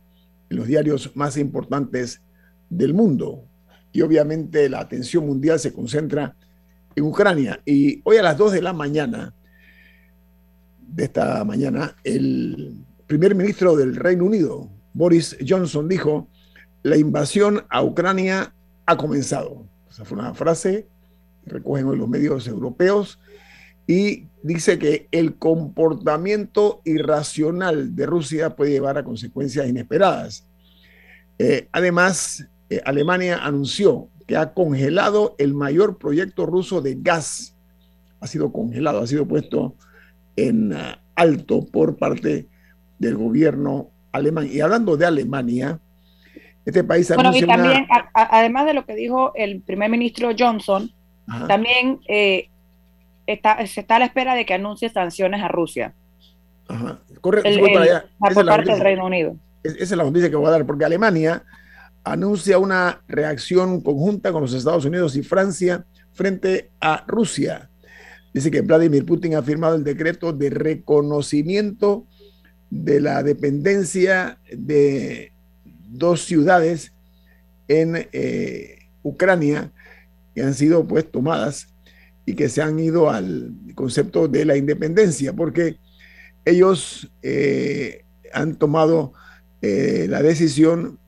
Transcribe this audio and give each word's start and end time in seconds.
en 0.49 0.57
los 0.57 0.67
diarios 0.67 1.15
más 1.15 1.37
importantes 1.37 2.21
del 2.69 2.93
mundo. 2.93 3.45
Y 3.93 4.01
obviamente 4.01 4.67
la 4.67 4.81
atención 4.81 5.25
mundial 5.25 5.59
se 5.59 5.71
concentra 5.71 6.25
en 6.25 6.48
Ucrania. 7.01 7.61
Y 7.65 8.01
hoy 8.03 8.17
a 8.17 8.23
las 8.23 8.37
2 8.37 8.53
de 8.53 8.61
la 8.61 8.73
mañana, 8.73 9.33
de 10.79 11.03
esta 11.03 11.43
mañana, 11.43 11.95
el 12.03 12.83
primer 13.07 13.35
ministro 13.35 13.75
del 13.75 13.95
Reino 13.95 14.25
Unido, 14.25 14.69
Boris 14.93 15.37
Johnson, 15.47 15.87
dijo, 15.87 16.27
la 16.83 16.97
invasión 16.97 17.63
a 17.69 17.83
Ucrania 17.83 18.53
ha 18.85 18.97
comenzado. 18.97 19.65
Esa 19.89 20.05
fue 20.05 20.17
una 20.17 20.33
frase 20.33 20.87
recogen 21.49 21.97
los 21.97 22.07
medios 22.07 22.47
europeos 22.47 23.19
y 23.87 24.27
dice 24.43 24.77
que 24.77 25.07
el 25.11 25.35
comportamiento 25.35 26.81
irracional 26.85 27.95
de 27.95 28.05
Rusia 28.05 28.55
puede 28.55 28.71
llevar 28.71 28.97
a 28.97 29.03
consecuencias 29.03 29.67
inesperadas. 29.67 30.45
Eh, 31.39 31.67
además, 31.71 32.47
eh, 32.69 32.81
Alemania 32.85 33.39
anunció 33.43 34.07
que 34.29 34.37
ha 34.37 34.53
congelado 34.53 35.33
el 35.39 35.55
mayor 35.55 35.97
proyecto 35.97 36.45
ruso 36.45 36.81
de 36.81 36.95
gas. 37.01 37.57
Ha 38.21 38.27
sido 38.27 38.51
congelado, 38.51 38.99
ha 39.01 39.07
sido 39.07 39.27
puesto 39.27 39.73
en 40.35 40.71
ah, 40.71 41.01
alto 41.15 41.65
por 41.65 41.97
parte 41.97 42.47
del 42.99 43.17
gobierno 43.17 43.89
alemán. 44.11 44.47
Y 44.51 44.59
hablando 44.59 44.97
de 44.97 45.07
Alemania, 45.07 45.79
este 46.63 46.83
país 46.83 47.11
bueno, 47.15 47.35
y 47.35 47.41
también, 47.41 47.87
además 48.13 48.67
de 48.67 48.75
lo 48.75 48.85
que 48.85 48.93
dijo 48.93 49.31
el 49.33 49.61
primer 49.61 49.89
ministro 49.89 50.29
Johnson, 50.37 50.91
también 51.47 51.99
eh, 52.07 52.49
está, 53.25 53.65
se 53.65 53.81
está 53.81 53.95
a 53.95 53.99
la 53.99 54.05
espera 54.05 54.35
de 54.35 54.45
que 54.45 54.53
anuncie 54.53 54.89
sanciones 54.89 55.41
a 55.41 55.47
Rusia. 55.47 55.95
Ajá. 56.67 56.99
Corre, 57.19 57.41
por 58.19 58.45
parte 58.45 58.73
del 58.73 58.79
Reino 58.79 59.07
Unido. 59.07 59.35
Esa 59.63 59.81
es 59.81 59.91
la 59.97 60.03
noticia 60.03 60.29
que 60.29 60.35
voy 60.35 60.49
a 60.49 60.51
dar, 60.51 60.67
porque 60.67 60.85
Alemania 60.85 61.43
anuncia 62.03 62.57
una 62.57 63.01
reacción 63.07 63.81
conjunta 63.81 64.31
con 64.31 64.41
los 64.41 64.53
Estados 64.53 64.85
Unidos 64.85 65.15
y 65.15 65.23
Francia 65.23 65.85
frente 66.13 66.71
a 66.79 67.05
Rusia. 67.07 67.69
Dice 68.33 68.51
que 68.51 68.61
Vladimir 68.61 69.05
Putin 69.05 69.35
ha 69.35 69.43
firmado 69.43 69.75
el 69.75 69.83
decreto 69.83 70.33
de 70.33 70.49
reconocimiento 70.49 72.05
de 72.69 73.01
la 73.01 73.23
dependencia 73.23 74.37
de 74.51 75.33
dos 75.89 76.23
ciudades 76.25 76.93
en 77.67 78.07
eh, 78.11 78.79
Ucrania 79.01 79.71
que 80.35 80.43
han 80.43 80.53
sido 80.53 80.87
pues 80.87 81.09
tomadas 81.09 81.67
y 82.25 82.35
que 82.35 82.49
se 82.49 82.61
han 82.61 82.79
ido 82.79 83.09
al 83.09 83.51
concepto 83.73 84.27
de 84.27 84.45
la 84.45 84.55
independencia, 84.55 85.33
porque 85.33 85.77
ellos 86.45 87.11
eh, 87.23 88.03
han 88.33 88.55
tomado 88.55 89.13
eh, 89.61 90.05
la 90.07 90.21
decisión 90.21 90.99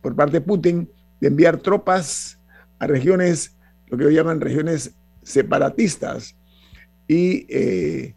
por 0.00 0.14
parte 0.14 0.34
de 0.34 0.40
Putin 0.40 0.88
de 1.20 1.28
enviar 1.28 1.58
tropas 1.58 2.38
a 2.78 2.86
regiones, 2.86 3.56
lo 3.86 3.96
que 3.96 4.04
ellos 4.04 4.14
llaman 4.14 4.40
regiones 4.40 4.92
separatistas. 5.22 6.34
Y 7.06 7.46
eh, 7.48 8.14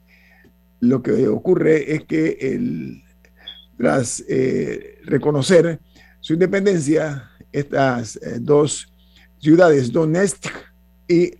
lo 0.80 1.02
que 1.04 1.28
ocurre 1.28 1.94
es 1.94 2.06
que 2.06 2.38
el, 2.42 3.04
tras 3.78 4.24
eh, 4.28 5.00
reconocer 5.06 5.80
su 6.20 6.34
independencia, 6.34 7.30
estas 7.52 8.16
eh, 8.18 8.40
dos 8.40 8.92
ciudades, 9.40 9.92
Donetsk 9.92 10.48
y 11.08 11.32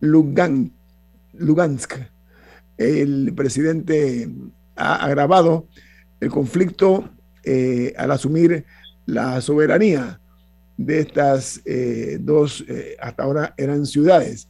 Lugansk, 0.00 1.94
el 2.78 3.32
presidente 3.34 4.30
ha 4.76 5.04
agravado 5.04 5.66
el 6.20 6.30
conflicto 6.30 7.10
al 7.96 8.10
asumir 8.10 8.64
la 9.06 9.40
soberanía 9.40 10.20
de 10.76 11.00
estas 11.00 11.62
eh, 11.64 12.18
dos, 12.20 12.64
eh, 12.68 12.96
hasta 13.00 13.22
ahora 13.22 13.54
eran 13.56 13.86
ciudades. 13.86 14.48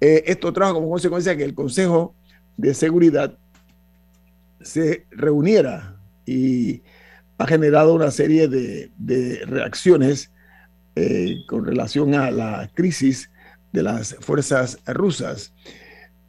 Eh, 0.00 0.24
esto 0.26 0.52
trajo 0.52 0.74
como 0.74 0.90
consecuencia 0.90 1.36
que 1.36 1.44
el 1.44 1.54
Consejo 1.54 2.14
de 2.56 2.74
Seguridad 2.74 3.38
se 4.60 5.06
reuniera 5.10 5.96
y 6.26 6.82
ha 7.38 7.46
generado 7.46 7.94
una 7.94 8.10
serie 8.10 8.48
de, 8.48 8.90
de 8.98 9.44
reacciones 9.46 10.30
con 11.48 11.66
relación 11.66 12.14
a 12.14 12.30
la 12.30 12.70
crisis 12.72 13.28
de 13.72 13.82
las 13.82 14.14
fuerzas 14.20 14.78
rusas. 14.86 15.52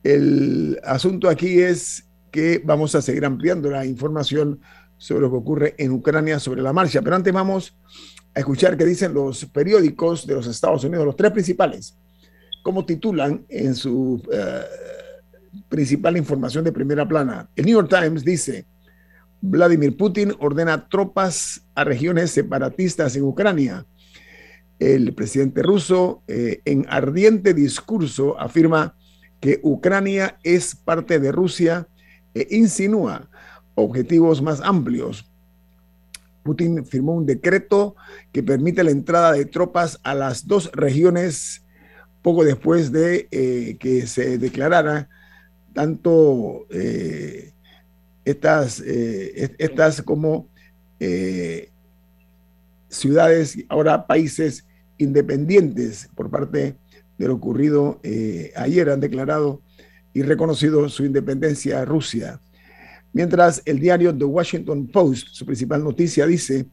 El 0.04 0.80
asunto 0.84 1.30
aquí 1.30 1.60
es 1.60 2.08
que 2.32 2.60
vamos 2.66 2.96
a 2.96 3.04
seguir 3.04 3.26
ampliando 3.26 3.70
la 3.70 3.86
información 3.86 4.60
sobre 4.98 5.22
lo 5.22 5.32
que 5.32 5.38
ocurre 5.38 5.76
en 5.78 5.92
Ucrania 5.92 6.40
sobre 6.40 6.62
la 6.62 6.74
marcha. 6.74 7.02
Pero 7.02 7.16
antes 7.16 7.34
vamos 7.34 7.78
a 8.34 8.40
escuchar 8.40 8.78
qué 8.78 8.86
dicen 8.86 9.14
los 9.14 9.46
periódicos 9.46 10.28
de 10.28 10.36
los 10.36 10.48
Estados 10.48 10.84
Unidos, 10.84 11.06
los 11.06 11.16
tres 11.16 11.32
principales, 11.32 11.98
cómo 12.64 12.86
titulan 12.86 13.46
en 13.50 13.76
su 13.76 14.22
eh, 14.32 14.62
principal 15.70 16.18
información 16.18 16.64
de 16.64 16.72
primera 16.72 17.08
plana. 17.08 17.50
El 17.56 17.66
New 17.66 17.76
York 17.76 17.90
Times 17.90 18.24
dice, 18.24 18.66
Vladimir 19.42 19.96
Putin 19.96 20.34
ordena 20.40 20.88
tropas 20.88 21.62
a 21.76 21.84
regiones 21.84 22.32
separatistas 22.32 23.16
en 23.16 23.24
Ucrania. 23.24 23.86
El 24.80 25.14
presidente 25.14 25.62
ruso, 25.62 26.24
eh, 26.28 26.62
en 26.66 26.86
ardiente 26.90 27.54
discurso, 27.54 28.40
afirma 28.40 28.96
que 29.40 29.60
Ucrania 29.64 30.38
es 30.44 30.76
parte 30.76 31.20
de 31.20 31.32
Rusia 31.32 31.88
e 32.34 32.48
insinúa 32.52 33.30
objetivos 33.76 34.42
más 34.42 34.62
amplios. 34.62 35.30
Putin 36.44 36.86
firmó 36.86 37.14
un 37.16 37.26
decreto 37.26 37.96
que 38.32 38.44
permite 38.44 38.84
la 38.84 38.92
entrada 38.92 39.34
de 39.34 39.46
tropas 39.46 40.00
a 40.04 40.14
las 40.14 40.48
dos 40.48 40.72
regiones 40.74 41.64
poco 42.22 42.44
después 42.44 42.92
de 42.92 43.28
eh, 43.32 43.78
que 43.80 44.08
se 44.08 44.38
declarara 44.38 45.10
tanto 45.74 46.66
estas, 48.24 48.80
estas 48.80 50.02
como 50.02 50.48
ciudades, 52.88 53.58
ahora 53.68 54.08
países 54.08 54.66
independientes 54.98 56.10
por 56.16 56.30
parte 56.30 56.78
de 57.18 57.28
lo 57.28 57.36
ocurrido 57.36 58.00
ayer, 58.56 58.90
han 58.90 59.02
declarado 59.02 59.62
y 60.14 60.22
reconocido 60.22 60.88
su 60.88 61.04
independencia 61.04 61.82
a 61.82 61.86
Rusia. 61.86 62.40
Mientras 63.16 63.62
el 63.64 63.80
diario 63.80 64.14
The 64.14 64.26
Washington 64.26 64.88
Post, 64.88 65.30
su 65.32 65.46
principal 65.46 65.82
noticia, 65.82 66.28
dice, 66.28 66.66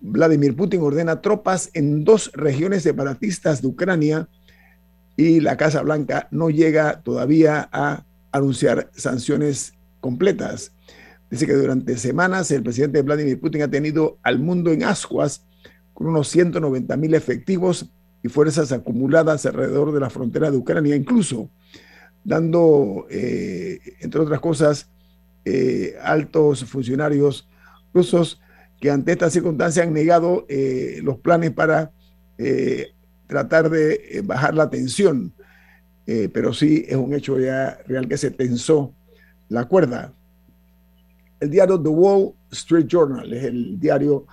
Vladimir 0.00 0.54
Putin 0.54 0.80
ordena 0.80 1.20
tropas 1.20 1.70
en 1.74 2.04
dos 2.04 2.30
regiones 2.34 2.84
separatistas 2.84 3.60
de 3.60 3.66
Ucrania 3.66 4.28
y 5.16 5.40
la 5.40 5.56
Casa 5.56 5.82
Blanca 5.82 6.28
no 6.30 6.50
llega 6.50 7.02
todavía 7.02 7.68
a 7.72 8.04
anunciar 8.30 8.92
sanciones 8.94 9.74
completas. 9.98 10.70
Dice 11.32 11.48
que 11.48 11.54
durante 11.54 11.98
semanas 11.98 12.48
el 12.52 12.62
presidente 12.62 13.02
Vladimir 13.02 13.40
Putin 13.40 13.62
ha 13.62 13.68
tenido 13.68 14.18
al 14.22 14.38
mundo 14.38 14.70
en 14.70 14.84
ascuas 14.84 15.44
con 15.94 16.06
unos 16.06 16.28
190 16.28 16.96
mil 16.96 17.12
efectivos 17.12 17.90
y 18.22 18.28
fuerzas 18.28 18.70
acumuladas 18.70 19.46
alrededor 19.46 19.90
de 19.90 19.98
la 19.98 20.10
frontera 20.10 20.48
de 20.48 20.58
Ucrania, 20.58 20.94
incluso 20.94 21.50
dando, 22.22 23.08
eh, 23.10 23.80
entre 24.00 24.20
otras 24.20 24.38
cosas, 24.38 24.88
eh, 25.44 25.96
altos 26.02 26.64
funcionarios 26.64 27.48
rusos 27.94 28.40
que 28.78 28.90
ante 28.90 29.12
esta 29.12 29.30
circunstancia 29.30 29.82
han 29.82 29.92
negado 29.92 30.46
eh, 30.48 31.00
los 31.02 31.18
planes 31.18 31.50
para 31.52 31.92
eh, 32.38 32.92
tratar 33.26 33.70
de 33.70 34.22
bajar 34.24 34.54
la 34.54 34.70
tensión. 34.70 35.32
pero 36.32 36.52
sí 36.52 36.84
es 36.88 36.96
un 36.96 37.14
hecho 37.14 37.38
ya 37.38 37.78
real 37.86 38.08
que 38.08 38.16
se 38.16 38.32
tensó 38.32 38.92
la 39.48 39.66
cuerda. 39.66 40.12
El 41.38 41.50
diario 41.50 41.80
The 41.80 41.88
Wall 41.88 42.32
Street 42.50 42.86
Journal 42.88 43.32
es 43.32 43.44
el 43.44 43.78
diario 43.78 44.26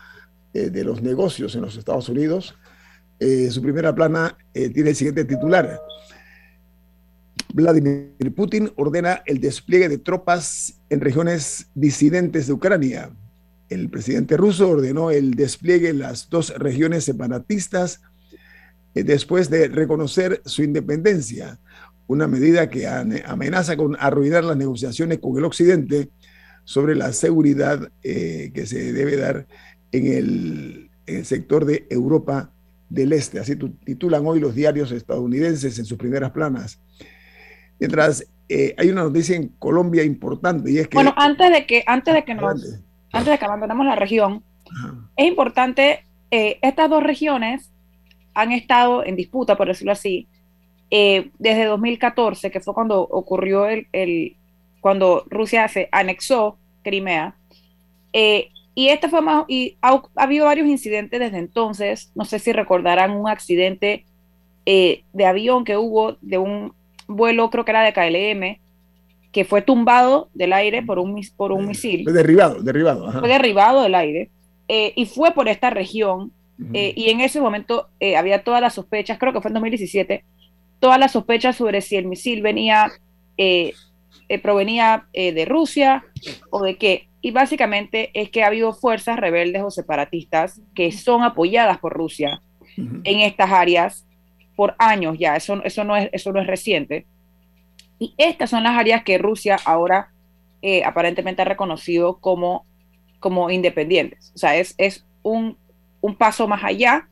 de 0.54 0.84
los 0.84 1.04
negocios 1.04 1.54
en 1.54 1.62
los 1.62 1.78
Estados 1.78 2.10
Unidos. 2.10 2.56
su 3.20 3.62
primera 3.62 3.94
plana 3.94 4.36
tiene 4.52 4.90
el 4.90 4.96
siguiente 4.96 5.26
titular. 5.26 5.80
Vladimir 7.54 8.34
Putin 8.36 8.72
ordena 8.76 9.24
el 9.26 9.40
despliegue 9.40 9.90
de 9.90 9.98
tropas 9.98 10.80
en 10.90 11.02
regiones 11.02 11.68
disidentes 11.76 12.48
de 12.48 12.54
Ucrania. 12.54 13.10
El 13.70 13.90
presidente 13.90 14.38
ruso 14.38 14.70
ordenó 14.70 15.12
el 15.12 15.34
despliegue 15.34 15.90
en 15.90 16.00
las 16.00 16.30
dos 16.30 16.54
regiones 16.58 17.04
separatistas 17.04 18.02
eh, 18.94 19.04
después 19.04 19.50
de 19.50 19.68
reconocer 19.68 20.42
su 20.46 20.64
independencia, 20.64 21.60
una 22.08 22.28
medida 22.28 22.70
que 22.70 22.88
amenaza 22.88 23.76
con 23.76 23.98
arruinar 24.00 24.44
las 24.44 24.58
negociaciones 24.58 25.20
con 25.20 25.38
el 25.38 25.44
Occidente 25.44 26.10
sobre 26.64 26.96
la 26.96 27.12
seguridad 27.14 27.92
eh, 28.04 28.52
que 28.54 28.66
se 28.66 28.94
debe 28.94 29.18
dar 29.18 29.48
en 29.92 30.08
el, 30.08 30.90
en 31.06 31.18
el 31.18 31.26
sector 31.26 31.66
de 31.66 31.86
Europa 31.90 32.52
del 32.90 33.14
Este. 33.14 33.40
Así 33.40 33.56
titulan 33.56 34.26
hoy 34.26 34.40
los 34.40 34.56
diarios 34.56 34.92
estadounidenses 34.92 35.78
en 35.80 35.86
sus 35.86 35.98
primeras 35.98 36.32
planas. 36.32 36.80
Mientras 37.80 38.24
eh, 38.50 38.74
hay 38.78 38.90
una 38.90 39.04
noticia 39.04 39.36
en 39.36 39.50
Colombia 39.60 40.04
importante 40.04 40.72
y 40.72 40.78
es 40.78 40.88
que... 40.88 40.96
Bueno, 40.96 41.14
antes 41.18 41.52
de 41.52 41.66
que, 41.66 41.84
antes 41.86 42.14
de 42.14 42.24
que 42.24 42.34
nos... 42.34 42.80
Antes 43.12 43.32
de 43.32 43.38
que 43.38 43.46
abandonemos 43.46 43.86
la 43.86 43.96
región, 43.96 44.44
es 45.16 45.28
importante, 45.28 46.04
eh, 46.30 46.60
estas 46.62 46.90
dos 46.90 47.02
regiones 47.02 47.72
han 48.34 48.52
estado 48.52 49.04
en 49.06 49.16
disputa, 49.16 49.56
por 49.56 49.68
decirlo 49.68 49.94
así, 49.94 50.28
eh, 50.92 51.32
desde 51.40 51.66
2014, 51.66 52.52
que 52.52 52.60
fue 52.60 52.74
cuando 52.74 53.02
ocurrió 53.02 53.66
el, 53.66 53.88
el 53.94 54.36
cuando 54.82 55.26
Rusia 55.30 55.68
se 55.68 55.90
anexó 55.92 56.58
Crimea. 56.84 57.36
y 58.14 58.90
este 58.90 59.10
fue 59.10 59.22
más, 59.22 59.46
y 59.48 59.78
ha, 59.82 60.02
habido 60.16 60.46
varios 60.46 60.68
incidentes 60.68 61.20
desde 61.20 61.38
entonces. 61.40 62.12
No 62.14 62.26
sé 62.26 62.40
si 62.40 62.52
recordarán 62.52 63.12
un 63.12 63.28
accidente 63.28 64.06
de 64.66 65.26
avión 65.26 65.64
que 65.64 65.78
hubo 65.78 66.18
de 66.22 66.38
un 66.38 66.74
vuelo, 67.08 67.50
creo 67.50 67.66
que 67.66 67.72
era 67.72 67.84
de 67.84 67.94
KLM, 67.94 68.60
que 69.32 69.46
fue 69.46 69.62
tumbado 69.62 70.30
del 70.34 70.54
aire 70.54 70.82
por 70.82 71.00
un, 71.00 71.22
por 71.36 71.52
un 71.52 71.68
misil. 71.68 72.04
Fue 72.04 72.14
derribado, 72.14 72.62
derribado. 72.62 73.12
Fue 73.12 73.28
derribado 73.28 73.84
del 73.84 73.96
aire. 73.96 74.30
Eh, 74.68 74.94
y 74.96 75.06
fue 75.06 75.32
por 75.32 75.48
esta 75.48 75.70
región. 75.70 76.32
Eh, 76.74 76.92
y 76.96 77.12
en 77.12 77.22
ese 77.22 77.40
momento 77.40 77.88
eh, 78.00 78.18
había 78.18 78.44
todas 78.44 78.62
las 78.62 78.74
sospechas, 78.74 79.20
creo 79.20 79.32
que 79.32 79.42
fue 79.42 79.50
en 79.50 79.54
2017, 79.54 80.24
todas 80.80 81.00
las 81.00 81.12
sospechas 81.12 81.56
sobre 81.56 81.82
si 81.82 81.98
el 81.98 82.08
misil 82.08 82.42
venía, 82.42 82.92
provenía 84.42 85.06
de 85.14 85.46
Rusia 85.46 86.04
o 86.50 86.64
de 86.64 86.78
qué. 86.78 87.08
Y 87.22 87.30
básicamente 87.30 88.10
es 88.16 88.32
que 88.32 88.42
ha 88.42 88.48
habido 88.48 88.74
fuerzas 88.74 89.20
rebeldes 89.20 89.62
o 89.62 89.70
separatistas 89.70 90.60
que 90.74 90.92
son 90.92 91.22
apoyadas 91.24 91.78
por 91.78 91.94
Rusia 91.94 92.42
en 92.76 93.20
estas 93.20 93.52
áreas 93.52 94.07
por 94.58 94.76
años 94.80 95.18
ya, 95.20 95.36
eso, 95.36 95.64
eso, 95.64 95.84
no, 95.84 95.96
es, 95.96 96.10
eso 96.12 96.34
no 96.34 96.42
es 96.42 96.48
reciente. 96.48 97.06
Y 98.00 98.16
estas 98.18 98.50
son 98.50 98.64
las 98.64 98.76
áreas 98.76 99.04
que 99.04 99.20
Rusia 99.20 99.56
ahora 99.64 100.10
eh, 100.64 100.84
aparentemente 100.84 101.44
ha 101.44 101.46
reconocido 101.46 102.18
como, 102.18 102.66
como 103.20 103.52
independientes. 103.52 104.32
O 104.34 104.38
sea, 104.40 104.58
es, 104.58 104.74
es 104.80 105.06
un, 105.22 105.58
un, 106.02 106.16
paso 106.16 106.48
más 106.48 106.64
allá 106.64 107.08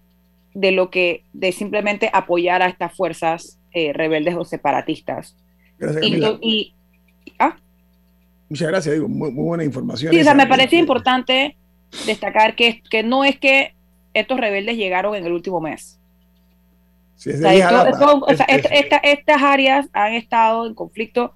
de 0.56 0.72
lo 0.72 0.90
que, 0.90 1.24
de 1.34 1.52
simplemente 1.52 2.10
apoyar 2.12 2.64
a 2.64 2.68
estas 2.68 2.96
fuerzas 2.96 3.60
eh, 3.72 3.94
rebeldes 3.94 4.36
o 4.36 4.44
separatistas. 4.44 5.38
Gracias, 5.78 6.04
y, 6.42 6.74
¿ah? 7.38 7.58
Muchas 8.50 8.68
gracias, 8.70 8.96
digo, 8.96 9.08
muy, 9.08 9.30
buena 9.30 9.64
información. 9.64 10.12
Sí, 10.12 10.20
o 10.20 10.24
sea, 10.24 10.34
me 10.34 10.48
parece 10.48 10.78
importante 10.78 11.56
destacar 12.08 12.56
que, 12.56 12.82
que 12.90 13.04
no 13.04 13.24
es 13.24 13.38
que 13.38 13.76
estos 14.16 14.40
rebeldes 14.40 14.78
llegaron 14.78 15.14
en 15.14 15.28
el 15.28 15.34
último 15.34 15.62
mes 15.62 16.00
estas 17.18 17.44
áreas 19.42 19.88
han 19.94 20.14
estado 20.14 20.68
en 20.68 20.74
conflicto 20.74 21.34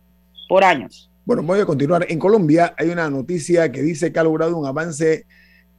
por 0.47 0.63
años. 0.63 1.09
Bueno, 1.25 1.43
voy 1.43 1.59
a 1.59 1.65
continuar. 1.65 2.05
En 2.09 2.19
Colombia 2.19 2.73
hay 2.77 2.89
una 2.89 3.09
noticia 3.09 3.71
que 3.71 3.81
dice 3.81 4.11
que 4.11 4.19
ha 4.19 4.23
logrado 4.23 4.57
un 4.57 4.65
avance 4.65 5.25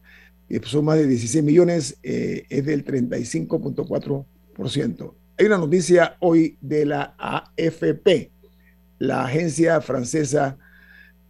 son 0.64 0.86
más 0.86 0.98
de 0.98 1.06
16 1.08 1.44
millones, 1.44 1.98
eh, 2.04 2.46
es 2.50 2.66
del 2.66 2.86
35.4%. 2.86 5.16
Hay 5.38 5.46
una 5.46 5.58
noticia 5.58 6.16
hoy 6.20 6.58
de 6.62 6.86
la 6.86 7.16
AFP, 7.18 8.32
la 9.00 9.26
agencia 9.26 9.82
francesa 9.82 10.58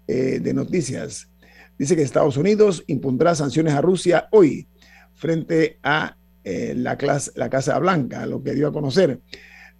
eh, 0.07 0.39
de 0.39 0.53
noticias. 0.53 1.29
Dice 1.77 1.95
que 1.95 2.01
Estados 2.01 2.35
Unidos 2.37 2.83
impondrá 2.87 3.35
sanciones 3.35 3.73
a 3.73 3.81
Rusia 3.81 4.27
hoy 4.31 4.67
frente 5.13 5.77
a 5.83 6.17
la, 6.43 6.97
la 7.35 7.49
Casa 7.51 7.77
Blanca, 7.77 8.25
lo 8.25 8.41
que 8.41 8.55
dio 8.55 8.67
a 8.67 8.73
conocer. 8.73 9.19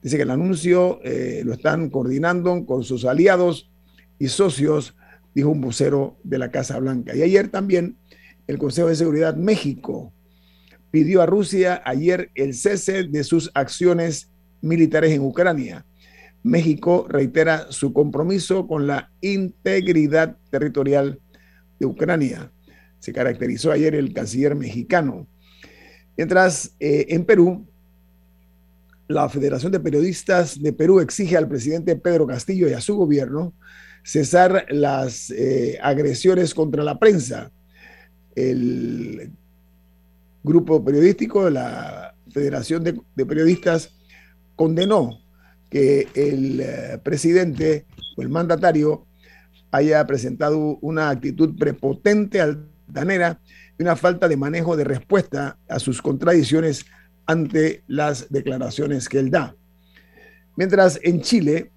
Dice 0.01 0.17
que 0.17 0.24
el 0.24 0.29
anuncio 0.29 1.00
lo 1.43 1.53
están 1.53 1.89
coordinando 1.89 2.65
con 2.65 2.83
sus 2.83 3.05
aliados 3.05 3.71
y 4.19 4.27
socios 4.27 4.93
dijo 5.33 5.50
un 5.50 5.62
vocero 5.62 6.17
de 6.24 6.38
la 6.38 6.51
Casa 6.51 6.77
Blanca. 6.79 7.15
Y 7.15 7.24
ayer 7.24 7.50
también 7.50 7.98
el 8.48 8.57
Consejo 8.57 8.88
de 8.88 8.95
Seguridad 8.95 9.36
México 9.36 10.13
pidió 10.91 11.21
a 11.21 11.25
Rusia 11.25 11.81
ayer 11.86 12.29
el 12.36 12.53
cese 12.53 13.03
de 13.03 13.24
sus 13.24 13.50
acciones 13.53 14.29
militares 14.62 15.12
en 15.12 15.21
Ucrania. 15.21 15.86
México 16.43 17.05
reitera 17.07 17.71
su 17.71 17.93
compromiso 17.93 18.67
con 18.67 18.88
la 18.88 19.12
integridad 19.21 20.38
territorial 20.50 21.19
de 21.79 21.86
Ucrania. 21.86 22.51
Se 23.00 23.13
caracterizó 23.13 23.71
ayer 23.71 23.95
el 23.95 24.13
canciller 24.13 24.55
mexicano. 24.55 25.27
Mientras 26.17 26.75
eh, 26.79 27.05
en 27.10 27.25
Perú, 27.25 27.65
la 29.07 29.29
Federación 29.29 29.71
de 29.71 29.79
Periodistas 29.79 30.62
de 30.62 30.74
Perú 30.74 31.00
exige 31.00 31.38
al 31.38 31.48
presidente 31.48 31.95
Pedro 31.95 32.27
Castillo 32.27 32.69
y 32.69 32.74
a 32.74 32.81
su 32.81 32.95
gobierno 32.95 33.53
cesar 34.03 34.65
las 34.69 35.29
eh, 35.31 35.77
agresiones 35.81 36.53
contra 36.53 36.83
la 36.83 36.98
prensa. 36.98 37.51
El 38.35 39.31
grupo 40.43 40.83
periodístico 40.83 41.50
la 41.50 42.15
Federación 42.31 42.83
de, 42.83 43.25
Periodistas 43.25 43.91
condenó 44.55 45.19
que 45.69 46.07
el 46.13 46.59
eh, 46.61 47.00
presidente 47.03 47.85
o 48.15 48.21
el 48.21 48.29
mandatario 48.29 49.05
haya 49.71 50.05
presentado 50.05 50.77
una 50.81 51.09
actitud 51.09 51.57
prepotente, 51.57 52.41
altanera 52.41 53.39
y 53.77 53.83
una 53.83 53.95
falta 53.95 54.27
de 54.27 54.38
manejo 54.38 54.75
de 54.75 54.83
respuesta 54.83 55.57
a 55.67 55.79
sus 55.79 56.01
contradicciones 56.01 56.85
ante 57.25 57.83
las 57.88 58.29
declaraciones 58.29 59.07
que 59.07 59.19
él 59.19 59.31
da. 59.31 59.55
Mientras 60.55 61.00
en 61.03 61.21
Chile, 61.21 61.71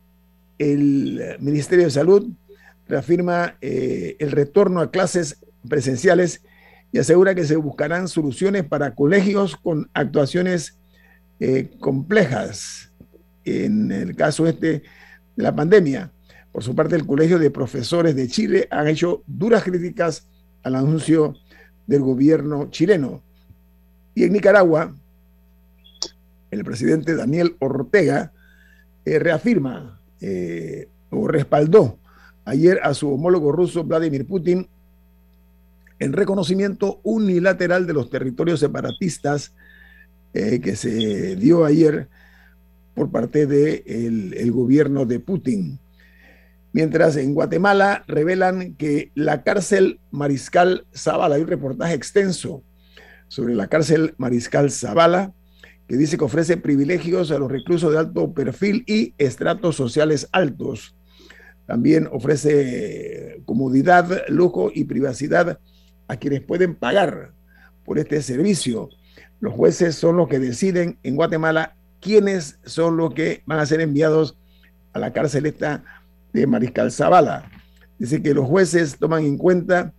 el 0.58 1.37
Ministerio 1.40 1.84
de 1.84 1.90
Salud 1.90 2.28
reafirma 2.88 3.56
eh, 3.61 4.16
el 4.18 4.32
retorno 4.32 4.80
a 4.80 4.90
clases 4.90 5.38
presenciales 5.68 6.42
y 6.92 6.99
asegura 6.99 7.35
que 7.35 7.44
se 7.44 7.56
buscarán 7.56 8.09
soluciones 8.09 8.64
para 8.64 8.94
colegios 8.94 9.56
con 9.56 9.90
actuaciones 9.94 10.78
eh, 11.40 11.71
complejas 11.80 12.92
en 13.44 13.90
el 13.90 14.16
caso 14.16 14.47
este 14.47 14.83
de 15.37 15.42
la 15.42 15.54
pandemia. 15.54 16.11
Por 16.52 16.62
su 16.62 16.75
parte, 16.75 16.94
el 16.94 17.06
Colegio 17.06 17.38
de 17.38 17.50
Profesores 17.50 18.14
de 18.14 18.28
Chile 18.28 18.68
ha 18.71 18.88
hecho 18.88 19.23
duras 19.26 19.64
críticas 19.64 20.28
al 20.62 20.76
anuncio 20.76 21.35
del 21.87 22.02
gobierno 22.02 22.71
chileno. 22.71 23.23
Y 24.14 24.25
en 24.25 24.33
Nicaragua, 24.33 24.94
el 26.50 26.64
presidente 26.64 27.16
Daniel 27.16 27.56
Ortega 27.59 28.33
eh, 29.04 29.18
reafirma 29.18 30.00
eh, 30.21 30.88
o 31.11 31.26
respaldó 31.26 31.99
ayer 32.44 32.78
a 32.83 32.94
su 32.94 33.12
homólogo 33.12 33.50
ruso 33.50 33.83
Vladimir 33.83 34.26
Putin 34.26 34.68
en 35.98 36.12
reconocimiento 36.12 37.00
unilateral 37.02 37.86
de 37.86 37.92
los 37.92 38.10
territorios 38.10 38.60
separatistas 38.60 39.54
eh, 40.32 40.60
que 40.60 40.76
se 40.76 41.36
dio 41.36 41.64
ayer 41.64 42.08
por 42.94 43.10
parte 43.10 43.46
del 43.46 44.30
de 44.30 44.40
el 44.40 44.52
gobierno 44.52 45.04
de 45.04 45.20
Putin. 45.20 45.78
Mientras 46.72 47.16
en 47.16 47.34
Guatemala 47.34 48.04
revelan 48.08 48.74
que 48.74 49.12
la 49.14 49.44
cárcel 49.44 50.00
Mariscal 50.10 50.86
Zavala, 50.92 51.36
hay 51.36 51.42
un 51.42 51.48
reportaje 51.48 51.94
extenso 51.94 52.64
sobre 53.28 53.54
la 53.54 53.68
cárcel 53.68 54.14
Mariscal 54.16 54.70
Zavala, 54.70 55.32
que 55.86 55.96
dice 55.96 56.18
que 56.18 56.24
ofrece 56.24 56.56
privilegios 56.56 57.30
a 57.30 57.38
los 57.38 57.50
reclusos 57.50 57.92
de 57.92 57.98
alto 57.98 58.32
perfil 58.32 58.82
y 58.86 59.14
estratos 59.18 59.76
sociales 59.76 60.28
altos. 60.32 60.96
También 61.66 62.08
ofrece 62.10 63.40
comodidad, 63.44 64.22
lujo 64.28 64.70
y 64.74 64.84
privacidad 64.84 65.60
a 66.08 66.16
quienes 66.16 66.40
pueden 66.40 66.75
pagar 66.75 67.32
por 67.84 67.99
este 67.99 68.23
servicio. 68.23 68.90
Los 69.40 69.54
jueces 69.54 69.94
son 69.94 70.16
los 70.16 70.28
que 70.28 70.38
deciden 70.38 70.99
en 71.02 71.16
Guatemala 71.16 71.75
quiénes 72.00 72.58
son 72.64 72.96
los 72.96 73.14
que 73.14 73.42
van 73.46 73.58
a 73.58 73.66
ser 73.66 73.80
enviados 73.80 74.37
a 74.92 74.99
la 74.99 75.12
cárcel 75.12 75.46
esta 75.46 75.84
de 76.32 76.46
Mariscal 76.46 76.92
Zavala. 76.92 77.50
Dice 77.99 78.23
que 78.23 78.34
los 78.34 78.46
jueces 78.46 78.99
toman 78.99 79.25
en 79.25 79.38
cuenta 79.38 79.92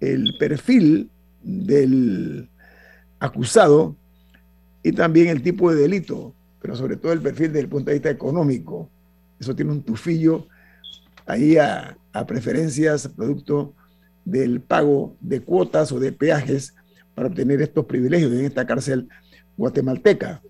el 0.00 0.36
perfil 0.38 1.10
del 1.42 2.48
acusado 3.18 3.96
y 4.82 4.92
también 4.92 5.28
el 5.28 5.42
tipo 5.42 5.72
de 5.72 5.80
delito, 5.80 6.34
pero 6.60 6.76
sobre 6.76 6.96
todo 6.96 7.12
el 7.12 7.20
perfil 7.20 7.48
desde 7.48 7.60
el 7.60 7.68
punto 7.68 7.90
de 7.90 7.94
vista 7.94 8.10
económico. 8.10 8.88
Eso 9.40 9.54
tiene 9.54 9.72
un 9.72 9.82
tufillo 9.82 10.46
ahí 11.26 11.56
a, 11.56 11.96
preferencias 12.26 13.08
producto 13.08 13.74
del 14.24 14.60
pago 14.60 15.16
de 15.20 15.40
cuotas 15.40 15.92
o 15.92 16.00
de 16.00 16.12
peajes 16.12 16.74
para 17.14 17.28
obtener 17.28 17.62
estos 17.62 17.84
privilegios 17.84 18.32
en 18.32 18.44
esta 18.44 18.66
cárcel 18.66 19.08
guatemalteca. 19.56 20.42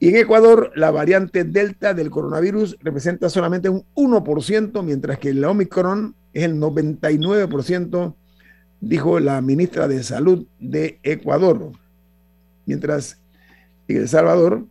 Y 0.00 0.08
en 0.08 0.16
Ecuador, 0.16 0.72
la 0.74 0.90
variante 0.90 1.44
Delta 1.44 1.94
del 1.94 2.10
coronavirus 2.10 2.76
representa 2.80 3.30
solamente 3.30 3.68
un 3.68 3.84
1%, 3.94 4.82
mientras 4.82 5.18
que 5.18 5.32
la 5.32 5.50
Omicron 5.50 6.14
es 6.32 6.44
el 6.44 6.56
99%, 6.56 8.14
dijo 8.80 9.20
la 9.20 9.40
ministra 9.40 9.88
de 9.88 10.02
Salud 10.02 10.46
de 10.58 10.98
Ecuador. 11.02 11.72
Mientras 12.66 13.20
en 13.88 13.98
El 13.98 14.08
Salvador, 14.08 14.66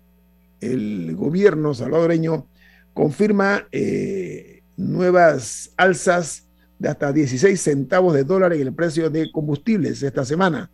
el 0.60 1.16
gobierno 1.16 1.74
salvadoreño 1.74 2.48
confirma 2.94 3.68
eh, 3.72 4.62
nuevas 4.78 5.72
alzas 5.78 6.48
de 6.84 6.90
hasta 6.90 7.14
16 7.14 7.62
centavos 7.62 8.14
de 8.14 8.26
dólar 8.26 8.52
en 8.52 8.60
el 8.60 8.74
precio 8.74 9.10
de 9.10 9.32
combustibles 9.32 10.04
esta 10.04 10.26
semana. 10.26 10.70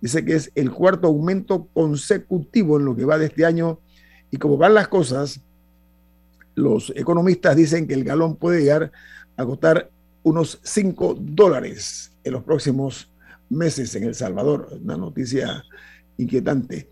Dice 0.00 0.24
que 0.24 0.36
es 0.36 0.52
el 0.54 0.70
cuarto 0.70 1.08
aumento 1.08 1.66
consecutivo 1.74 2.78
en 2.78 2.84
lo 2.84 2.94
que 2.94 3.04
va 3.04 3.18
de 3.18 3.26
este 3.26 3.44
año 3.44 3.80
y 4.30 4.36
como 4.36 4.56
van 4.56 4.74
las 4.74 4.86
cosas, 4.86 5.40
los 6.54 6.92
economistas 6.94 7.56
dicen 7.56 7.88
que 7.88 7.94
el 7.94 8.04
galón 8.04 8.36
puede 8.36 8.60
llegar 8.60 8.92
a 9.36 9.44
costar 9.44 9.90
unos 10.22 10.60
5 10.62 11.16
dólares 11.20 12.12
en 12.22 12.32
los 12.32 12.44
próximos 12.44 13.10
meses 13.48 13.92
en 13.96 14.04
El 14.04 14.14
Salvador. 14.14 14.68
Una 14.80 14.96
noticia 14.96 15.64
inquietante. 16.16 16.90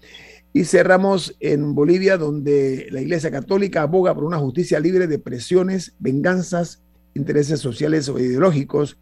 Y 0.53 0.65
cerramos 0.65 1.37
en 1.39 1.77
Bolivia, 1.77 2.17
donde 2.17 2.89
la 2.91 3.01
Iglesia 3.01 3.31
Católica 3.31 3.83
aboga 3.83 4.13
por 4.17 4.25
una 4.25 4.39
justicia 4.39 4.81
libre 4.81 5.07
de 5.07 5.21
presiones, 5.21 5.95
venganzas, 6.01 6.83
intereses 7.19 7.61
sociales 7.61 8.09
o 8.09 8.19
ideológicos, 8.19 8.99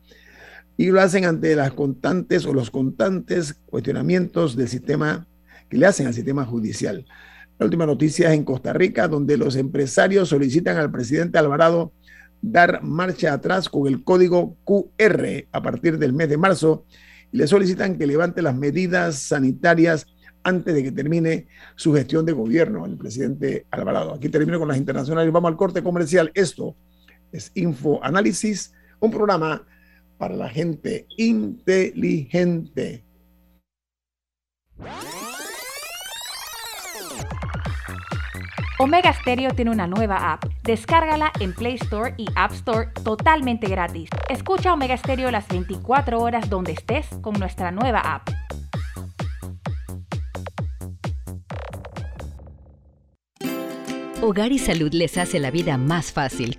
y 0.76 0.87
lo 0.87 1.00
hacen 1.00 1.25
ante 1.25 1.54
las 1.56 1.73
constantes 1.73 2.44
o 2.44 2.52
los 2.52 2.70
constantes 2.70 3.54
cuestionamientos 3.66 4.56
del 4.56 4.68
sistema 4.68 5.26
que 5.68 5.78
le 5.78 5.87
hacen 5.87 6.06
al 6.06 6.14
sistema 6.14 6.44
judicial. 6.44 7.06
La 7.58 7.64
última 7.64 7.87
noticia 7.87 8.28
es 8.28 8.35
en 8.35 8.44
Costa 8.44 8.73
Rica, 8.73 9.08
donde 9.08 9.38
los 9.38 9.56
empresarios 9.56 10.28
solicitan 10.28 10.76
al 10.76 10.90
presidente 10.90 11.38
Alvarado 11.38 11.92
dar 12.42 12.82
marcha 12.82 13.32
atrás 13.32 13.68
con 13.68 13.87
el 13.87 14.04
código 14.04 14.56
QR 14.64 15.46
a 15.50 15.62
partir 15.62 15.99
del 15.99 16.12
mes 16.12 16.28
de 16.28 16.37
marzo 16.37 16.85
y 17.32 17.38
le 17.38 17.46
solicitan 17.46 17.96
que 17.96 18.06
levante 18.06 18.42
las 18.42 18.54
medidas 18.54 19.20
sanitarias 19.20 20.06
antes 20.42 20.75
de 20.75 20.82
que 20.82 20.92
termine 20.92 21.49
su 21.75 21.92
gestión 21.92 22.25
de 22.25 22.32
gobierno, 22.32 22.87
el 22.87 22.96
presidente 22.96 23.66
Alvarado. 23.70 24.14
Aquí 24.14 24.28
termino 24.28 24.58
con 24.58 24.68
las 24.68 24.76
internacionales. 24.76 25.32
Vamos 25.32 25.50
al 25.50 25.56
corte 25.56 25.82
comercial. 25.82 26.30
Esto 26.35 26.76
es 27.33 27.50
Info 27.54 28.02
Análisis, 28.02 28.73
un 29.00 29.11
programa 29.11 29.66
para 30.18 30.35
la 30.35 30.49
gente 30.49 31.06
inteligente. 31.16 33.04
Omega 38.78 39.11
Stereo 39.14 39.52
tiene 39.52 39.71
una 39.71 39.87
nueva 39.87 40.35
app. 40.35 40.45
Descárgala 40.62 41.33
en 41.40 41.54
Play 41.54 41.76
Store 41.76 42.12
y 42.18 42.26
App 42.37 42.52
Store 42.52 42.90
totalmente 43.02 43.68
gratis. 43.68 44.11
Escucha 44.28 44.75
Omega 44.75 44.97
Stereo 44.99 45.30
las 45.30 45.49
24 45.49 46.21
horas 46.21 46.50
donde 46.50 46.73
estés 46.73 47.06
con 47.23 47.35
nuestra 47.38 47.71
nueva 47.71 48.00
app. 48.00 48.28
Hogar 54.23 54.52
y 54.52 54.59
Salud 54.59 54.92
les 54.92 55.16
hace 55.16 55.38
la 55.38 55.50
vida 55.50 55.78
más 55.78 56.12
fácil. 56.12 56.59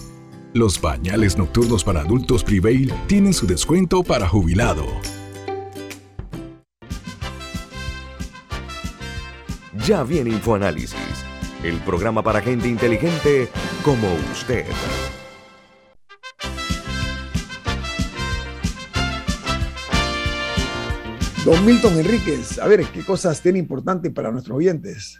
Los 0.53 0.77
pañales 0.77 1.37
nocturnos 1.37 1.85
para 1.85 2.01
adultos 2.01 2.43
Prevail 2.43 2.93
tienen 3.07 3.33
su 3.33 3.47
descuento 3.47 4.03
para 4.03 4.27
jubilado. 4.27 4.85
Ya 9.87 10.03
viene 10.03 10.31
InfoAnálisis, 10.31 10.99
el 11.63 11.79
programa 11.79 12.21
para 12.21 12.41
gente 12.41 12.67
inteligente 12.67 13.47
como 13.81 14.13
usted. 14.33 14.65
Don 21.45 21.65
Milton 21.65 21.97
Enríquez, 21.97 22.59
a 22.59 22.67
ver, 22.67 22.83
¿qué 22.87 23.05
cosas 23.05 23.41
tiene 23.41 23.57
importante 23.57 24.11
para 24.11 24.31
nuestros 24.31 24.57
oyentes? 24.57 25.17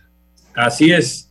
Así 0.53 0.91
es. 0.91 1.30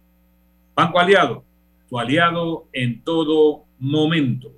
Banco 0.75 0.99
Aliado, 0.99 1.43
tu 1.89 1.99
aliado 1.99 2.67
en 2.73 3.03
todo 3.03 3.65
momento. 3.79 4.53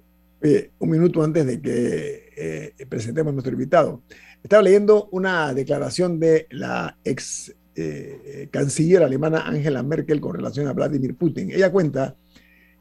un 0.79 0.89
minuto 0.89 1.23
antes 1.23 1.45
de 1.45 1.61
que 1.61 2.33
eh, 2.35 2.85
presentemos 2.87 3.31
a 3.31 3.33
nuestro 3.33 3.53
invitado. 3.53 4.01
Estaba 4.43 4.61
leyendo 4.61 5.07
una 5.11 5.53
declaración 5.53 6.19
de 6.19 6.47
la 6.49 6.97
ex 7.03 7.55
eh, 7.75 8.49
canciller 8.51 9.01
alemana 9.01 9.47
Angela 9.47 9.81
Merkel 9.81 10.21
con 10.21 10.35
relación 10.35 10.67
a 10.67 10.73
Vladimir 10.73 11.15
Putin. 11.15 11.49
Ella 11.49 11.71
cuenta 11.71 12.15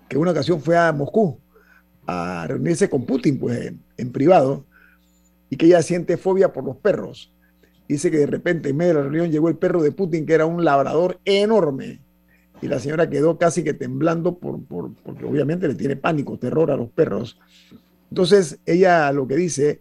que 0.09 0.19
una 0.19 0.33
ocasión 0.33 0.61
fue 0.61 0.77
a 0.77 0.93
Moscú 0.93 1.41
a 2.07 2.47
reunirse 2.47 2.91
con 2.91 3.07
Putin 3.07 3.39
pues, 3.39 3.73
en, 3.97 4.12
privado 4.12 4.67
y 5.49 5.57
que 5.57 5.67
ella 5.67 5.83
siente 5.83 6.17
fobia 6.17 6.53
por 6.53 6.65
los 6.65 6.77
perros. 6.77 7.33
Dice 7.89 8.11
que 8.11 8.19
de 8.19 8.27
repente 8.27 8.69
en 8.69 8.77
medio 8.77 8.95
de 8.95 8.99
la 8.99 9.03
reunión 9.05 9.31
llegó 9.31 9.49
el 9.49 9.57
perro 9.57 9.83
de 9.83 9.93
Putin, 9.93 10.27
que 10.27 10.35
era 10.35 10.47
un 10.47 10.65
labrador 10.65 11.21
enorme, 11.25 12.01
y 12.62 12.69
la 12.69 12.78
señora 12.78 13.11
quedó 13.11 13.37
casi 13.37 13.64
que 13.64 13.75
temblando 13.75 14.38
por, 14.38 14.61
porque 14.64 15.25
obviamente 15.25 15.66
le 15.66 15.75
tiene 15.75 15.97
pánico, 15.97 16.38
terror 16.38 16.71
a 16.71 16.76
los 16.76 16.88
perros. 16.90 17.38
Entonces 18.09 18.61
ella 18.64 19.11
lo 19.12 19.26
que 19.26 19.35
dice 19.35 19.81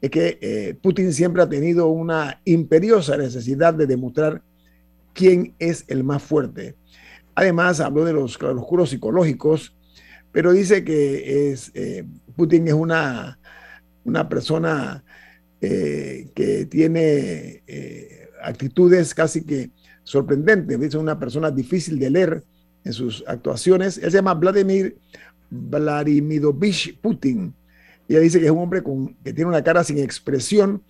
es 0.00 0.10
que 0.10 0.38
eh, 0.40 0.74
Putin 0.82 1.12
siempre 1.12 1.42
ha 1.42 1.48
tenido 1.48 1.86
una 1.86 2.40
imperiosa 2.44 3.16
necesidad 3.16 3.74
de 3.74 3.86
demostrar 3.86 4.42
quién 5.14 5.54
es 5.60 5.84
el 5.86 6.02
más 6.02 6.22
fuerte. 6.22 6.74
Además, 7.36 7.80
habló 7.80 8.04
de 8.04 8.12
los 8.12 8.36
claroscuros 8.36 8.90
psicológicos, 8.90 9.76
pero 10.32 10.52
dice 10.52 10.84
que 10.84 11.52
es, 11.52 11.70
eh, 11.74 12.04
Putin 12.34 12.66
es 12.66 12.74
una, 12.74 13.38
una 14.04 14.28
persona 14.28 15.04
eh, 15.60 16.28
que 16.34 16.66
tiene 16.66 17.62
actitudes 18.42 19.14
casi 19.14 19.44
que 19.44 19.70
sorprendentes. 20.06 20.80
Es 20.80 20.94
una 20.94 21.18
persona 21.18 21.50
difícil 21.50 21.98
de 21.98 22.10
leer 22.10 22.44
en 22.84 22.92
sus 22.92 23.22
actuaciones. 23.26 23.98
Él 23.98 24.10
se 24.10 24.16
llama 24.16 24.34
Vladimir 24.34 24.96
Vladimirovich 25.50 26.98
Putin 27.00 27.54
ella 28.08 28.20
dice 28.20 28.38
que 28.38 28.46
es 28.46 28.50
un 28.50 28.58
hombre 28.58 28.82
con, 28.82 29.14
que 29.16 29.32
tiene 29.32 29.48
una 29.48 29.64
cara 29.64 29.82
sin 29.82 29.98
expresión 29.98 30.82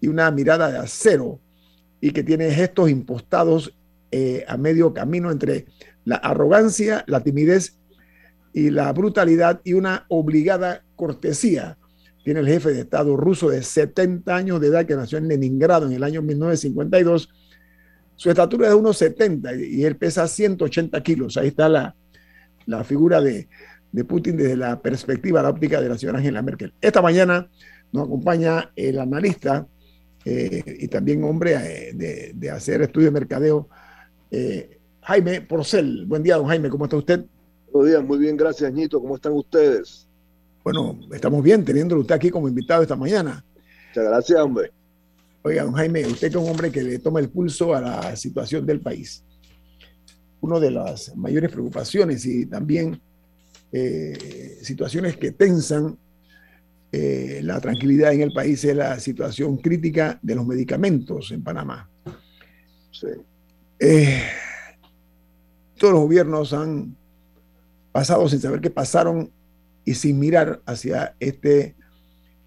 y 0.00 0.08
una 0.08 0.30
mirada 0.30 0.70
de 0.70 0.78
acero 0.78 1.38
y 2.00 2.12
que 2.12 2.22
tiene 2.22 2.50
gestos 2.50 2.90
impostados 2.90 3.74
eh, 4.10 4.44
a 4.48 4.56
medio 4.56 4.94
camino 4.94 5.30
entre 5.30 5.66
la 6.04 6.16
arrogancia, 6.16 7.04
la 7.06 7.22
timidez 7.22 7.76
y 8.52 8.70
la 8.70 8.92
brutalidad 8.92 9.60
y 9.64 9.74
una 9.74 10.06
obligada 10.08 10.82
cortesía. 10.96 11.76
Tiene 12.24 12.40
el 12.40 12.48
jefe 12.48 12.70
de 12.70 12.80
Estado 12.80 13.16
ruso 13.16 13.50
de 13.50 13.62
70 13.62 14.34
años 14.34 14.60
de 14.60 14.68
edad 14.68 14.86
que 14.86 14.96
nació 14.96 15.18
en 15.18 15.28
Leningrado 15.28 15.86
en 15.86 15.92
el 15.92 16.04
año 16.04 16.22
1952. 16.22 17.28
Su 18.20 18.28
estatura 18.28 18.66
es 18.66 18.74
de 18.74 18.78
unos 18.78 18.98
70 18.98 19.54
y 19.54 19.82
él 19.82 19.96
pesa 19.96 20.28
180 20.28 21.02
kilos. 21.02 21.38
Ahí 21.38 21.48
está 21.48 21.70
la, 21.70 21.96
la 22.66 22.84
figura 22.84 23.18
de, 23.22 23.48
de 23.92 24.04
Putin 24.04 24.36
desde 24.36 24.58
la 24.58 24.78
perspectiva, 24.78 25.42
la 25.42 25.48
óptica 25.48 25.80
de 25.80 25.88
la 25.88 25.96
señora 25.96 26.18
Angela 26.18 26.42
Merkel. 26.42 26.74
Esta 26.82 27.00
mañana 27.00 27.48
nos 27.90 28.04
acompaña 28.04 28.72
el 28.76 28.98
analista 28.98 29.66
eh, 30.26 30.76
y 30.80 30.88
también 30.88 31.24
hombre 31.24 31.54
eh, 31.54 32.32
de, 32.34 32.50
hacer 32.50 32.82
estudios 32.82 33.10
de 33.10 33.18
mercadeo, 33.18 33.70
eh, 34.30 34.78
Jaime 35.00 35.40
Porcel. 35.40 36.04
Buen 36.04 36.22
día, 36.22 36.36
don 36.36 36.46
Jaime, 36.46 36.68
¿cómo 36.68 36.84
está 36.84 36.98
usted? 36.98 37.24
Buenos 37.72 37.90
días, 37.90 38.04
muy 38.04 38.18
bien, 38.18 38.36
gracias, 38.36 38.70
Ñito. 38.70 39.00
¿Cómo 39.00 39.16
están 39.16 39.32
ustedes? 39.32 40.06
Bueno, 40.62 41.00
estamos 41.10 41.42
bien 41.42 41.64
teniéndolo 41.64 42.02
usted 42.02 42.16
aquí 42.16 42.28
como 42.28 42.48
invitado 42.48 42.82
esta 42.82 42.96
mañana. 42.96 43.42
Muchas 43.88 44.04
gracias, 44.04 44.38
hombre. 44.40 44.72
Oiga, 45.42 45.64
don 45.64 45.72
Jaime, 45.72 46.06
usted 46.06 46.28
es 46.28 46.34
un 46.34 46.50
hombre 46.50 46.70
que 46.70 46.82
le 46.82 46.98
toma 46.98 47.18
el 47.18 47.30
pulso 47.30 47.74
a 47.74 47.80
la 47.80 48.14
situación 48.14 48.66
del 48.66 48.80
país. 48.80 49.24
Una 50.42 50.60
de 50.60 50.70
las 50.70 51.16
mayores 51.16 51.50
preocupaciones 51.50 52.26
y 52.26 52.44
también 52.44 53.00
eh, 53.72 54.58
situaciones 54.60 55.16
que 55.16 55.32
tensan 55.32 55.96
eh, 56.92 57.40
la 57.42 57.58
tranquilidad 57.58 58.12
en 58.12 58.20
el 58.20 58.32
país 58.32 58.62
es 58.64 58.76
la 58.76 59.00
situación 59.00 59.56
crítica 59.56 60.18
de 60.20 60.34
los 60.34 60.46
medicamentos 60.46 61.30
en 61.30 61.42
Panamá. 61.42 61.88
Eh, 63.78 64.22
todos 65.78 65.94
los 65.94 66.02
gobiernos 66.02 66.52
han 66.52 66.94
pasado 67.92 68.28
sin 68.28 68.40
saber 68.40 68.60
qué 68.60 68.68
pasaron 68.68 69.30
y 69.86 69.94
sin 69.94 70.18
mirar 70.18 70.60
hacia 70.66 71.14
este 71.18 71.76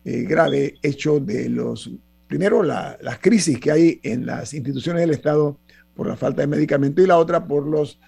grave 0.04 0.76
hecho 0.84 1.20
de 1.20 1.50
los, 1.50 1.90
primero, 2.34 2.64
las 2.64 3.20
crisis 3.22 3.60
que 3.60 3.70
hay 3.70 4.00
en 4.02 4.26
las 4.26 4.56
instituciones 4.56 5.02
del 5.02 5.12
Estado 5.12 5.60
por 5.94 6.08
la 6.08 6.16
falta 6.16 6.42
de 6.42 6.48
medicamentos 6.48 7.06
y 7.06 7.08
la 7.08 7.20
otra 7.20 7.46
por 7.46 7.68
los 7.68 8.00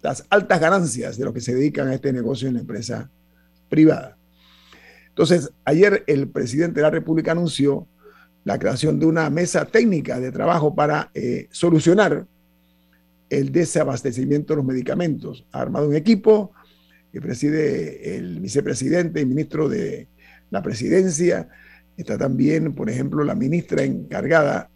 las 0.00 0.24
altas 0.30 0.58
ganancias 0.58 1.18
de 1.18 1.26
los 1.26 1.34
que 1.34 1.42
se 1.42 1.54
dedican 1.54 1.88
a 1.88 1.94
este 1.94 2.14
negocio 2.14 2.48
en 2.48 2.54
la 2.54 2.60
empresa 2.60 3.10
privada. 3.68 4.16
Entonces, 5.08 5.52
ayer 5.66 6.02
el 6.06 6.28
presidente 6.28 6.76
de 6.80 6.82
la 6.84 6.90
República 6.90 7.32
anunció 7.32 7.86
la 8.44 8.58
creación 8.58 8.98
de 8.98 9.04
una 9.04 9.28
mesa 9.28 9.66
técnica 9.66 10.18
de 10.18 10.32
trabajo 10.32 10.74
para 10.74 11.10
eh, 11.12 11.46
solucionar 11.50 12.26
el 13.28 13.52
desabastecimiento 13.52 14.54
de 14.54 14.56
los 14.56 14.64
medicamentos. 14.64 15.44
Ha 15.52 15.60
armado 15.60 15.90
un 15.90 15.94
equipo 15.94 16.52
que 17.12 17.20
preside 17.20 18.16
el 18.16 18.40
vicepresidente 18.40 19.20
y 19.20 19.26
ministro 19.26 19.68
de 19.68 20.08
la 20.48 20.62
presidencia. 20.62 21.50
Está 21.96 22.18
también, 22.18 22.74
por 22.74 22.88
ejemplo, 22.88 23.24
la 23.24 23.34
ministra 23.34 23.82
encargada 23.82 24.70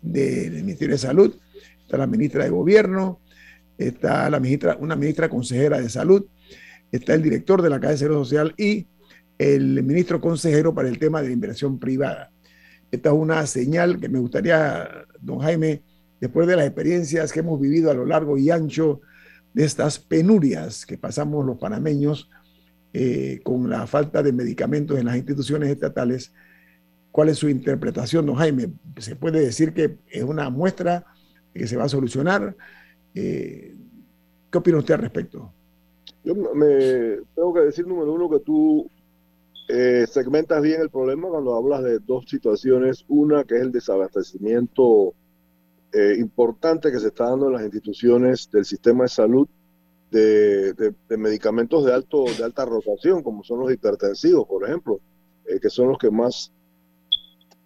del 0.00 0.52
Ministerio 0.62 0.94
de 0.94 0.98
Salud, 0.98 1.34
está 1.82 1.98
la 1.98 2.06
ministra 2.06 2.44
de 2.44 2.50
Gobierno, 2.50 3.20
está 3.76 4.30
la 4.30 4.40
ministra, 4.40 4.76
una 4.80 4.96
ministra 4.96 5.28
consejera 5.28 5.80
de 5.80 5.88
salud, 5.88 6.26
está 6.92 7.14
el 7.14 7.22
director 7.22 7.62
de 7.62 7.70
la 7.70 7.80
Caja 7.80 7.92
de 7.92 7.98
Seguro 7.98 8.24
Social 8.24 8.54
y 8.56 8.86
el 9.38 9.82
ministro 9.82 10.20
consejero 10.20 10.74
para 10.74 10.88
el 10.88 10.98
tema 10.98 11.22
de 11.22 11.32
inversión 11.32 11.78
privada. 11.78 12.30
Esta 12.90 13.10
es 13.10 13.14
una 13.14 13.46
señal 13.46 14.00
que 14.00 14.08
me 14.08 14.18
gustaría, 14.18 14.88
don 15.20 15.38
Jaime, 15.38 15.82
después 16.20 16.46
de 16.46 16.56
las 16.56 16.66
experiencias 16.66 17.32
que 17.32 17.40
hemos 17.40 17.60
vivido 17.60 17.90
a 17.90 17.94
lo 17.94 18.04
largo 18.04 18.36
y 18.36 18.50
ancho 18.50 19.00
de 19.54 19.64
estas 19.64 19.98
penurias 19.98 20.84
que 20.84 20.98
pasamos 20.98 21.44
los 21.44 21.58
panameños 21.58 22.28
eh, 22.92 23.40
con 23.42 23.70
la 23.70 23.86
falta 23.86 24.22
de 24.22 24.32
medicamentos 24.32 24.98
en 24.98 25.06
las 25.06 25.16
instituciones 25.16 25.70
estatales, 25.70 26.32
¿cuál 27.10 27.28
es 27.28 27.38
su 27.38 27.48
interpretación, 27.48 28.26
don 28.26 28.36
Jaime? 28.36 28.72
¿Se 28.98 29.16
puede 29.16 29.40
decir 29.40 29.72
que 29.72 29.98
es 30.08 30.22
una 30.22 30.50
muestra 30.50 31.06
que 31.54 31.66
se 31.66 31.76
va 31.76 31.84
a 31.84 31.88
solucionar? 31.88 32.56
Eh, 33.14 33.74
¿Qué 34.50 34.58
opina 34.58 34.78
usted 34.78 34.94
al 34.94 35.00
respecto? 35.00 35.52
Yo 36.24 36.34
me 36.34 37.18
tengo 37.34 37.54
que 37.54 37.60
decir, 37.60 37.86
número 37.86 38.12
uno, 38.12 38.28
que 38.28 38.40
tú 38.40 38.88
eh, 39.68 40.06
segmentas 40.08 40.60
bien 40.62 40.80
el 40.80 40.90
problema 40.90 41.28
cuando 41.28 41.54
hablas 41.54 41.82
de 41.82 41.98
dos 42.00 42.24
situaciones. 42.28 43.04
Una 43.08 43.44
que 43.44 43.56
es 43.56 43.62
el 43.62 43.72
desabastecimiento 43.72 45.14
eh, 45.92 46.16
importante 46.18 46.90
que 46.90 46.98
se 46.98 47.08
está 47.08 47.30
dando 47.30 47.46
en 47.46 47.54
las 47.54 47.62
instituciones 47.62 48.50
del 48.50 48.64
sistema 48.64 49.04
de 49.04 49.08
salud 49.08 49.48
de, 50.10 50.94
medicamentos 51.16 51.84
de, 51.84 51.94
alto, 51.94 52.24
de 52.24 52.44
alta 52.44 52.64
rotación, 52.64 53.22
como 53.22 53.44
son 53.44 53.60
los 53.60 53.72
hipertensivos, 53.72 54.46
por 54.46 54.64
ejemplo, 54.64 55.00
eh, 55.46 55.60
que 55.60 55.70
son 55.70 55.88
los 55.88 55.98
que 55.98 56.10
más 56.10 56.52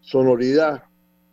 sonoridad 0.05 0.85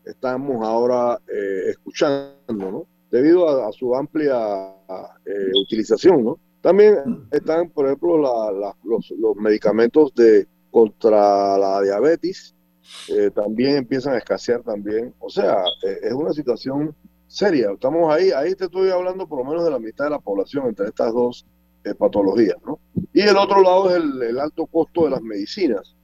estamos 0.05 0.65
ahora 0.65 1.19
escuchando, 1.67 2.35
¿no? 2.47 2.87
Debido 3.11 3.67
a, 3.67 3.71
su 3.71 3.95
amplia 3.95 4.73
utilización, 5.63 6.23
¿no? 6.23 6.39
También 6.61 7.27
están, 7.31 7.69
por 7.69 7.87
ejemplo, 7.87 8.17
los, 8.17 9.11
los, 9.11 9.35
medicamentos 9.35 10.13
de 10.15 10.47
contra 10.69 11.57
la 11.57 11.81
diabetes, 11.81 12.55
eh, 13.09 13.29
también 13.31 13.77
empiezan 13.77 14.13
a 14.13 14.17
escasear 14.19 14.61
también. 14.61 15.13
O 15.19 15.29
sea, 15.29 15.63
eh, 15.83 15.99
es 16.03 16.13
una 16.13 16.33
situación 16.33 16.95
seria. 17.27 17.71
Estamos 17.71 18.13
ahí, 18.13 18.31
ahí 18.31 18.55
te 18.55 18.65
estoy 18.65 18.89
hablando 18.89 19.27
por 19.27 19.39
lo 19.39 19.45
menos 19.45 19.63
de 19.63 19.71
la 19.71 19.79
mitad 19.79 20.05
de 20.05 20.11
la 20.11 20.19
población 20.19 20.67
entre 20.67 20.87
estas 20.87 21.13
dos 21.13 21.45
eh, 21.83 21.95
patologías, 21.95 22.57
¿no? 22.65 22.79
Y 23.13 23.21
el 23.21 23.37
otro 23.37 23.61
lado 23.61 23.89
es 23.89 23.97
el, 23.97 24.39
alto 24.39 24.65
costo 24.67 25.05
de 25.05 25.11
las 25.11 25.21
medicinas. 25.21 25.95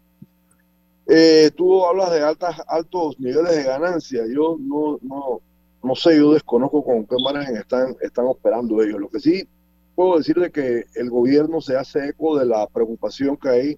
Tú 1.56 1.86
hablas 1.86 2.12
de 2.12 2.22
altas, 2.22 2.62
altos 2.68 3.20
niveles 3.20 3.56
de 3.56 3.64
ganancia. 3.64 4.24
Yo 4.28 4.58
no, 4.60 5.00
no, 5.02 5.42
no 5.84 5.96
sé, 5.96 6.18
yo 6.18 6.34
desconozco 6.34 6.84
con 6.84 7.06
qué 7.06 7.16
margen 7.24 7.56
están, 7.58 7.96
están 8.02 8.26
operando 8.26 8.82
ellos. 8.82 9.00
Lo 9.00 9.10
que 9.10 9.20
sí 9.20 9.48
puedo 9.96 10.18
decirle 10.18 10.52
que 10.52 10.86
el 10.94 11.10
gobierno 11.10 11.60
se 11.60 11.76
hace 11.76 12.10
eco 12.10 12.38
de 12.38 12.46
la 12.46 12.68
preocupación 12.68 13.36
que 13.36 13.50
hay 13.50 13.78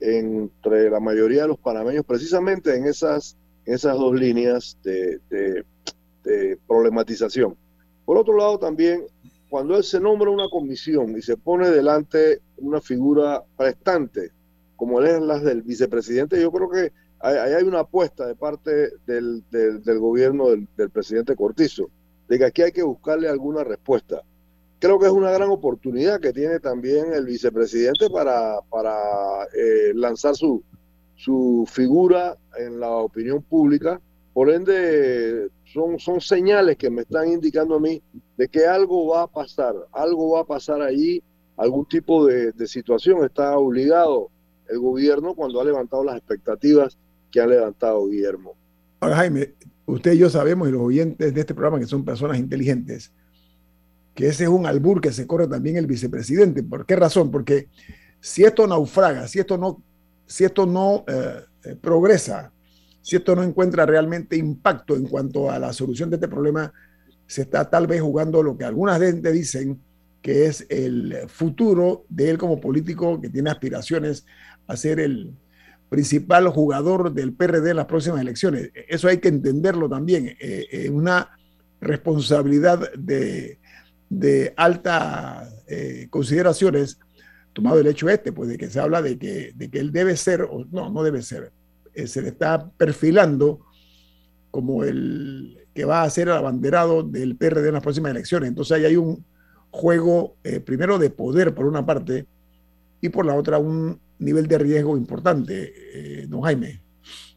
entre 0.00 0.90
la 0.90 0.98
mayoría 0.98 1.42
de 1.42 1.48
los 1.48 1.58
panameños, 1.58 2.04
precisamente 2.04 2.74
en 2.74 2.86
esas, 2.86 3.36
esas 3.64 3.96
dos 3.96 4.12
líneas 4.14 4.76
de, 4.82 5.20
de, 5.30 5.64
problematización. 6.66 7.56
Por 8.04 8.16
otro 8.16 8.36
lado, 8.36 8.58
también, 8.58 9.04
cuando 9.48 9.76
él 9.76 9.84
se 9.84 10.00
nombra 10.00 10.30
una 10.30 10.48
comisión 10.48 11.16
y 11.16 11.22
se 11.22 11.36
pone 11.36 11.70
delante 11.70 12.40
una 12.56 12.80
figura 12.80 13.42
prestante, 13.56 14.30
como 14.82 15.00
es 15.00 15.22
la 15.22 15.38
del 15.38 15.62
vicepresidente, 15.62 16.42
yo 16.42 16.50
creo 16.50 16.68
que 16.68 16.92
ahí 17.20 17.52
hay 17.52 17.62
una 17.62 17.78
apuesta 17.78 18.26
de 18.26 18.34
parte 18.34 18.90
del, 19.06 19.44
del, 19.48 19.98
gobierno 20.00 20.48
del, 20.48 20.66
del 20.76 20.90
presidente 20.90 21.36
Cortizo, 21.36 21.88
de 22.28 22.36
que 22.36 22.46
aquí 22.46 22.62
hay 22.62 22.72
que 22.72 22.82
buscarle 22.82 23.28
alguna 23.28 23.62
respuesta 23.62 24.24
creo 24.80 24.98
que 24.98 25.06
es 25.06 25.12
una 25.12 25.30
gran 25.30 25.50
oportunidad 25.50 26.18
que 26.18 26.32
tiene 26.32 26.58
también 26.58 27.12
el 27.12 27.26
vicepresidente 27.26 28.10
para, 28.10 28.60
para 28.68 29.44
eh, 29.56 29.92
lanzar 29.94 30.34
su, 30.34 30.64
su 31.14 31.64
figura 31.70 32.36
en 32.58 32.80
la 32.80 32.90
opinión 32.90 33.40
pública. 33.40 34.00
Por 34.32 34.50
ende, 34.50 35.48
son, 35.72 36.00
son 36.00 36.20
señales 36.20 36.76
que 36.76 36.90
me 36.90 37.02
están 37.02 37.28
indicando 37.28 37.76
a 37.76 37.78
mí 37.78 38.02
de 38.36 38.48
que 38.48 38.66
algo 38.66 39.06
va 39.06 39.22
a 39.22 39.26
pasar, 39.28 39.76
algo 39.92 40.32
va 40.32 40.40
a 40.40 40.44
pasar 40.44 40.82
allí, 40.82 41.22
algún 41.56 41.86
tipo 41.86 42.26
de, 42.26 42.50
de 42.50 42.66
situación. 42.66 43.24
Está 43.24 43.56
obligado 43.56 44.32
el 44.68 44.78
gobierno 44.78 45.34
cuando 45.34 45.60
ha 45.60 45.64
levantado 45.64 46.04
las 46.04 46.16
expectativas 46.16 46.98
que 47.30 47.40
ha 47.40 47.46
levantado 47.46 48.06
Guillermo. 48.08 48.54
Ahora, 49.00 49.16
Jaime, 49.16 49.54
usted 49.86 50.12
y 50.12 50.18
yo 50.18 50.30
sabemos, 50.30 50.68
y 50.68 50.72
los 50.72 50.82
oyentes 50.82 51.34
de 51.34 51.40
este 51.40 51.54
programa, 51.54 51.80
que 51.80 51.86
son 51.86 52.04
personas 52.04 52.38
inteligentes, 52.38 53.12
que 54.14 54.28
ese 54.28 54.44
es 54.44 54.50
un 54.50 54.66
albur 54.66 55.00
que 55.00 55.12
se 55.12 55.26
corre 55.26 55.48
también 55.48 55.76
el 55.76 55.86
vicepresidente. 55.86 56.62
¿Por 56.62 56.86
qué 56.86 56.96
razón? 56.96 57.30
Porque 57.30 57.68
si 58.20 58.44
esto 58.44 58.66
naufraga, 58.66 59.26
si 59.26 59.38
esto 59.38 59.58
no, 59.58 59.82
si 60.26 60.44
esto 60.44 60.66
no 60.66 61.04
eh, 61.08 61.40
eh, 61.64 61.76
progresa, 61.80 62.52
si 63.00 63.16
esto 63.16 63.34
no 63.34 63.42
encuentra 63.42 63.86
realmente 63.86 64.36
impacto 64.36 64.94
en 64.94 65.06
cuanto 65.06 65.50
a 65.50 65.58
la 65.58 65.72
solución 65.72 66.10
de 66.10 66.16
este 66.16 66.28
problema, 66.28 66.72
se 67.26 67.42
está 67.42 67.68
tal 67.68 67.86
vez 67.86 68.00
jugando 68.00 68.42
lo 68.42 68.56
que 68.56 68.64
algunas 68.64 69.00
gente 69.00 69.32
dicen 69.32 69.80
que 70.20 70.46
es 70.46 70.66
el 70.70 71.24
futuro 71.26 72.04
de 72.08 72.30
él 72.30 72.38
como 72.38 72.60
político 72.60 73.20
que 73.20 73.28
tiene 73.28 73.50
aspiraciones 73.50 74.24
a 74.72 74.76
ser 74.76 75.00
el 75.00 75.32
principal 75.88 76.48
jugador 76.48 77.12
del 77.12 77.32
PRD 77.34 77.70
en 77.70 77.76
las 77.76 77.86
próximas 77.86 78.20
elecciones. 78.20 78.70
Eso 78.88 79.08
hay 79.08 79.18
que 79.18 79.28
entenderlo 79.28 79.88
también. 79.88 80.36
Eh, 80.40 80.88
una 80.90 81.30
responsabilidad 81.80 82.92
de, 82.94 83.58
de 84.12 84.52
altas 84.56 85.54
eh, 85.66 86.06
consideraciones, 86.10 86.98
tomado 87.54 87.80
el 87.80 87.86
hecho 87.86 88.10
este, 88.10 88.30
pues 88.30 88.50
de 88.50 88.58
que 88.58 88.68
se 88.68 88.78
habla 88.78 89.00
de 89.00 89.18
que, 89.18 89.52
de 89.54 89.70
que 89.70 89.78
él 89.78 89.90
debe 89.90 90.16
ser, 90.18 90.42
o 90.42 90.66
no, 90.70 90.90
no 90.90 91.02
debe 91.02 91.22
ser, 91.22 91.50
eh, 91.94 92.06
se 92.06 92.20
le 92.20 92.28
está 92.28 92.70
perfilando 92.70 93.60
como 94.50 94.84
el 94.84 95.58
que 95.74 95.86
va 95.86 96.02
a 96.02 96.10
ser 96.10 96.28
el 96.28 96.34
abanderado 96.34 97.02
del 97.02 97.36
PRD 97.36 97.68
en 97.68 97.74
las 97.74 97.82
próximas 97.82 98.10
elecciones. 98.10 98.50
Entonces 98.50 98.76
ahí 98.76 98.84
hay 98.84 98.96
un 98.96 99.24
juego, 99.70 100.36
eh, 100.44 100.60
primero 100.60 100.98
de 100.98 101.08
poder 101.08 101.54
por 101.54 101.64
una 101.64 101.86
parte, 101.86 102.26
y 103.00 103.08
por 103.08 103.24
la 103.24 103.34
otra 103.34 103.58
un 103.58 103.98
nivel 104.24 104.46
de 104.46 104.58
riesgo 104.58 104.96
importante, 104.96 106.26
don 106.28 106.42
Jaime. 106.42 106.80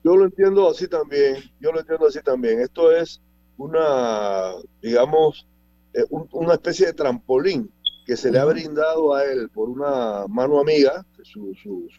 Yo 0.03 0.15
lo 0.15 0.25
entiendo 0.25 0.69
así 0.69 0.87
también, 0.87 1.37
yo 1.59 1.71
lo 1.71 1.79
entiendo 1.79 2.05
así 2.05 2.21
también. 2.21 2.61
Esto 2.61 2.95
es 2.95 3.19
una, 3.57 4.51
digamos, 4.81 5.47
eh, 5.93 6.03
una 6.09 6.53
especie 6.53 6.87
de 6.87 6.93
trampolín 6.93 7.71
que 8.05 8.15
se 8.15 8.31
le 8.31 8.37
ha 8.37 8.45
brindado 8.45 9.15
a 9.15 9.23
él 9.23 9.49
por 9.49 9.69
una 9.69 10.27
mano 10.27 10.59
amiga, 10.59 11.03
su, 11.23 11.55
su, 11.55 11.89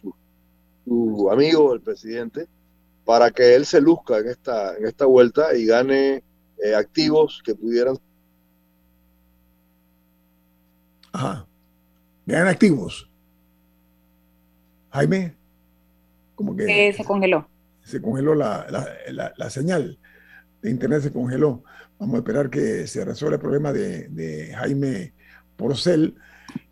su, 0.85 1.29
amigo, 1.29 1.73
el 1.73 1.81
presidente, 1.81 2.47
para 3.03 3.31
que 3.31 3.55
él 3.55 3.65
se 3.65 3.81
luzca 3.81 4.19
en 4.19 4.29
esta, 4.29 4.77
en 4.77 4.85
esta 4.85 5.05
vuelta 5.05 5.53
y 5.53 5.65
gane 5.65 6.23
eh, 6.63 6.75
activos 6.75 7.41
que 7.43 7.55
pudieran. 7.55 7.97
Ajá. 11.11 11.45
Ganan 12.25 12.47
activos. 12.47 13.06
Jaime, 14.91 15.33
como 16.35 16.55
que. 16.55 16.93
se 16.93 17.03
congeló. 17.03 17.47
Se 17.83 18.01
congeló 18.01 18.35
la, 18.35 18.67
la, 18.69 19.33
la 19.35 19.49
señal 19.49 19.97
de 20.61 20.69
internet, 20.69 21.01
se 21.01 21.11
congeló. 21.11 21.63
Vamos 21.99 22.15
a 22.15 22.17
esperar 22.19 22.49
que 22.49 22.85
se 22.87 23.03
resuelva 23.03 23.35
el 23.35 23.41
problema 23.41 23.73
de, 23.73 24.53
Jaime 24.55 25.13
Porcel. 25.55 26.15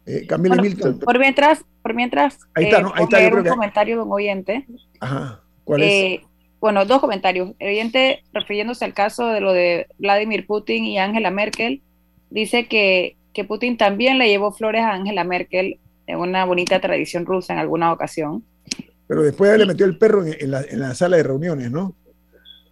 Eh, 0.05 0.27
Camila 0.27 0.55
Milton. 0.55 0.99
Por 0.99 1.17
mientras, 1.17 1.65
por 1.81 1.95
mientras 1.95 2.39
ahí 2.53 2.65
está, 2.65 2.79
eh, 2.79 2.83
ahí 3.13 3.31
un 3.33 3.43
comentario 3.43 3.95
de 3.97 4.03
un 4.03 4.11
oyente. 4.11 4.67
Ajá. 4.99 5.41
¿Cuál 5.63 5.81
es? 5.81 5.91
Eh, 5.91 6.21
bueno, 6.59 6.85
dos 6.85 7.01
comentarios. 7.01 7.53
El 7.57 7.69
oyente, 7.69 8.23
refiriéndose 8.31 8.85
al 8.85 8.93
caso 8.93 9.27
de 9.27 9.41
lo 9.41 9.51
de 9.51 9.87
Vladimir 9.97 10.45
Putin 10.45 10.85
y 10.85 10.99
Angela 10.99 11.31
Merkel, 11.31 11.81
dice 12.29 12.67
que, 12.67 13.17
que 13.33 13.45
Putin 13.45 13.77
también 13.77 14.19
le 14.19 14.29
llevó 14.29 14.51
flores 14.51 14.83
a 14.83 14.93
Angela 14.93 15.23
Merkel 15.23 15.79
en 16.07 16.19
una 16.19 16.45
bonita 16.45 16.79
tradición 16.79 17.25
rusa 17.25 17.53
en 17.53 17.59
alguna 17.59 17.91
ocasión. 17.91 18.43
Pero 19.07 19.21
después 19.21 19.57
le 19.57 19.65
metió 19.65 19.85
el 19.85 19.97
perro 19.97 20.25
en, 20.25 20.51
la, 20.51 20.61
en 20.61 20.79
la 20.79 20.95
sala 20.95 21.17
de 21.17 21.23
reuniones, 21.23 21.71
¿no? 21.71 21.95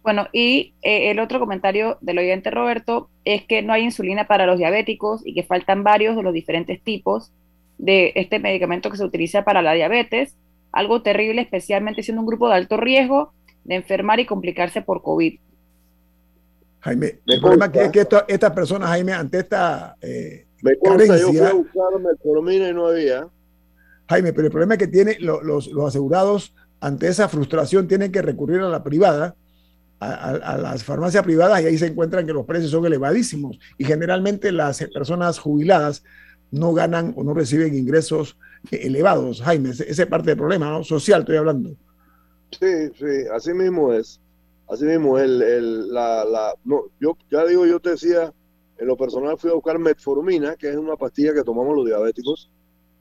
Bueno, 0.02 0.28
y 0.32 0.74
eh, 0.82 1.10
el 1.10 1.18
otro 1.18 1.40
comentario 1.40 1.96
del 2.02 2.18
oyente 2.18 2.50
Roberto 2.50 3.08
es 3.24 3.44
que 3.46 3.62
no 3.62 3.72
hay 3.72 3.84
insulina 3.84 4.26
para 4.26 4.44
los 4.44 4.58
diabéticos 4.58 5.22
y 5.24 5.34
que 5.34 5.44
faltan 5.44 5.82
varios 5.82 6.14
de 6.14 6.22
los 6.22 6.34
diferentes 6.34 6.82
tipos 6.82 7.32
de 7.78 8.12
este 8.14 8.38
medicamento 8.38 8.90
que 8.90 8.98
se 8.98 9.04
utiliza 9.04 9.44
para 9.44 9.62
la 9.62 9.72
diabetes. 9.72 10.36
Algo 10.72 11.00
terrible, 11.02 11.40
especialmente 11.40 12.02
siendo 12.02 12.20
un 12.20 12.26
grupo 12.26 12.48
de 12.48 12.54
alto 12.56 12.76
riesgo 12.76 13.32
de 13.64 13.76
enfermar 13.76 14.20
y 14.20 14.26
complicarse 14.26 14.82
por 14.82 15.02
COVID. 15.02 15.38
Jaime, 16.80 17.20
el 17.26 17.40
problema 17.40 17.70
es 17.72 17.90
que 17.90 18.06
estas 18.28 18.50
personas, 18.50 18.90
Jaime, 18.90 19.14
ante 19.14 19.38
esta 19.38 19.96
eh, 20.02 20.43
me 20.64 20.78
carencia, 20.78 21.18
yo 21.18 21.28
fui 21.28 21.38
a 21.38 21.52
buscar 21.52 22.52
y 22.52 22.72
no 22.72 22.86
había. 22.86 23.28
Jaime, 24.08 24.32
pero 24.32 24.46
el 24.46 24.50
problema 24.50 24.74
es 24.74 24.78
que 24.78 24.86
tiene 24.86 25.16
los, 25.20 25.66
los 25.68 25.88
asegurados 25.88 26.54
ante 26.80 27.08
esa 27.08 27.28
frustración 27.28 27.88
tienen 27.88 28.12
que 28.12 28.22
recurrir 28.22 28.60
a 28.60 28.68
la 28.68 28.82
privada 28.82 29.36
a, 30.00 30.58
las 30.58 30.84
farmacias 30.84 31.24
privadas 31.24 31.62
y 31.62 31.66
ahí 31.66 31.78
se 31.78 31.86
encuentran 31.86 32.26
que 32.26 32.32
los 32.32 32.44
precios 32.44 32.70
son 32.70 32.84
elevadísimos 32.84 33.58
y 33.78 33.84
generalmente 33.84 34.52
las 34.52 34.84
personas 34.92 35.38
jubiladas 35.38 36.04
no 36.50 36.72
ganan 36.72 37.14
o 37.16 37.24
no 37.24 37.34
reciben 37.34 37.74
ingresos 37.74 38.38
elevados. 38.70 39.40
Jaime, 39.42 39.70
ese 39.70 39.90
es 39.90 40.06
parte 40.06 40.30
del 40.30 40.38
problema 40.38 40.70
¿no? 40.70 40.84
social, 40.84 41.20
estoy 41.20 41.36
hablando. 41.36 41.70
Sí, 42.58 42.90
sí, 42.98 43.26
así 43.34 43.52
mismo 43.52 43.92
es. 43.92 44.20
Así 44.68 44.84
mismo, 44.84 45.18
el, 45.18 45.42
el, 45.42 45.92
la, 45.92 46.24
la, 46.24 46.54
no, 46.64 46.84
yo 46.98 47.16
ya 47.30 47.44
digo, 47.44 47.66
yo 47.66 47.80
te 47.80 47.90
decía, 47.90 48.32
en 48.78 48.86
lo 48.86 48.96
personal 48.96 49.38
fui 49.38 49.50
a 49.50 49.54
buscar 49.54 49.78
metformina, 49.78 50.56
que 50.56 50.70
es 50.70 50.76
una 50.76 50.96
pastilla 50.96 51.34
que 51.34 51.44
tomamos 51.44 51.76
los 51.76 51.86
diabéticos, 51.86 52.50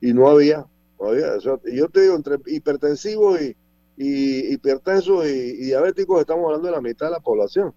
y 0.02 0.14
no 0.14 0.28
había, 0.30 0.66
no 1.00 1.08
había. 1.08 1.38
y 1.66 1.78
yo 1.78 1.90
te 1.90 2.02
digo, 2.02 2.16
entre 2.16 2.38
hipertensivos 2.46 3.42
y, 3.42 3.56
y 3.98 4.54
hipertensos 4.54 5.28
y, 5.28 5.66
diabéticos 5.66 6.22
estamos 6.22 6.46
hablando 6.46 6.68
de 6.68 6.74
la 6.74 6.82
mitad 6.82 7.08
de 7.08 7.14
la 7.14 7.20
población. 7.20 7.74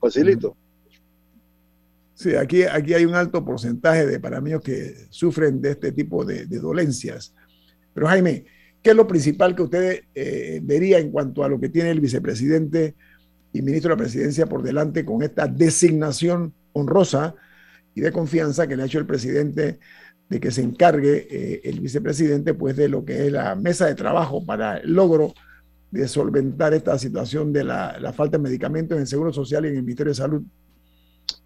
Facilito. 0.00 0.56
Sí, 2.14 2.34
aquí, 2.34 2.64
aquí 2.64 2.94
hay 2.94 3.04
un 3.04 3.14
alto 3.14 3.44
porcentaje 3.44 4.06
de 4.06 4.18
panameños 4.18 4.62
que 4.62 5.06
sufren 5.10 5.60
de 5.60 5.72
este 5.72 5.92
tipo 5.92 6.24
de, 6.24 6.46
dolencias. 6.46 7.34
Pero 7.94 8.08
Jaime, 8.08 8.44
¿qué 8.82 8.90
es 8.90 8.96
lo 8.96 9.06
principal 9.06 9.54
que 9.54 9.62
usted 9.62 10.04
eh, 10.14 10.60
vería 10.62 10.98
en 10.98 11.10
cuanto 11.10 11.44
a 11.44 11.48
lo 11.48 11.60
que 11.60 11.68
tiene 11.68 11.90
el 11.90 12.00
vicepresidente 12.00 12.96
y 13.52 13.62
ministro 13.62 13.90
de 13.90 13.96
la 13.96 14.02
presidencia 14.02 14.46
por 14.46 14.62
delante 14.62 15.04
con 15.04 15.22
esta 15.22 15.46
designación 15.46 16.52
honrosa 16.78 17.34
y 17.94 18.00
de 18.00 18.12
confianza 18.12 18.66
que 18.66 18.76
le 18.76 18.82
ha 18.82 18.86
hecho 18.86 18.98
el 18.98 19.06
presidente 19.06 19.80
de 20.28 20.40
que 20.40 20.50
se 20.50 20.62
encargue 20.62 21.26
eh, 21.30 21.60
el 21.64 21.80
vicepresidente 21.80 22.54
pues 22.54 22.76
de 22.76 22.88
lo 22.88 23.04
que 23.04 23.26
es 23.26 23.32
la 23.32 23.54
mesa 23.54 23.86
de 23.86 23.94
trabajo 23.94 24.44
para 24.44 24.78
el 24.78 24.92
logro 24.92 25.32
de 25.90 26.06
solventar 26.06 26.74
esta 26.74 26.98
situación 26.98 27.52
de 27.52 27.64
la, 27.64 27.98
la 27.98 28.12
falta 28.12 28.36
de 28.36 28.42
medicamentos 28.42 28.96
en 28.96 29.02
el 29.02 29.06
Seguro 29.06 29.32
Social 29.32 29.64
y 29.64 29.68
en 29.68 29.76
el 29.76 29.82
Ministerio 29.82 30.10
de 30.10 30.16
Salud 30.16 30.42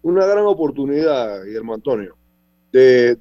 una 0.01 0.25
gran 0.25 0.45
oportunidad, 0.45 1.43
Guillermo 1.43 1.73
Antonio, 1.73 2.15
de, 2.71 3.17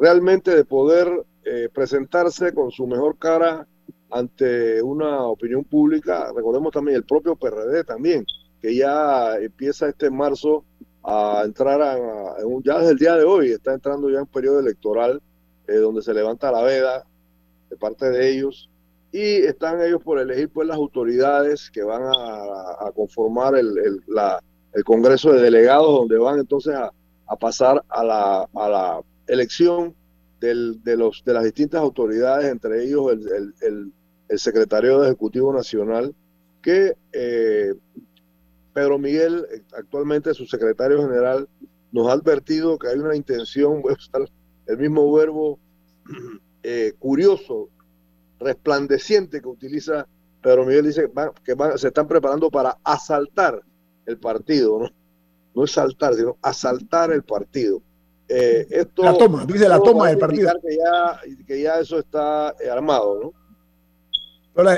realmente 0.00 0.54
de 0.54 0.64
poder 0.64 1.08
eh, 1.44 1.68
presentarse 1.72 2.52
con 2.52 2.70
su 2.70 2.86
mejor 2.86 3.18
cara 3.18 3.66
ante 4.10 4.82
una 4.82 5.22
opinión 5.24 5.64
pública. 5.64 6.30
Recordemos 6.34 6.72
también 6.72 6.96
el 6.96 7.04
propio 7.04 7.36
PRD 7.36 7.84
también, 7.84 8.26
que 8.60 8.74
ya 8.76 9.36
empieza 9.38 9.88
este 9.88 10.10
marzo 10.10 10.64
a 11.04 11.42
entrar 11.44 11.82
a, 11.82 11.96
ya 12.64 12.78
desde 12.78 12.92
el 12.92 12.98
día 12.98 13.16
de 13.16 13.24
hoy, 13.24 13.50
está 13.50 13.74
entrando 13.74 14.08
ya 14.10 14.20
un 14.20 14.26
periodo 14.26 14.60
electoral 14.60 15.20
eh, 15.66 15.74
donde 15.74 16.02
se 16.02 16.14
levanta 16.14 16.52
la 16.52 16.62
veda 16.62 17.04
de 17.70 17.76
parte 17.76 18.10
de 18.10 18.30
ellos 18.30 18.68
y 19.12 19.44
están 19.44 19.80
ellos 19.82 20.02
por 20.02 20.18
elegir 20.18 20.48
pues 20.48 20.66
las 20.66 20.76
autoridades 20.76 21.70
que 21.70 21.82
van 21.82 22.02
a, 22.02 22.90
conformar 22.94 23.54
la, 24.06 24.42
el 24.72 24.84
Congreso 24.84 25.32
de 25.32 25.42
Delegados, 25.42 25.86
donde 25.86 26.18
van 26.18 26.38
entonces 26.38 26.74
a, 26.74 26.90
pasar 27.38 27.82
a 27.88 28.04
la, 28.04 28.48
a 28.54 28.68
la 28.68 29.00
elección 29.26 29.94
del, 30.40 30.82
de, 30.82 30.96
los, 30.96 31.22
de 31.24 31.32
las 31.32 31.44
distintas 31.44 31.80
autoridades, 31.80 32.50
entre 32.50 32.84
ellos 32.84 33.12
el, 33.12 33.54
el, 33.62 33.92
el, 34.28 34.38
secretario 34.38 35.00
de 35.00 35.08
Ejecutivo 35.08 35.52
Nacional, 35.52 36.14
que 36.60 36.94
eh, 37.12 37.74
Pedro 38.72 38.98
Miguel, 38.98 39.46
actualmente 39.76 40.34
su 40.34 40.46
secretario 40.46 41.02
general, 41.02 41.48
nos 41.92 42.08
ha 42.08 42.12
advertido 42.12 42.78
que 42.78 42.88
hay 42.88 42.98
una 42.98 43.14
intención, 43.16 43.82
voy 43.82 43.92
a 43.92 43.96
usar 43.96 44.28
el 44.66 44.78
mismo 44.78 45.12
verbo 45.12 45.58
eh, 46.62 46.92
curioso, 46.98 47.68
resplandeciente 48.40 49.40
que 49.40 49.48
utiliza 49.48 50.06
Pedro 50.42 50.66
Miguel, 50.66 50.86
dice 50.86 51.10
que 51.44 51.56
se 51.76 51.88
están 51.88 52.08
preparando 52.08 52.50
para 52.50 52.76
asaltar 52.82 53.62
el 54.06 54.18
partido, 54.18 54.80
¿no? 54.80 54.88
No 55.54 55.64
es 55.64 55.72
saltar, 55.72 56.14
sino 56.14 56.36
asaltar 56.42 57.12
el 57.12 57.22
partido. 57.22 57.80
Eh, 58.28 58.66
esto, 58.70 59.02
la 59.02 59.16
toma, 59.16 59.44
dice 59.44 59.68
la 59.68 59.78
toma 59.78 60.08
del 60.08 60.18
partido. 60.18 60.50
Que 60.62 60.76
ya, 60.76 61.20
que 61.46 61.62
ya 61.62 61.78
eso 61.78 61.98
está 61.98 62.54
eh, 62.58 62.70
armado, 62.70 63.20
¿no? 63.22 63.32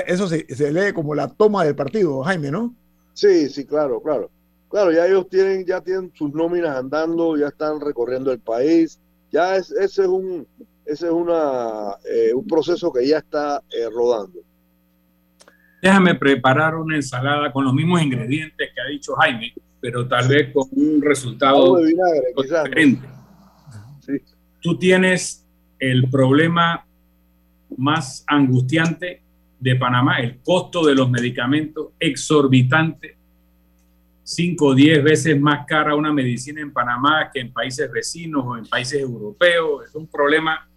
eso 0.07 0.27
se, 0.27 0.71
lee 0.71 0.93
como 0.93 1.15
la 1.15 1.27
toma 1.27 1.63
del 1.63 1.75
partido, 1.75 2.23
Jaime, 2.23 2.51
¿no? 2.51 2.75
Sí, 3.15 3.49
sí, 3.49 3.65
claro, 3.65 3.99
claro. 4.01 4.29
Claro, 4.69 4.91
ya 4.91 5.07
ellos 5.07 5.27
tienen, 5.27 5.65
ya 5.65 5.81
tienen 5.81 6.11
sus 6.13 6.31
nóminas 6.33 6.77
andando, 6.77 7.35
ya 7.35 7.47
están 7.47 7.81
recorriendo 7.81 8.31
el 8.31 8.39
país. 8.39 8.99
Ya 9.31 9.55
es, 9.55 9.71
ese 9.71 10.03
es 10.03 10.07
un, 10.07 10.47
ese 10.85 11.07
es 11.07 11.11
una, 11.11 11.95
eh, 12.07 12.31
un 12.33 12.45
proceso 12.45 12.93
que 12.93 13.07
ya 13.07 13.17
está 13.17 13.63
rodando 13.91 14.45
déjame 15.85 16.15
preparar 16.15 16.75
una 16.75 16.95
ensalada 16.95 17.51
con 17.51 17.63
los 17.63 17.73
mismos 17.73 18.01
ingredientes 18.01 18.69
que 18.73 18.81
ha 18.81 18.87
dicho 18.87 19.13
Jaime, 19.17 19.53
pero 19.79 20.07
tal 20.07 20.27
vez 20.27 20.51
con 20.51 20.67
un 20.71 20.99
resultado 20.99 21.77
diferente. 21.77 23.07
Tú 24.61 24.79
tienes 24.79 25.45
el 25.77 26.09
problema 26.09 26.87
más 27.77 28.23
angustiante 28.25 29.21
de 29.59 29.75
Panamá, 29.75 30.19
el 30.19 30.39
costo 30.39 30.85
de 30.85 30.95
los 30.95 31.09
medicamentos 31.09 31.89
exorbitante, 31.99 33.17
5 34.23 34.65
o 34.65 34.73
10 34.75 35.03
veces 35.03 35.39
más 35.39 35.65
cara 35.67 35.95
una 35.95 36.11
medicina 36.11 36.59
en 36.59 36.73
Panamá 36.73 37.29
que 37.31 37.39
en 37.39 37.53
países 37.53 37.91
vecinos 37.91 38.43
o 38.45 38.57
en 38.57 38.65
países 38.65 38.99
europeos. 38.99 39.85
Es 39.87 39.95
un 39.95 40.07
problema 40.07 40.67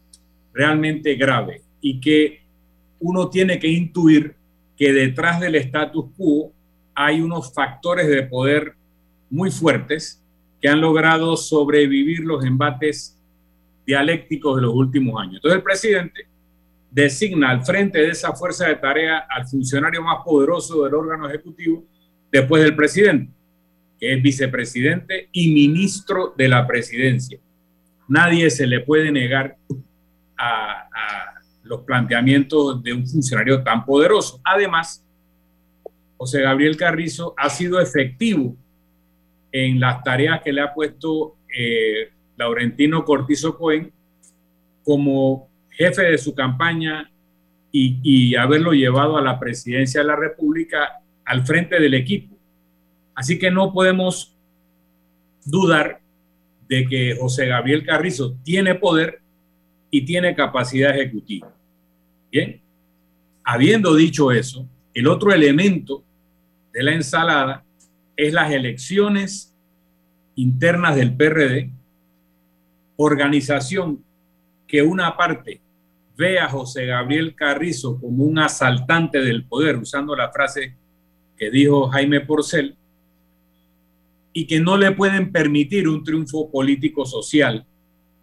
realmente 0.53 1.15
grave 1.15 1.63
y 1.81 2.01
que 2.01 2.43
uno 3.01 3.29
tiene 3.31 3.59
que 3.59 3.69
intuir 3.69 4.35
que 4.77 4.93
detrás 4.93 5.41
del 5.41 5.55
status 5.57 6.07
quo 6.17 6.53
hay 6.95 7.21
unos 7.21 7.53
factores 7.55 8.07
de 8.09 8.23
poder 8.25 8.75
muy 9.31 9.51
fuertes 9.51 10.23
que 10.61 10.69
han 10.69 10.81
logrado 10.81 11.37
sobrevivir 11.37 12.21
los 12.21 12.45
embates 12.45 13.17
dialécticos 13.87 14.57
de 14.57 14.63
los 14.63 14.75
últimos 14.75 15.21
años. 15.21 15.37
Entonces 15.37 15.57
el 15.57 15.63
presidente 15.63 16.27
designa 16.91 17.51
al 17.51 17.65
frente 17.65 17.99
de 17.99 18.11
esa 18.11 18.33
fuerza 18.33 18.67
de 18.69 18.77
tarea 18.77 19.27
al 19.29 19.47
funcionario 19.47 20.03
más 20.03 20.25
poderoso 20.25 20.85
del 20.85 20.95
órgano 20.95 21.29
ejecutivo 21.29 21.85
después 22.31 22.63
del 22.63 22.75
presidente, 22.75 23.33
que 23.99 24.15
es 24.15 24.23
vicepresidente 24.23 25.29
y 25.33 25.53
ministro 25.53 26.35
de 26.37 26.49
la 26.49 26.67
presidencia. 26.67 27.39
Nadie 28.09 28.51
se 28.51 28.67
le 28.67 28.81
puede 28.81 29.13
negar 29.13 29.57
a, 30.39 30.85
los 31.65 31.83
planteamientos 31.83 32.83
de 32.83 32.95
un 32.95 33.07
funcionario 33.07 33.63
tan 33.63 33.85
poderoso. 33.85 34.41
Además, 34.43 35.05
José 36.17 36.41
Gabriel 36.41 36.79
Carrizo 36.79 37.35
ha 37.37 37.51
sido 37.51 37.79
efectivo 37.79 38.57
en 39.53 39.79
las 39.79 40.03
tareas 40.03 40.41
que 40.43 40.51
le 40.51 40.63
ha 40.63 40.73
puesto 40.73 41.37
eh, 41.55 42.11
Laurentino 42.39 43.05
Cortizo 43.05 43.59
Cohen 43.59 43.93
como 44.83 45.48
jefe 45.79 46.03
de 46.03 46.19
su 46.19 46.35
campaña 46.35 47.09
y, 47.71 48.35
haberlo 48.35 48.73
llevado 48.73 49.17
a 49.17 49.23
la 49.23 49.39
presidencia 49.39 50.01
de 50.01 50.09
la 50.09 50.17
República 50.17 51.01
al 51.25 51.47
frente 51.47 51.79
del 51.79 51.95
equipo. 51.95 52.37
Así 53.15 53.39
que 53.39 53.51
no 53.53 53.73
podemos 53.73 54.35
dudar 55.45 56.01
de 56.67 56.85
que 56.87 57.17
José 57.19 57.47
Gabriel 57.47 57.87
Carrizo 57.87 58.37
tiene 58.43 58.75
poder 58.75 59.21
y 59.91 60.05
tiene 60.05 60.35
capacidad 60.35 60.99
ejecutiva. 60.99 61.55
Bien, 62.33 62.61
habiendo 63.45 63.95
dicho 63.95 64.33
eso, 64.33 64.67
el 64.93 65.07
otro 65.07 65.33
elemento 65.33 66.03
de 66.73 66.83
la 66.83 66.93
ensalada 66.93 67.65
es 68.17 68.33
las 68.33 68.51
elecciones 68.51 69.55
internas 70.35 70.97
del 70.97 71.15
PRD, 71.15 71.71
organización 72.97 74.05
que 74.67 74.83
una 74.83 75.17
parte 75.17 75.61
ve 76.19 76.41
a 76.41 76.49
José 76.49 76.85
Gabriel 76.87 77.37
Carrizo 77.37 78.01
como 78.01 78.25
un 78.25 78.41
asaltante 78.41 79.21
del 79.21 79.45
poder, 79.45 79.77
usando 79.77 80.17
la 80.17 80.33
frase 80.33 80.75
que 81.37 81.49
dijo 81.49 81.87
Jaime 81.91 82.21
Porcel, 82.21 82.77
y 84.33 84.47
que 84.49 84.59
no 84.59 84.77
le 84.77 84.91
pueden 84.91 85.31
permitir 85.31 85.89
un 85.89 86.03
triunfo 86.03 86.51
político 86.51 87.07
social 87.07 87.65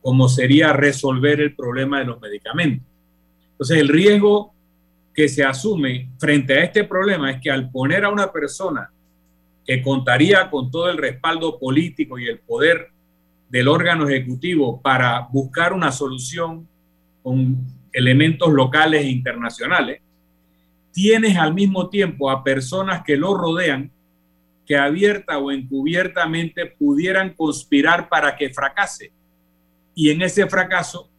como 0.02 0.28
sería 0.28 0.74
resolver 0.74 1.40
el 1.40 1.56
problema 1.56 2.00
de 2.00 2.06
los 2.06 2.22
medicamentos. 2.22 2.86
Entonces, 3.52 3.78
el 3.80 3.88
riesgo 3.88 4.54
que 5.14 5.30
se 5.30 5.46
asume 5.46 6.10
frente 6.20 6.54
a 6.54 6.64
este 6.64 6.84
problema 6.84 7.32
es 7.32 7.42
que 7.42 7.50
al 7.50 7.72
poner 7.72 8.04
a 8.04 8.10
una 8.10 8.32
persona 8.32 8.92
que 9.66 9.82
contaría 9.82 10.50
con 10.52 10.70
todo 10.70 10.90
el 10.90 10.98
respaldo 10.98 11.58
político 11.58 12.20
y 12.20 12.28
el 12.28 12.40
poder 12.40 12.90
del 13.50 13.70
órgano 13.70 14.08
ejecutivo 14.08 14.82
para 14.82 15.28
buscar 15.32 15.72
una 15.72 15.92
solución 15.92 16.68
con 17.24 17.66
elementos 17.96 18.52
locales 18.52 19.06
e 19.06 19.10
internacionales, 19.10 20.02
tienes 20.92 21.38
al 21.38 21.54
mismo 21.54 21.90
tiempo 21.90 22.30
a 22.30 22.44
personas 22.44 23.04
que 23.04 23.18
lo 23.18 23.34
rodean 23.36 23.92
que 24.66 24.78
abierta 24.78 25.38
o 25.38 25.52
encubiertamente 25.52 26.66
pudieran 26.66 27.34
conspirar 27.34 28.10
para 28.10 28.36
que 28.36 28.50
fracase. 28.50 29.12
Y 29.94 30.10
en 30.10 30.22
ese 30.22 30.48
fracaso 30.48 31.10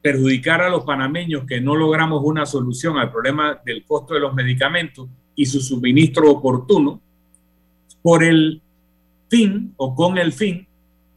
perjudicar 0.00 0.62
a 0.62 0.68
los 0.68 0.84
panameños 0.84 1.44
que 1.46 1.60
no 1.60 1.74
logramos 1.74 2.22
una 2.24 2.46
solución 2.46 2.96
al 2.96 3.10
problema 3.10 3.60
del 3.64 3.84
costo 3.84 4.14
de 4.14 4.20
los 4.20 4.34
medicamentos 4.34 5.08
y 5.34 5.46
su 5.46 5.60
suministro 5.60 6.30
oportuno, 6.30 7.00
por 8.02 8.22
el 8.22 8.62
fin 9.28 9.74
o 9.76 9.94
con 9.94 10.16
el 10.16 10.32
fin 10.32 10.68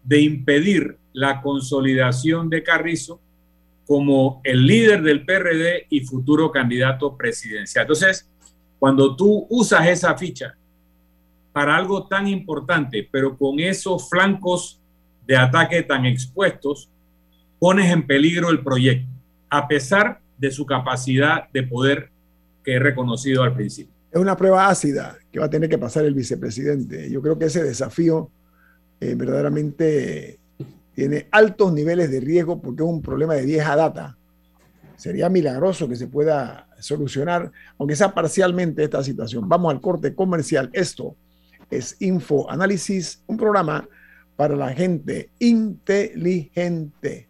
de 0.04 0.22
impedir 0.22 0.98
la 1.14 1.42
consolidación 1.42 2.50
de 2.50 2.64
Carrizo 2.64 3.22
como 3.90 4.40
el 4.44 4.68
líder 4.68 5.02
del 5.02 5.26
PRD 5.26 5.88
y 5.90 6.02
futuro 6.02 6.52
candidato 6.52 7.18
presidencial. 7.18 7.86
Entonces, 7.86 8.30
cuando 8.78 9.16
tú 9.16 9.48
usas 9.50 9.88
esa 9.88 10.16
ficha 10.16 10.56
para 11.52 11.76
algo 11.76 12.08
tan 12.08 12.28
importante, 12.28 13.10
pero 13.12 13.36
con 13.36 13.60
esos 13.60 14.08
flancos 14.08 14.80
de 15.26 15.36
ataque 15.36 15.82
tan 15.82 16.06
expuestos, 16.06 16.88
pones 17.58 17.92
en 17.92 18.06
peligro 18.06 18.52
el 18.52 18.64
proyecto, 18.64 19.10
a 19.50 19.68
pesar 19.68 20.22
de 20.38 20.52
su 20.52 20.68
capacidad 20.68 21.50
de 21.52 21.64
poder 21.64 22.12
que 22.64 22.74
he 22.74 22.80
reconocido 22.80 23.42
al 23.42 23.56
principio. 23.56 23.96
Es 24.12 24.22
una 24.22 24.38
prueba 24.38 24.70
ácida 24.70 25.18
que 25.32 25.40
va 25.40 25.48
a 25.48 25.50
tener 25.50 25.68
que 25.68 25.80
pasar 25.80 26.06
el 26.06 26.14
vicepresidente. 26.14 27.10
Yo 27.10 27.24
creo 27.24 27.40
que 27.40 27.46
ese 27.46 27.64
desafío 27.64 28.30
eh, 29.00 29.16
verdaderamente 29.16 30.38
tiene 31.00 31.30
altos 31.32 31.72
niveles 31.72 32.12
de 32.12 32.20
riesgo 32.20 32.62
porque 32.62 32.84
es 32.84 32.90
un 32.90 33.02
problema 33.02 33.34
de 33.34 33.46
vieja 33.46 33.74
data. 33.74 34.18
Sería 34.98 35.30
milagroso 35.30 35.88
que 35.88 35.96
se 35.96 36.08
pueda 36.08 36.68
solucionar, 36.78 37.54
aunque 37.78 37.96
sea 37.96 38.14
parcialmente, 38.14 38.84
esta 38.84 39.02
situación. 39.02 39.48
Vamos 39.48 39.74
al 39.74 39.80
corte 39.80 40.14
comercial. 40.14 40.70
Esto 40.74 41.16
es 41.72 41.96
Info 42.02 42.52
Análisis, 42.52 43.24
un 43.28 43.38
programa 43.38 43.88
para 44.36 44.58
la 44.58 44.74
gente 44.74 45.30
inteligente. 45.40 47.30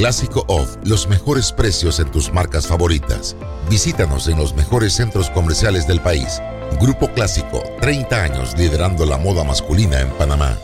Clásico 0.00 0.46
Off, 0.48 0.78
los 0.86 1.06
mejores 1.10 1.52
precios 1.52 2.00
en 2.00 2.10
tus 2.10 2.32
marcas 2.32 2.66
favoritas. 2.66 3.36
Visítanos 3.68 4.28
en 4.28 4.38
los 4.38 4.56
mejores 4.56 4.94
centros 4.94 5.28
comerciales 5.28 5.86
del 5.86 6.00
país. 6.00 6.40
Grupo 6.80 7.12
Clásico, 7.12 7.62
30 7.82 8.22
años 8.22 8.56
liderando 8.56 9.04
la 9.04 9.18
moda 9.18 9.44
masculina 9.44 10.00
en 10.00 10.08
Panamá. 10.12 10.56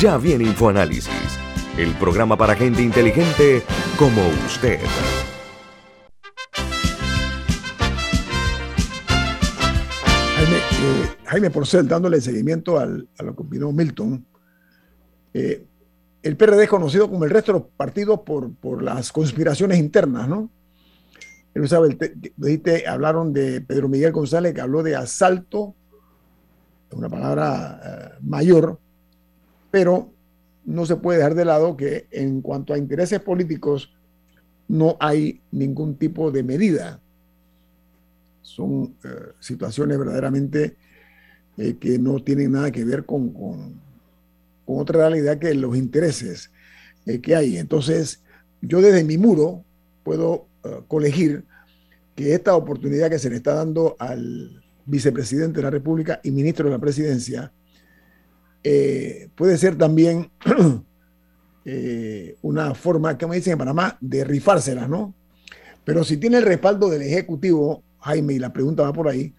Ya 0.00 0.16
viene 0.18 0.42
InfoAnálisis, 0.42 1.38
el 1.78 1.94
programa 1.98 2.36
para 2.36 2.56
gente 2.56 2.82
inteligente 2.82 3.62
como 3.96 4.26
usted. 4.48 4.80
Jaime, 10.34 10.56
eh, 10.56 11.16
Jaime 11.26 11.50
Porcel, 11.52 11.86
dándole 11.86 12.20
seguimiento 12.20 12.80
al, 12.80 13.08
a 13.16 13.22
lo 13.22 13.36
que 13.36 13.42
opinó 13.42 13.70
Milton, 13.70 14.26
eh, 15.34 15.66
el 16.22 16.36
PRD 16.36 16.62
es 16.62 16.70
conocido 16.70 17.10
como 17.10 17.24
el 17.24 17.30
resto 17.30 17.52
de 17.52 17.58
los 17.58 17.68
partidos 17.76 18.20
por, 18.20 18.54
por 18.54 18.82
las 18.82 19.12
conspiraciones 19.12 19.78
internas, 19.78 20.28
¿no? 20.28 20.48
Sabe, 21.66 21.96
dijiste, 22.36 22.88
hablaron 22.88 23.32
de 23.32 23.60
Pedro 23.60 23.88
Miguel 23.88 24.10
González, 24.12 24.54
que 24.54 24.60
habló 24.60 24.82
de 24.82 24.96
asalto, 24.96 25.74
una 26.90 27.08
palabra 27.08 27.80
eh, 27.84 28.18
mayor, 28.22 28.80
pero 29.70 30.10
no 30.64 30.86
se 30.86 30.96
puede 30.96 31.18
dejar 31.18 31.34
de 31.34 31.44
lado 31.44 31.76
que 31.76 32.06
en 32.10 32.40
cuanto 32.40 32.72
a 32.72 32.78
intereses 32.78 33.20
políticos 33.20 33.92
no 34.66 34.96
hay 34.98 35.42
ningún 35.52 35.96
tipo 35.96 36.30
de 36.30 36.42
medida. 36.42 37.00
Son 38.42 38.96
eh, 39.04 39.08
situaciones 39.40 39.98
verdaderamente 39.98 40.76
que 41.56 42.00
no 42.00 42.18
tienen 42.18 42.50
nada 42.50 42.72
que 42.72 42.84
ver 42.84 43.04
con 43.04 43.32
otra 44.66 45.08
realidad 45.08 45.38
que 45.38 45.54
los 45.54 45.76
intereses 45.76 46.50
eh, 47.06 47.20
que 47.20 47.36
hay. 47.36 47.58
Entonces, 47.58 48.22
yo 48.60 48.80
desde 48.80 49.04
mi 49.04 49.18
muro 49.18 49.64
puedo 50.02 50.46
eh, 50.64 50.80
colegir 50.88 51.44
que 52.14 52.34
esta 52.34 52.56
oportunidad 52.56 53.10
que 53.10 53.18
se 53.18 53.30
le 53.30 53.36
está 53.36 53.54
dando 53.54 53.96
al 53.98 54.62
vicepresidente 54.86 55.58
de 55.58 55.62
la 55.62 55.70
República 55.70 56.20
y 56.22 56.30
ministro 56.30 56.66
de 56.66 56.72
la 56.72 56.78
Presidencia 56.78 57.52
eh, 58.62 59.28
puede 59.34 59.58
ser 59.58 59.76
también 59.76 60.30
una 62.42 62.74
forma, 62.74 63.16
que 63.16 63.26
me 63.26 63.36
dicen 63.36 63.54
en 63.54 63.58
Panamá, 63.58 63.96
de 64.00 64.24
rifárselas, 64.24 64.88
¿no? 64.88 65.14
Pero 65.84 66.04
si 66.04 66.18
tiene 66.18 66.38
el 66.38 66.44
respaldo 66.44 66.88
del 66.88 67.02
Ejecutivo, 67.02 67.82
Jaime, 68.00 68.34
y 68.34 68.38
la 68.38 68.52
pregunta 68.52 68.82
va 68.82 68.92
por 68.92 69.08
ahí, 69.08 69.34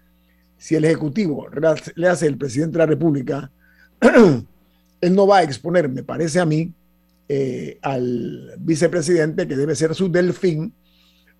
si 0.58 0.74
el 0.74 0.84
Ejecutivo 0.84 1.46
le 1.94 2.08
hace 2.08 2.26
el 2.26 2.36
presidente 2.36 2.74
de 2.74 2.78
la 2.78 2.86
República 2.86 3.50
él 5.00 5.14
no 5.14 5.26
va 5.26 5.38
a 5.38 5.42
exponer, 5.42 5.88
me 5.88 6.02
parece 6.02 6.40
a 6.40 6.46
mí, 6.46 6.72
eh, 7.28 7.78
al 7.82 8.54
vicepresidente, 8.58 9.48
que 9.48 9.56
debe 9.56 9.74
ser 9.74 9.94
su 9.94 10.10
delfín, 10.10 10.72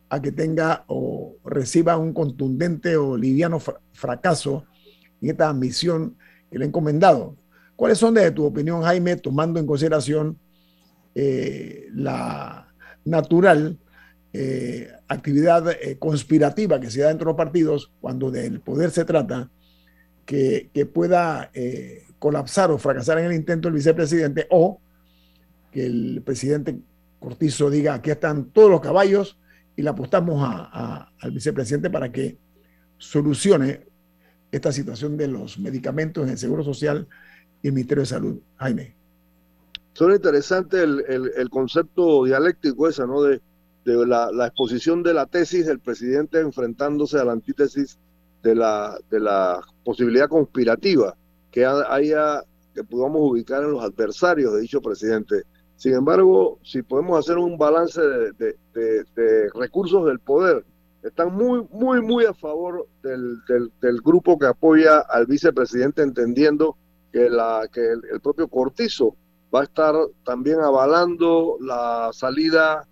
a 0.09 0.21
que 0.21 0.33
tenga 0.33 0.85
o 0.89 1.37
reciba 1.45 1.97
un 1.97 2.13
contundente 2.13 2.97
o 2.97 3.17
liviano 3.17 3.59
fracaso 3.93 4.65
en 5.21 5.31
esta 5.31 5.53
misión 5.53 6.17
que 6.51 6.59
le 6.59 6.65
ha 6.65 6.69
encomendado. 6.69 7.37
¿Cuáles 7.75 7.99
son, 7.99 8.15
de 8.15 8.31
tu 8.31 8.45
opinión, 8.45 8.83
Jaime, 8.83 9.17
tomando 9.17 9.59
en 9.59 9.67
consideración 9.67 10.39
eh, 11.15 11.87
la 11.93 12.73
natural 13.05 13.79
eh, 14.33 14.89
actividad 15.09 15.65
conspirativa 15.99 16.81
que 16.81 16.91
se 16.91 17.01
da 17.01 17.09
dentro 17.09 17.27
de 17.27 17.33
los 17.33 17.37
partidos 17.37 17.93
cuando 18.01 18.31
del 18.31 18.61
poder 18.61 18.91
se 18.91 19.05
trata, 19.05 19.51
que 20.25 20.91
pueda 20.93 21.51
colapsar 22.27 22.73
o 22.73 22.79
fracasar 22.79 23.21
en 23.21 23.27
el 23.27 23.35
intento 23.35 23.69
del 23.69 23.77
vicepresidente 23.77 24.49
o 24.51 24.81
que 25.71 25.87
el 25.87 26.23
presidente 26.25 26.77
Cortizo 27.21 27.71
diga, 27.71 27.95
aquí 27.95 28.11
están 28.11 28.51
todos 28.51 28.69
los 28.69 28.81
caballos 28.81 29.39
y 29.77 29.83
le 29.83 29.91
apostamos 29.91 30.43
al 30.43 31.31
vicepresidente 31.31 31.89
para 31.89 32.11
que 32.11 32.37
solucione 32.99 33.87
esta 34.51 34.73
situación 34.73 35.17
de 35.17 35.29
los 35.29 35.57
medicamentos 35.61 36.25
en 36.25 36.31
el 36.31 36.39
Seguro 36.39 36.65
Social 36.65 37.07
y 37.63 37.69
el 37.69 37.75
Ministerio 37.75 38.03
de 38.03 38.07
Salud. 38.07 38.41
Jaime. 38.57 38.97
Suena 39.93 40.17
interesante 40.17 40.83
el, 40.83 41.49
concepto 41.49 42.25
dialéctico 42.25 42.89
esa, 42.89 43.07
¿no? 43.07 43.23
De, 43.23 43.41
la, 43.85 44.47
exposición 44.47 45.05
de 45.05 45.15
la 45.15 45.27
tesis 45.27 45.67
del 45.67 45.79
presidente 45.79 46.41
enfrentándose 46.41 47.21
a 47.21 47.25
la 47.25 47.33
antítesis 47.33 48.01
de 48.43 48.57
la, 48.57 48.99
de 49.11 49.21
la 49.21 49.61
posibilidad 49.85 50.29
conspirativa 50.29 51.17
que 51.57 51.65
haya, 51.65 52.43
que 52.75 52.85
podamos 52.85 53.23
ubicar 53.31 53.63
en 53.63 53.71
los 53.71 53.83
adversarios 53.83 54.53
de 54.53 54.61
dicho 54.61 54.83
presidente. 54.83 55.45
Sin 55.77 55.95
embargo, 55.95 56.59
si 56.63 56.83
podemos 56.83 57.19
hacer 57.19 57.39
un 57.39 57.57
balance 57.57 57.99
de, 58.03 59.51
recursos 59.55 60.05
del 60.05 60.19
poder, 60.19 60.67
están 61.03 61.35
muy, 61.35 61.67
muy, 61.71 62.03
muy 62.03 62.27
a 62.27 62.35
favor 62.35 62.87
del, 63.03 63.41
grupo 64.05 64.39
que 64.39 64.45
apoya 64.45 64.99
al 64.99 65.25
vicepresidente, 65.25 66.03
entendiendo 66.03 66.77
que, 67.11 67.25
el, 67.25 68.21
propio 68.23 68.49
Cortizo 68.49 69.17
va 69.55 69.63
a 69.63 69.65
estar 69.65 69.95
también 70.27 70.61
avalando 70.61 71.57
la 71.63 72.11
salida 72.13 72.87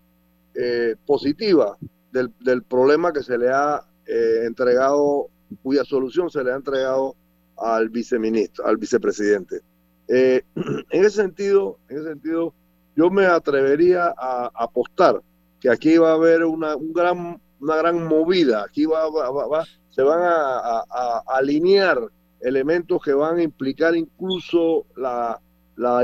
eh, 0.55 0.97
positiva 1.05 1.77
del, 2.13 2.33
del, 2.41 2.63
problema 2.63 3.13
que 3.13 3.23
se 3.23 3.37
le 3.37 3.51
ha 3.51 3.85
eh, 4.07 4.45
entregado, 4.47 5.29
cuya 5.63 5.85
solución 5.85 6.31
se 6.31 6.43
le 6.43 6.51
ha 6.51 6.57
entregado 6.57 7.15
al 7.57 7.89
viceministro, 7.89 8.67
al 8.67 8.77
vicepresidente. 8.77 9.61
Eh, 10.09 10.43
en 10.55 11.05
ese 11.05 11.11
sentido, 11.11 11.79
en 11.89 11.99
ese 11.99 12.09
sentido, 12.09 12.55
yo 12.97 13.11
me 13.11 13.27
atrevería 13.27 14.15
a, 14.17 14.51
apostar 14.55 15.21
que 15.61 15.71
aquí 15.71 15.97
va 15.97 16.11
a 16.11 16.15
haber 16.15 16.45
una, 16.45 16.77
un 16.77 16.93
gran, 16.93 17.41
una 17.61 17.77
gran 17.77 18.07
movida, 18.07 18.65
aquí 18.65 18.85
va, 18.87 19.09
va, 19.09 19.65
se 19.91 20.03
van 20.03 20.21
a, 20.23 20.85
alinear 21.27 21.99
elementos 22.41 23.03
que 23.03 23.15
van 23.15 23.39
a 23.39 23.43
implicar 23.43 23.97
incluso 23.97 24.87
la, 24.97 25.41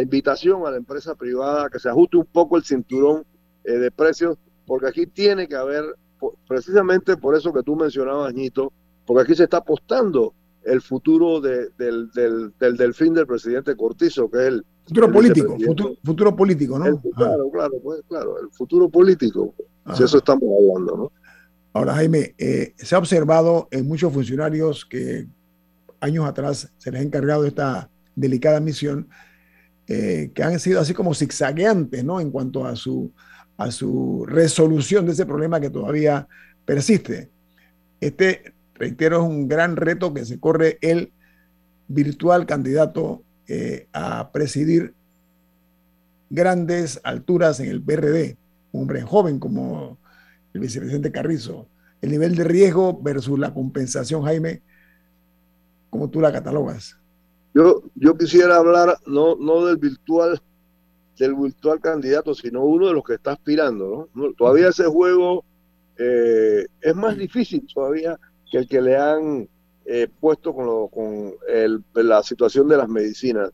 invitación 0.01 0.66
a 0.66 0.70
la 0.70 0.78
empresa 0.78 1.14
privada 1.14 1.68
que 1.68 1.78
se 1.78 1.88
ajuste 1.88 2.16
un 2.16 2.26
poco 2.26 2.57
el 2.57 2.64
cinturón 2.64 3.24
eh, 3.64 3.72
de 3.72 3.90
precios, 3.90 4.38
porque 4.66 4.88
aquí 4.88 5.07
tiene 5.07 5.46
que 5.46 5.55
haber, 5.55 5.84
precisamente 6.48 7.16
por 7.16 7.36
eso 7.36 7.53
que 7.53 7.62
tú 7.62 7.76
mencionabas, 7.76 8.32
Ñito, 8.34 8.72
porque 9.07 9.22
aquí 9.24 9.34
se 9.34 9.44
está 9.44 9.59
apostando 9.59 10.34
el 10.65 10.81
futuro 10.81 11.41
del, 11.41 11.71
del, 11.79 12.11
del, 12.59 12.77
delfín 12.77 13.15
del 13.15 13.27
presidente 13.27 13.77
Cortizo, 13.77 14.31
que 14.31 14.39
es 14.39 14.45
el... 14.49 14.65
Futuro 14.87 15.13
político, 15.13 15.57
futuro, 16.05 16.35
político, 16.35 16.79
¿no? 16.79 17.01
claro, 17.15 17.49
claro, 17.51 17.75
pues, 17.83 18.03
claro, 18.09 18.41
el 18.41 18.51
futuro 18.51 18.89
político, 18.89 19.55
si 19.95 20.03
eso 20.03 20.19
estamos 20.19 20.43
hablando, 20.43 20.97
¿no? 20.97 21.13
Ahora, 21.73 21.95
Jaime, 21.95 22.35
eh, 22.37 22.75
se 22.77 22.97
ha 22.97 22.99
observado 22.99 23.69
en 23.71 23.87
muchos 23.87 24.13
funcionarios 24.13 24.85
que 24.85 25.29
años 26.01 26.27
atrás 26.27 26.73
se 26.79 26.91
les 26.91 27.01
ha 27.01 27.05
encargado 27.05 27.47
esta 27.47 27.89
delicada 28.17 28.59
misión, 28.59 29.09
eh, 29.87 30.33
que 30.35 30.43
han 30.43 30.59
sido 30.59 30.81
así 30.81 30.93
como 30.95 31.15
zigzagueantes, 31.15 32.05
¿no? 32.05 32.21
En 32.21 32.31
cuanto 32.33 32.67
a 32.67 32.75
su, 32.75 33.13
a 33.57 33.71
su 33.71 34.25
resolución 34.27 35.07
de 35.07 35.13
ese 35.13 35.27
problema 35.27 35.61
que 35.61 35.71
todavía 35.71 36.27
persiste. 36.65 37.31
Este 38.01 38.53
reitero, 38.81 39.18
es 39.18 39.22
un 39.22 39.47
gran 39.47 39.76
reto 39.76 40.12
que 40.14 40.24
se 40.24 40.41
corre 40.41 40.78
el 40.81 41.12
virtual 41.87 42.47
candidato 42.47 43.22
eh, 43.47 43.87
a 43.93 44.33
presidir 44.33 44.95
grandes 46.31 47.01
alturas 47.05 47.61
en 47.61 47.68
el 47.68 47.83
PRD, 47.83 48.39
un 48.72 48.83
hombre 48.83 49.03
joven 49.03 49.39
como 49.39 49.99
el 50.55 50.61
vicepresidente 50.61 51.12
Carrizo. 51.12 51.66
El 52.01 52.11
nivel 52.11 52.35
de 52.35 52.45
riesgo 52.45 52.99
versus 53.03 53.39
la 53.39 53.53
compensación, 53.53 54.22
Jaime, 54.22 54.62
¿cómo 55.91 56.09
tú 56.09 56.20
la 56.20 56.33
catalogas? 56.33 56.97
Yo, 57.53 57.83
yo 57.97 58.16
quisiera 58.16 58.57
hablar 58.57 58.97
no, 59.07 59.37
no 59.37 59.66
del 59.66 59.76
virtual 59.76 60.41
del 61.18 61.35
virtual 61.35 61.81
candidato, 61.81 62.35
sino 62.35 62.64
uno 62.64 62.87
de 62.87 62.95
los 62.95 63.05
que 63.05 63.14
está 63.14 63.33
aspirando. 63.33 64.09
¿no? 64.14 64.33
Todavía 64.33 64.68
ese 64.68 64.87
juego 64.87 65.45
eh, 65.99 66.66
es 66.81 66.97
más 66.97 67.18
difícil 67.18 67.66
todavía 67.74 68.18
que 68.51 68.59
el 68.59 68.68
que 68.68 68.82
le 68.82 68.96
han 68.96 69.48
eh, 69.86 70.09
puesto 70.20 70.55
con, 70.55 70.88
con 70.88 71.34
la 71.94 72.22
situación 72.22 72.68
de 72.68 72.76
las 72.76 72.88
medicinas. 72.88 73.51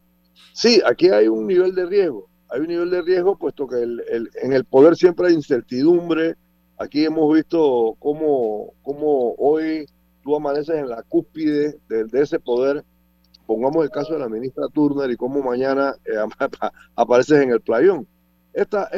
Sí, 0.53 0.80
aquí 0.84 1.09
hay 1.09 1.28
un 1.28 1.47
nivel 1.47 1.74
de 1.74 1.86
riesgo, 1.86 2.28
hay 2.49 2.61
un 2.61 2.68
nivel 2.68 2.90
de 2.90 3.03
riesgo 3.03 3.36
puesto 3.36 3.66
que 3.68 3.82
en 3.82 4.53
el 4.53 4.64
poder 4.64 4.97
siempre 4.97 5.28
hay 5.28 5.34
incertidumbre. 5.34 6.36
Aquí 6.78 7.05
hemos 7.05 7.32
visto 7.34 7.97
cómo, 7.99 8.74
cómo 8.82 9.34
hoy 9.38 9.86
tú 10.22 10.34
amaneces 10.36 10.76
en 10.76 10.88
la 10.88 11.03
cúspide 11.03 11.78
de, 11.88 12.20
ese 12.20 12.38
poder. 12.38 12.84
Pongamos 13.47 13.84
el 13.84 13.90
caso 13.90 14.14
de 14.14 14.18
la 14.18 14.28
ministra 14.28 14.66
Turner 14.68 15.11
y 15.11 15.16
cómo 15.16 15.40
mañana 15.42 15.94
eh, 16.05 16.16
apareces 16.97 17.42
en 17.42 17.51
el 17.51 17.61
playón. 17.61 18.07
estas, 18.53 18.88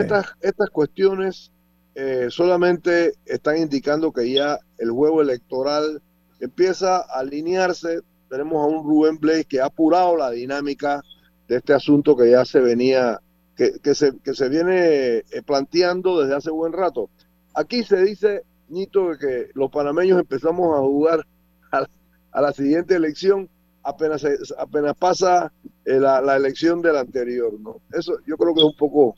estas 0.41 0.71
cuestiones 0.71 1.53
eh, 2.01 2.29
solamente 2.31 3.15
están 3.27 3.59
indicando 3.59 4.13
que 4.13 4.31
ya 4.31 4.61
el 4.79 4.93
juego 4.93 5.21
electoral 5.21 6.01
empieza 6.39 6.99
a 6.99 7.19
alinearse. 7.19 8.03
Tenemos 8.31 8.63
a 8.63 8.69
un 8.69 8.85
Rubén 8.85 9.19
Blake 9.19 9.47
que 9.47 9.61
ha 9.61 9.65
apurado 9.65 10.17
la 10.17 10.31
dinámica 10.31 11.03
de 11.49 11.57
este 11.57 11.73
asunto 11.73 12.17
que 12.17 12.31
ya 12.31 12.45
se 12.45 12.61
venía, 12.61 13.19
que, 13.57 13.81
que, 13.83 13.97
se, 13.97 14.17
que 14.21 14.33
se 14.33 14.49
viene 14.49 15.17
eh, 15.17 15.43
planteando 15.45 16.21
desde 16.21 16.37
hace 16.37 16.51
buen 16.53 16.73
rato. 16.73 17.11
Aquí 17.53 17.83
se 17.83 18.01
dice, 18.01 18.45
Nito, 18.69 19.19
que 19.19 19.49
los 19.55 19.69
panameños 19.69 20.21
empezamos 20.21 20.79
a 20.79 20.83
jugar 20.83 21.27
a 22.31 22.41
la, 22.41 22.53
siguiente 22.53 22.95
elección 22.95 23.51
apenas, 23.83 24.25
apenas 24.57 24.95
pasa 24.97 25.53
eh, 25.85 25.99
la, 25.99 26.21
la, 26.21 26.37
elección 26.37 26.81
de 26.81 26.93
la 26.93 27.01
anterior. 27.01 27.59
¿no? 27.59 27.81
Eso 27.93 28.19
yo 28.25 28.37
creo 28.37 28.55
que 28.55 28.61
es 28.61 28.67
un 28.67 28.77
poco, 28.77 29.17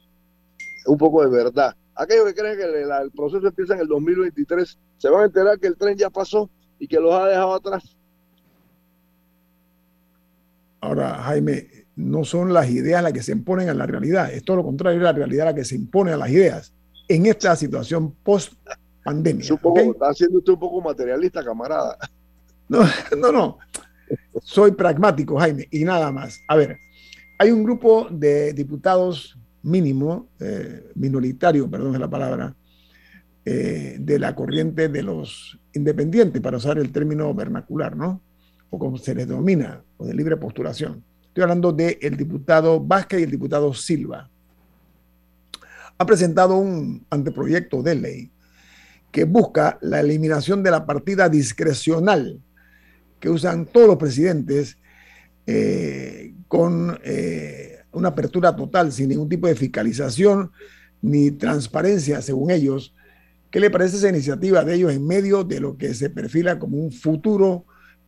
un 0.86 0.96
poco 0.96 1.22
de 1.22 1.28
verdad. 1.28 1.76
Aquellos 2.01 2.24
que 2.28 2.34
creen 2.34 2.57
que 2.57 2.64
el, 2.64 3.11
proceso 3.11 3.46
empieza 3.46 3.74
en 3.74 3.80
el 3.80 3.86
2023 3.86 4.78
se 4.96 5.11
van 5.11 5.20
a 5.20 5.24
enterar 5.26 5.59
que 5.59 5.66
el 5.66 5.76
tren 5.76 5.98
ya 5.98 6.09
pasó 6.09 6.48
y 6.78 6.88
que 6.88 6.98
los 6.98 7.12
ha 7.12 7.26
dejado 7.26 7.53
atrás. 7.53 7.94
Ahora, 10.80 11.16
Jaime, 11.24 11.68
no 11.96 12.24
son 12.24 12.55
las 12.55 12.70
ideas 12.70 13.03
las 13.03 13.12
que 13.12 13.22
se 13.22 13.32
imponen 13.32 13.68
a 13.68 13.74
la 13.74 13.84
realidad, 13.84 14.32
es 14.32 14.42
todo 14.42 14.57
lo 14.57 14.64
contrario, 14.64 14.96
es 14.96 15.05
la 15.05 15.12
realidad 15.12 15.44
la 15.44 15.55
que 15.55 15.66
se 15.66 15.74
impone 15.74 16.12
a 16.12 16.16
las 16.16 16.30
ideas 16.30 16.72
en 17.07 17.26
esta 17.26 17.55
situación 17.55 18.14
post 18.22 18.55
pandemia. 19.05 19.44
Está 19.44 20.09
haciendo 20.09 20.38
usted 20.38 20.55
un 20.55 20.61
poco 20.61 20.80
materialista, 20.80 21.44
camarada. 21.44 21.98
No, 22.66 22.80
no, 23.18 23.30
no. 23.30 23.59
Soy 24.42 24.72
pragmático, 24.72 25.38
Jaime, 25.38 25.68
y 25.70 25.84
nada 25.84 26.11
más. 26.11 26.40
A 26.48 26.57
ver, 26.57 26.78
hay 27.38 27.51
un 27.51 27.62
grupo 27.62 28.09
de 28.11 28.55
diputados 28.55 29.36
mínimo, 29.62 30.28
eh, 30.40 30.90
minoritario, 30.94 31.70
perdón 31.70 31.94
es 31.94 32.00
la 32.00 32.11
palabra, 32.11 32.54
eh, 33.44 33.96
de 33.98 34.18
la 34.18 34.34
corriente 34.34 34.88
de 34.88 35.02
los 35.02 35.58
independientes, 35.72 36.40
para 36.42 36.56
usar 36.56 36.78
el 36.78 36.92
término 36.92 37.32
vernacular, 37.34 37.96
¿no? 37.96 38.20
O 38.70 38.78
como 38.78 38.98
se 38.98 39.14
les 39.14 39.26
denomina, 39.26 39.82
o 39.96 40.06
de 40.06 40.14
libre 40.14 40.36
postulación. 40.36 41.02
Estoy 41.28 41.42
hablando 41.42 41.72
del 41.72 41.96
el 42.00 42.16
diputado 42.16 42.80
Vázquez 42.80 43.20
y 43.20 43.22
el 43.24 43.30
diputado 43.30 43.72
Silva. 43.72 44.28
Ha 45.98 46.06
presentado 46.06 46.56
un 46.56 47.06
anteproyecto 47.11 47.82
de 47.82 47.94
ley 47.94 48.30
que 49.11 49.24
busca 49.24 49.78
la 49.82 50.00
eliminación 50.00 50.62
de 50.62 50.70
la 50.70 50.86
partida 50.86 51.28
discrecional 51.28 52.40
que 53.18 53.28
usan 53.28 53.66
todos 53.66 53.86
los 53.86 53.96
presidentes 53.96 54.78
eh, 55.46 56.34
con 56.48 56.98
una 57.93 58.09
apertura 58.09 58.55
total, 58.55 58.93
sin 58.93 59.09
ningún 59.09 59.28
tipo 59.28 59.47
de 59.47 59.55
fiscalización 59.55 60.53
ni 61.03 61.30
transparencia, 61.30 62.20
según 62.22 62.51
ellos. 62.51 62.95
¿Qué 63.51 63.59
le 63.59 63.70
parece 63.70 63.97
esa 63.97 64.09
iniciativa 64.09 64.64
de 64.64 64.74
ellos 64.74 64.93
en 64.93 65.07
medio 65.07 65.45
de 65.45 65.61
lo 65.61 65.76
que 65.76 65.95
se 65.95 66.11
perfila 66.11 66.59
como 66.59 66.76
un 66.76 66.93
futuro 66.93 67.64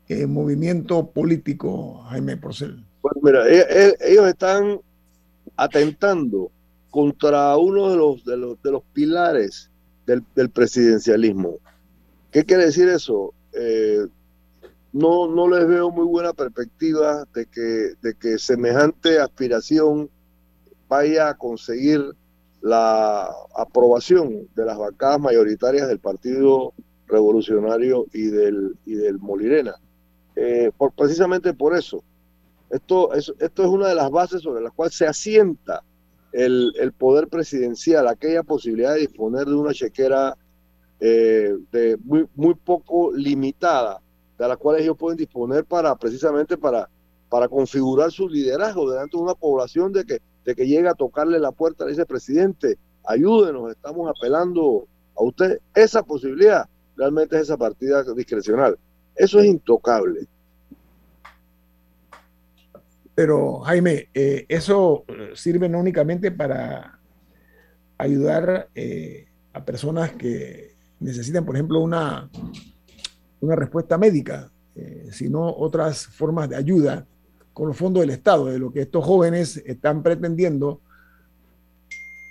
eh, 0.08 0.26
movimiento 0.26 1.10
político, 1.10 2.02
Jaime 2.10 2.36
Porcel? 2.36 2.84
Bueno, 3.02 3.20
mira, 3.22 3.48
e, 3.48 3.60
e, 3.60 3.96
ellos 4.12 4.28
están 4.28 4.80
atentando 5.56 6.50
contra 6.90 7.56
uno 7.56 7.90
de 7.90 7.96
los, 7.96 8.24
de 8.24 8.36
los, 8.36 8.62
de 8.62 8.70
los 8.70 8.82
pilares 8.92 9.70
del, 10.06 10.22
del, 10.36 10.50
presidencialismo. 10.50 11.58
¿Qué 12.30 12.44
quiere 12.44 12.66
decir 12.66 12.88
eso? 12.88 13.34
Eh, 13.52 14.06
no, 14.92 15.26
no 15.26 15.48
les 15.48 15.66
veo 15.66 15.90
muy 15.90 16.04
buena 16.04 16.32
perspectiva 16.32 17.24
de 17.34 17.46
que, 17.46 17.94
de 18.02 18.14
que 18.14 18.38
semejante 18.38 19.18
aspiración 19.18 20.10
vaya 20.88 21.30
a 21.30 21.34
conseguir 21.38 22.14
la 22.60 23.30
aprobación 23.56 24.48
de 24.54 24.64
las 24.66 24.76
bancadas 24.76 25.18
mayoritarias 25.18 25.88
del 25.88 25.98
Partido 25.98 26.74
Revolucionario 27.06 28.06
y 28.12 28.26
del, 28.26 28.76
y 28.84 28.94
del 28.94 29.18
Molirena. 29.18 29.74
Eh, 30.36 30.70
por, 30.76 30.92
precisamente 30.92 31.54
por 31.54 31.74
eso. 31.76 32.04
Esto 32.70 33.14
es, 33.14 33.32
esto 33.38 33.62
es 33.62 33.68
una 33.68 33.88
de 33.88 33.94
las 33.94 34.10
bases 34.10 34.42
sobre 34.42 34.62
las 34.62 34.72
cuales 34.72 34.94
se 34.94 35.06
asienta 35.06 35.82
el, 36.32 36.72
el 36.78 36.92
poder 36.92 37.28
presidencial, 37.28 38.08
aquella 38.08 38.42
posibilidad 38.42 38.94
de 38.94 39.00
disponer 39.00 39.46
de 39.46 39.54
una 39.54 39.72
chequera 39.72 40.36
eh, 41.00 41.56
de 41.70 41.98
muy, 42.04 42.26
muy 42.34 42.54
poco 42.54 43.12
limitada 43.12 44.01
de 44.42 44.48
las 44.48 44.58
cuales 44.58 44.82
ellos 44.82 44.96
pueden 44.96 45.16
disponer 45.16 45.64
para 45.64 45.94
precisamente 45.94 46.56
para, 46.56 46.88
para 47.28 47.48
configurar 47.48 48.10
su 48.10 48.28
liderazgo 48.28 48.90
delante 48.90 49.16
de 49.16 49.22
una 49.22 49.34
población 49.34 49.92
de 49.92 50.04
que, 50.04 50.18
de 50.44 50.54
que 50.56 50.66
llega 50.66 50.90
a 50.90 50.94
tocarle 50.94 51.38
la 51.38 51.52
puerta 51.52 51.84
al 51.84 51.90
vicepresidente. 51.90 52.76
Ayúdenos, 53.04 53.70
estamos 53.70 54.10
apelando 54.10 54.88
a 55.16 55.22
usted. 55.22 55.60
Esa 55.76 56.02
posibilidad 56.02 56.68
realmente 56.96 57.36
es 57.36 57.42
esa 57.42 57.56
partida 57.56 58.02
discrecional. 58.16 58.76
Eso 59.14 59.38
es 59.38 59.46
intocable. 59.46 60.26
Pero 63.14 63.60
Jaime, 63.60 64.08
eh, 64.12 64.44
eso 64.48 65.04
sirve 65.34 65.68
no 65.68 65.78
únicamente 65.78 66.32
para 66.32 66.98
ayudar 67.96 68.70
eh, 68.74 69.28
a 69.52 69.64
personas 69.64 70.10
que 70.12 70.74
necesitan, 70.98 71.44
por 71.44 71.54
ejemplo, 71.54 71.78
una 71.80 72.28
una 73.42 73.56
respuesta 73.56 73.98
médica, 73.98 74.50
eh, 74.74 75.08
sino 75.10 75.54
otras 75.54 76.06
formas 76.06 76.48
de 76.48 76.56
ayuda 76.56 77.06
con 77.52 77.68
los 77.68 77.76
fondos 77.76 78.00
del 78.00 78.10
Estado, 78.10 78.46
de 78.46 78.58
lo 78.58 78.72
que 78.72 78.82
estos 78.82 79.04
jóvenes 79.04 79.62
están 79.66 80.02
pretendiendo 80.02 80.80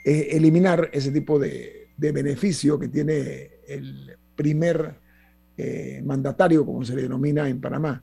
eliminar 0.04 0.90
ese 0.94 1.12
tipo 1.12 1.38
de, 1.38 1.80
beneficio 1.96 2.80
que 2.80 2.88
tiene 2.88 3.52
el 3.68 4.18
primer 4.36 4.96
eh, 5.56 6.02
mandatario, 6.04 6.66
como 6.66 6.84
se 6.84 6.96
le 6.96 7.04
denomina 7.04 7.48
en 7.48 7.62
Panamá. 7.62 8.02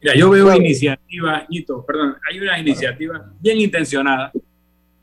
Mira, 0.00 0.14
yo 0.14 0.30
veo 0.30 0.54
iniciativa, 0.54 1.44
Nito, 1.48 1.84
perdón, 1.84 2.14
hay 2.30 2.38
una 2.38 2.56
iniciativa 2.60 3.32
bien 3.40 3.58
intencionada, 3.58 4.30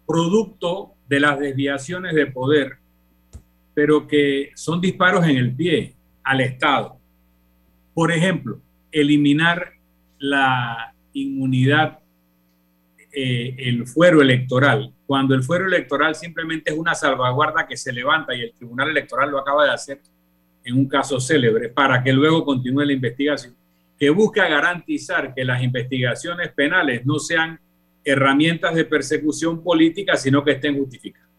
producto 0.07 0.93
de 1.09 1.19
las 1.19 1.37
desviaciones 1.37 2.15
de 2.15 2.27
poder, 2.27 2.77
pero 3.73 4.07
que 4.07 4.51
son 4.55 4.79
disparos 4.79 5.27
en 5.27 5.35
el 5.35 5.53
pie 5.53 5.93
al 6.23 6.39
Estado 6.39 6.94
Por 7.95 8.11
ejemplo, 8.11 8.59
eliminar 8.91 9.71
la 10.19 10.93
inmunidad, 11.13 11.99
eh, 13.11 13.55
el 13.57 13.87
fuero 13.87 14.21
electoral, 14.21 14.93
cuando 15.07 15.33
el 15.33 15.43
fuero 15.43 15.65
electoral 15.65 16.13
simplemente 16.13 16.71
es 16.71 16.77
una 16.77 16.93
salvaguarda 16.93 17.65
que 17.65 17.77
se 17.77 17.93
levanta 17.93 18.35
y 18.35 18.41
el 18.41 18.53
Tribunal 18.53 18.89
Electoral 18.89 19.31
lo 19.31 19.39
acaba 19.39 19.63
de 19.63 19.71
hacer 19.71 20.01
en 20.65 20.75
un 20.75 20.89
caso 20.89 21.21
célebre 21.21 21.69
para 21.69 22.03
que 22.03 22.11
luego 22.11 22.43
continúe 22.43 22.83
la 22.83 22.91
investigación, 22.91 23.55
que 23.97 24.09
busca 24.09 24.45
garantizar 24.49 25.33
que 25.33 25.45
las 25.45 25.63
investigaciones 25.63 26.51
penales 26.51 27.05
no 27.05 27.17
sean 27.17 27.61
herramientas 28.03 28.75
de 28.75 28.83
persecución 28.83 29.63
política, 29.63 30.17
sino 30.17 30.43
que 30.43 30.51
estén 30.51 30.77
justificadas. 30.77 31.29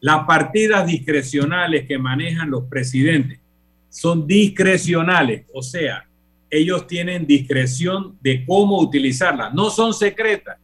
Las 0.00 0.24
partidas 0.26 0.86
discrecionales 0.86 1.86
que 1.86 1.98
manejan 1.98 2.50
los 2.50 2.64
presidentes 2.64 3.40
son 3.88 4.26
discrecionales, 4.26 5.46
o 5.52 5.62
sea, 5.62 6.06
ellos 6.50 6.86
tienen 6.86 7.26
discreción 7.26 8.16
de 8.20 8.44
cómo 8.46 8.80
utilizarlas, 8.80 9.52
no 9.52 9.70
son 9.70 9.92
secretas. 9.92 10.58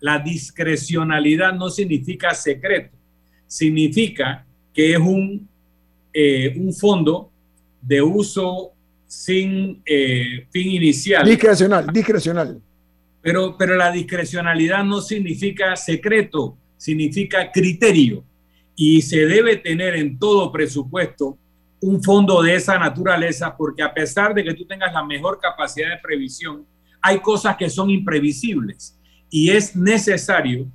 La 0.00 0.18
discrecionalidad 0.18 1.52
no 1.52 1.70
significa 1.70 2.34
secreto, 2.34 2.96
significa 3.46 4.46
que 4.72 4.92
es 4.92 4.98
un, 4.98 5.48
eh, 6.12 6.54
un 6.56 6.72
fondo 6.72 7.30
de 7.82 8.00
uso 8.00 8.72
sin 9.06 9.82
eh, 9.84 10.46
fin 10.50 10.70
inicial. 10.70 11.26
Discrecional, 11.26 11.86
discrecional. 11.92 12.60
Pero, 13.20 13.56
pero 13.58 13.74
la 13.74 13.90
discrecionalidad 13.90 14.84
no 14.84 15.00
significa 15.00 15.74
secreto, 15.74 16.56
significa 16.76 17.50
criterio. 17.50 18.24
Y 18.76 19.02
se 19.02 19.26
debe 19.26 19.56
tener 19.56 19.96
en 19.96 20.18
todo 20.18 20.52
presupuesto 20.52 21.36
un 21.80 22.02
fondo 22.02 22.42
de 22.42 22.54
esa 22.54 22.78
naturaleza, 22.78 23.56
porque 23.56 23.82
a 23.82 23.92
pesar 23.92 24.34
de 24.34 24.44
que 24.44 24.54
tú 24.54 24.64
tengas 24.64 24.92
la 24.92 25.04
mejor 25.04 25.38
capacidad 25.40 25.90
de 25.90 25.98
previsión, 26.02 26.66
hay 27.00 27.20
cosas 27.20 27.56
que 27.56 27.70
son 27.70 27.90
imprevisibles. 27.90 28.98
Y 29.30 29.50
es 29.50 29.76
necesario 29.76 30.66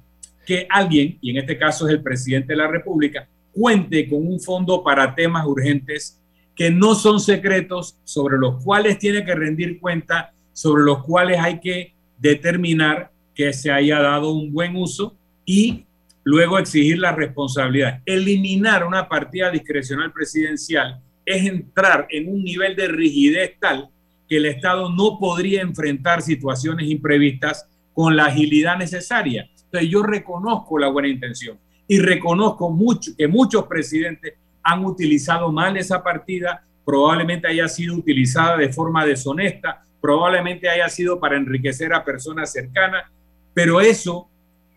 que 0.45 0.68
alguien, 0.70 1.18
y 1.22 1.32
en 1.32 1.38
este 1.38 1.58
caso 1.58 1.88
es 1.88 1.93
el 1.93 2.04
presidente 2.04 2.54
de 2.54 2.58
la 2.58 2.68
República, 2.68 3.28
cuente 3.51 4.10
con 4.10 4.26
un 4.26 4.39
fondo 4.39 4.84
para 4.84 5.14
temas 5.14 5.45
urgentes 5.45 6.20
que 6.56 6.70
no 6.70 6.95
son 6.95 7.20
secretos, 7.20 7.97
sobre 8.04 8.38
los 8.38 8.64
cuales 8.64 8.99
tiene 8.99 9.26
que 9.26 9.34
rendir 9.34 9.80
cuenta, 9.80 10.34
sobre 10.54 10.84
los 10.84 11.04
cuales 11.04 11.39
hay 11.39 11.60
que 11.60 11.93
determinar 12.18 13.12
que 13.34 13.51
se 13.54 13.72
haya 13.72 13.99
dado 13.99 14.32
un 14.32 14.54
buen 14.54 14.76
uso 14.76 15.16
y 15.45 15.86
luego 16.24 16.57
exigir 16.57 16.99
la 16.99 17.11
responsabilidad. 17.11 18.01
Eliminar 18.05 18.86
una 18.86 19.07
partida 19.07 19.51
discrecional 19.51 20.11
presidencial 20.11 21.01
es 21.26 21.45
entrar 21.45 22.07
en 22.09 22.30
un 22.30 22.43
nivel 22.43 22.76
de 22.76 22.88
rigidez 22.88 23.57
tal 23.59 23.89
que 24.28 24.38
el 24.38 24.45
Estado 24.45 24.89
no 24.89 25.17
podría 25.19 25.61
enfrentar 25.61 26.21
situaciones 26.21 26.89
imprevistas 26.89 27.67
con 27.93 28.15
la 28.15 28.26
agilidad 28.26 28.78
necesaria. 28.78 29.49
Entonces 29.65 29.89
yo 29.89 30.03
reconozco 30.03 30.78
la 30.78 30.88
buena 30.88 31.07
intención 31.07 31.57
y 31.88 31.99
reconozco 31.99 32.69
mucho 32.69 33.11
que 33.17 33.28
muchos 33.28 33.67
presidentes 33.67 34.34
han 34.63 34.86
utilizado 34.86 35.51
mal 35.51 35.76
esa 35.78 36.01
partida, 36.01 36.63
probablemente 36.86 37.47
haya 37.47 37.67
sido 37.67 37.95
utilizada 37.95 38.57
de 38.57 38.71
forma 38.71 39.05
deshonesta, 39.05 39.84
probablemente 40.01 40.69
haya 40.69 40.88
sido 40.89 41.19
para 41.19 41.38
enriquecer 41.38 41.93
a 41.93 42.03
personas 42.03 42.51
cercanas, 42.51 43.05
pero 43.53 43.82
eso 43.82 44.30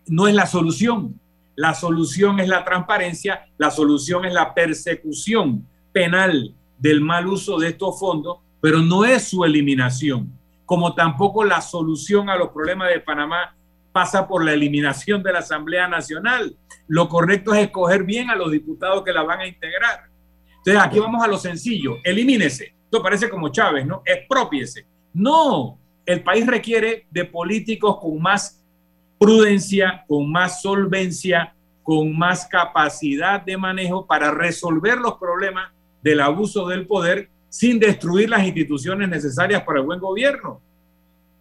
no 0.07 0.27
es 0.27 0.35
la 0.35 0.45
solución. 0.45 1.19
La 1.57 1.73
solución 1.73 2.39
es 2.39 2.47
la 2.47 2.63
transparencia, 2.63 3.47
la 3.57 3.71
solución 3.71 4.25
es 4.25 4.33
la 4.33 4.53
persecución 4.53 5.67
penal 5.91 6.53
del 6.77 7.01
mal 7.01 7.25
uso 7.25 7.57
de 7.57 7.69
estos 7.69 7.99
fondos, 7.99 8.37
pero 8.61 8.79
no 8.79 9.05
es 9.05 9.29
su 9.29 9.43
eliminación, 9.43 10.31
como 10.65 10.93
tampoco 10.93 11.43
la 11.43 11.61
solución 11.61 12.29
a 12.29 12.35
los 12.35 12.49
problemas 12.49 12.89
de 12.89 12.99
Panamá 12.99 13.55
pasa 13.91 14.27
por 14.27 14.45
la 14.45 14.53
eliminación 14.53 15.23
de 15.23 15.33
la 15.33 15.39
Asamblea 15.39 15.87
Nacional. 15.87 16.55
Lo 16.87 17.09
correcto 17.09 17.55
es 17.55 17.63
escoger 17.63 18.03
bien 18.03 18.29
a 18.29 18.35
los 18.35 18.51
diputados 18.51 19.03
que 19.03 19.11
la 19.11 19.23
van 19.23 19.39
a 19.39 19.47
integrar. 19.47 20.11
Entonces 20.57 20.79
aquí 20.79 20.99
vamos 20.99 21.23
a 21.23 21.27
lo 21.27 21.39
sencillo, 21.39 21.97
elimínese. 22.03 22.75
Esto 22.83 23.01
parece 23.01 23.31
como 23.31 23.49
Chávez, 23.49 23.83
¿no? 23.83 24.03
Expropiese. 24.05 24.85
No, 25.11 25.79
el 26.05 26.21
país 26.21 26.45
requiere 26.45 27.07
de 27.09 27.25
políticos 27.25 27.97
con 27.99 28.21
más 28.21 28.56
prudencia, 29.19 30.03
con 30.07 30.31
más 30.31 30.61
solvencia, 30.61 31.53
con 31.83 32.17
más 32.17 32.45
capacidad 32.45 33.41
de 33.41 33.57
manejo 33.57 34.05
para 34.05 34.31
resolver 34.31 34.97
los 34.97 35.15
problemas 35.15 35.71
del 36.01 36.19
abuso 36.21 36.67
del 36.67 36.85
poder 36.85 37.29
sin 37.49 37.79
destruir 37.79 38.29
las 38.29 38.45
instituciones 38.45 39.09
necesarias 39.09 39.63
para 39.63 39.79
el 39.79 39.85
buen 39.85 39.99
gobierno. 39.99 40.61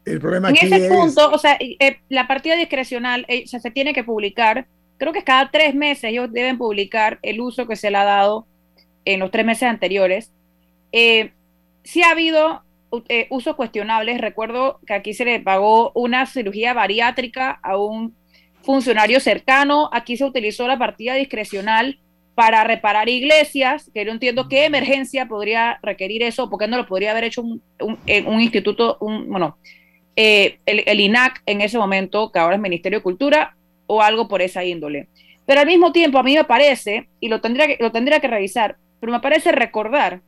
El 0.05 0.21
problema 0.21 0.51
en 0.51 0.57
ese 0.57 0.89
punto, 0.89 1.33
o 1.33 1.39
sea, 1.39 1.57
eh, 1.59 1.99
la 2.09 2.29
partida 2.29 2.55
discrecional 2.55 3.27
eh, 3.29 3.47
se 3.47 3.71
tiene 3.73 3.93
que 3.93 4.05
publicar, 4.05 4.67
creo 4.99 5.13
que 5.13 5.25
cada 5.25 5.51
tres 5.51 5.75
meses 5.75 6.05
ellos 6.05 6.33
deben 6.33 6.59
publicar 6.59 7.19
el 7.23 7.41
uso 7.41 7.67
que 7.67 7.75
se 7.75 7.91
le 7.91 7.99
ha 7.99 8.05
dado 8.05 8.47
en 9.05 9.19
los 9.21 9.33
tres 9.33 9.45
meses 9.45 9.65
anteriores. 9.65 10.31
Eh, 10.93 11.33
sí 11.83 12.03
ha 12.03 12.11
habido 12.11 12.63
eh, 13.09 13.27
usos 13.31 13.57
cuestionables. 13.57 14.21
Recuerdo 14.21 14.81
que 14.87 14.95
aquí 14.95 15.15
se 15.15 15.25
le 15.25 15.41
pagó 15.41 15.93
una 15.95 16.27
cirugía 16.27 16.73
bariátrica 16.73 17.59
a 17.63 17.77
un 17.77 18.15
funcionario 18.63 19.21
cercano. 19.21 19.89
Aquí 19.93 20.17
se 20.17 20.25
utilizó 20.25 20.67
la 20.67 20.79
partida 20.79 21.15
discrecional 21.15 21.99
para 22.37 22.65
reparar 22.65 23.09
iglesias, 23.09 23.91
que 23.95 24.05
yo 24.05 24.13
entiendo 24.13 24.47
qué 24.49 24.67
emergencia 24.67 25.27
podría 25.27 25.79
requerir 25.83 26.23
eso, 26.23 26.51
porque 26.51 26.69
no 26.69 26.77
lo 26.77 26.87
podría 26.87 27.13
haber 27.13 27.25
hecho 27.25 27.41
un, 27.41 27.63
un, 27.81 28.41
instituto, 28.43 28.99
un, 29.01 29.27
bueno, 29.31 29.57
eh, 30.17 30.59
el, 30.67 31.01
INAC 31.01 31.43
en 31.47 31.63
ese 31.63 31.79
momento, 31.79 32.31
que 32.31 32.39
ahora 32.39 32.57
es 32.57 32.61
Ministerio 32.61 32.99
de 32.99 33.03
Cultura, 33.03 33.57
o 33.87 34.03
algo 34.03 34.29
por 34.29 34.43
esa 34.43 34.65
índole. 34.65 35.09
Pero 35.47 35.61
al 35.61 35.67
mismo 35.67 35.93
tiempo, 35.93 36.19
a 36.19 36.23
mí 36.23 36.35
me 36.35 36.45
parece, 36.45 37.09
y 37.21 37.29
lo 37.29 37.41
tendría 37.41 37.67
que, 37.69 37.79
lo 37.81 37.91
tendría 37.91 38.21
que 38.21 38.29
revisar, 38.29 38.77
pero 39.01 39.13
me 39.13 39.21
parece 39.21 39.51
recordar 39.51 40.21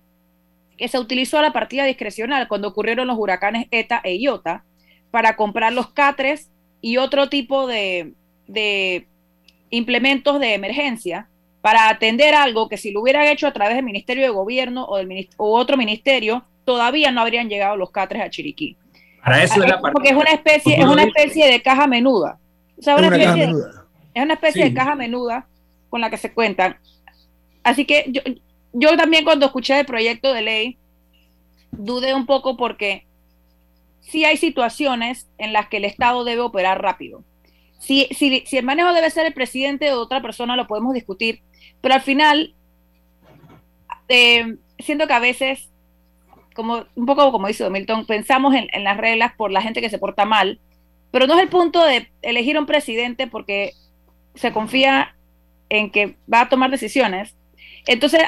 que 0.78 0.88
se 0.88 0.98
utilizó 0.98 1.42
la 1.42 1.52
partida 1.52 1.84
discrecional 1.84 2.48
cuando 2.48 2.68
ocurrieron 2.68 3.08
los 3.08 3.18
huracanes 3.18 3.66
ETA 3.70 4.00
e 4.04 4.14
IOTA 4.16 4.64
para 5.10 5.36
comprar 5.36 5.72
los 5.72 5.90
catres 5.90 6.50
y 6.80 6.96
otro 6.96 7.28
tipo 7.28 7.66
de, 7.66 8.14
de 8.46 9.06
implementos 9.70 10.40
de 10.40 10.54
emergencia 10.54 11.28
para 11.60 11.88
atender 11.88 12.34
algo 12.34 12.68
que 12.68 12.76
si 12.76 12.92
lo 12.92 13.02
hubieran 13.02 13.26
hecho 13.26 13.46
a 13.46 13.52
través 13.52 13.76
del 13.76 13.84
Ministerio 13.84 14.22
de 14.22 14.30
Gobierno 14.30 14.86
o, 14.86 14.96
del, 14.96 15.28
otro 15.36 15.76
ministerio, 15.76 16.44
todavía 16.64 17.10
no 17.10 17.20
habrían 17.20 17.48
llegado 17.48 17.76
los 17.76 17.90
catres 17.90 18.22
a 18.22 18.30
Chiriquí. 18.30 18.76
Para 19.22 19.42
eso 19.42 19.62
es 19.62 19.68
la 19.68 19.80
Porque 19.80 20.10
es 20.10 20.16
una 20.16 20.30
especie, 20.30 20.76
es 20.76 20.86
una 20.86 21.02
especie 21.02 21.50
de 21.50 21.60
caja 21.60 21.86
menuda. 21.86 22.38
es, 22.78 22.86
una 22.86 23.08
especie, 23.08 23.46
de, 23.46 23.52
es 24.14 24.22
una 24.22 24.34
especie 24.34 24.64
de 24.64 24.74
caja 24.74 24.94
menuda 24.94 25.46
con 25.90 26.00
la 26.00 26.08
que 26.08 26.16
se 26.16 26.32
cuentan. 26.32 26.76
Así 27.64 27.84
que 27.84 28.04
yo, 28.08 28.22
yo 28.72 28.96
también 28.96 29.24
cuando 29.24 29.46
escuché 29.46 29.80
el 29.80 29.86
proyecto 29.86 30.32
de 30.32 30.42
ley, 30.42 30.78
dudé 31.72 32.14
un 32.14 32.26
poco 32.26 32.56
porque 32.56 33.06
sí 34.00 34.24
hay 34.24 34.36
situaciones 34.36 35.28
en 35.38 35.52
las 35.52 35.68
que 35.68 35.78
el 35.78 35.84
Estado 35.84 36.24
debe 36.24 36.40
operar 36.40 36.82
rápido. 36.82 37.24
Si, 37.78 38.08
si, 38.10 38.42
si 38.46 38.56
el 38.56 38.64
manejo 38.64 38.92
debe 38.92 39.10
ser 39.10 39.26
el 39.26 39.34
presidente 39.34 39.92
o 39.92 40.00
otra 40.00 40.20
persona, 40.20 40.56
lo 40.56 40.66
podemos 40.66 40.94
discutir, 40.94 41.42
pero 41.80 41.94
al 41.94 42.00
final, 42.00 42.54
eh, 44.08 44.56
siento 44.78 45.06
que 45.06 45.12
a 45.12 45.20
veces, 45.20 45.70
como 46.54 46.86
un 46.94 47.06
poco 47.06 47.30
como 47.30 47.46
dice 47.46 47.68
Milton, 47.70 48.06
pensamos 48.06 48.54
en, 48.54 48.68
en, 48.72 48.82
las 48.82 48.96
reglas 48.96 49.32
por 49.36 49.52
la 49.52 49.62
gente 49.62 49.80
que 49.80 49.90
se 49.90 49.98
porta 49.98 50.24
mal, 50.24 50.58
pero 51.10 51.26
no 51.26 51.34
es 51.34 51.42
el 51.42 51.48
punto 51.48 51.84
de 51.84 52.10
elegir 52.22 52.58
un 52.58 52.66
presidente 52.66 53.26
porque 53.26 53.72
se 54.34 54.52
confía 54.52 55.14
en 55.68 55.90
que 55.90 56.16
va 56.32 56.42
a 56.42 56.48
tomar 56.48 56.70
decisiones. 56.70 57.34
Entonces, 57.90 58.20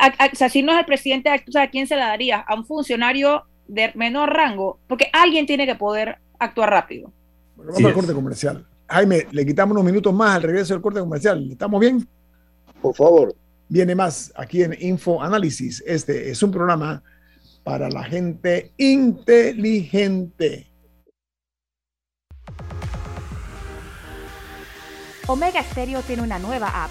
si 0.50 0.62
no 0.62 0.72
es 0.72 0.78
el 0.78 0.86
presidente, 0.86 1.28
¿a 1.28 1.70
quién 1.70 1.86
se 1.86 1.94
la 1.94 2.06
daría? 2.06 2.38
A 2.38 2.54
un 2.54 2.64
funcionario 2.64 3.44
de 3.68 3.92
menor 3.94 4.30
rango, 4.30 4.80
porque 4.88 5.10
alguien 5.12 5.44
tiene 5.44 5.66
que 5.66 5.74
poder 5.74 6.16
actuar 6.38 6.70
rápido. 6.70 7.12
Bueno, 7.54 7.72
vamos 7.72 7.88
al 7.88 7.94
corte 7.94 8.14
comercial. 8.14 8.66
Jaime, 8.88 9.26
le 9.30 9.44
quitamos 9.44 9.72
unos 9.72 9.84
minutos 9.84 10.14
más 10.14 10.36
al 10.36 10.42
regreso 10.44 10.72
del 10.72 10.82
corte 10.82 11.00
comercial. 11.00 11.46
¿Estamos 11.52 11.78
bien? 11.78 12.08
Por 12.80 12.96
favor. 12.96 13.36
Viene 13.68 13.94
más 13.94 14.32
aquí 14.34 14.62
en 14.62 14.74
Info 14.80 15.22
Análisis. 15.22 15.84
Este 15.86 16.30
es 16.30 16.42
un 16.42 16.50
programa 16.50 17.02
para 17.62 17.90
la 17.90 18.02
gente 18.02 18.72
inteligente. 18.78 20.72
Omega 25.26 25.62
Stereo 25.62 26.00
tiene 26.00 26.22
una 26.22 26.38
nueva 26.38 26.84
app. 26.84 26.90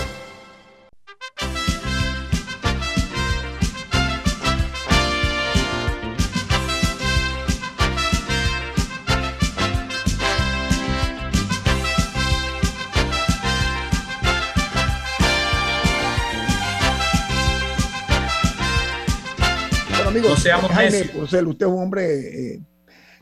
Seamos 20.41 20.71
Jaime 20.71 21.11
usted 21.21 21.39
es 21.39 21.71
un 21.71 21.79
hombre 21.79 22.53
eh, 22.53 22.61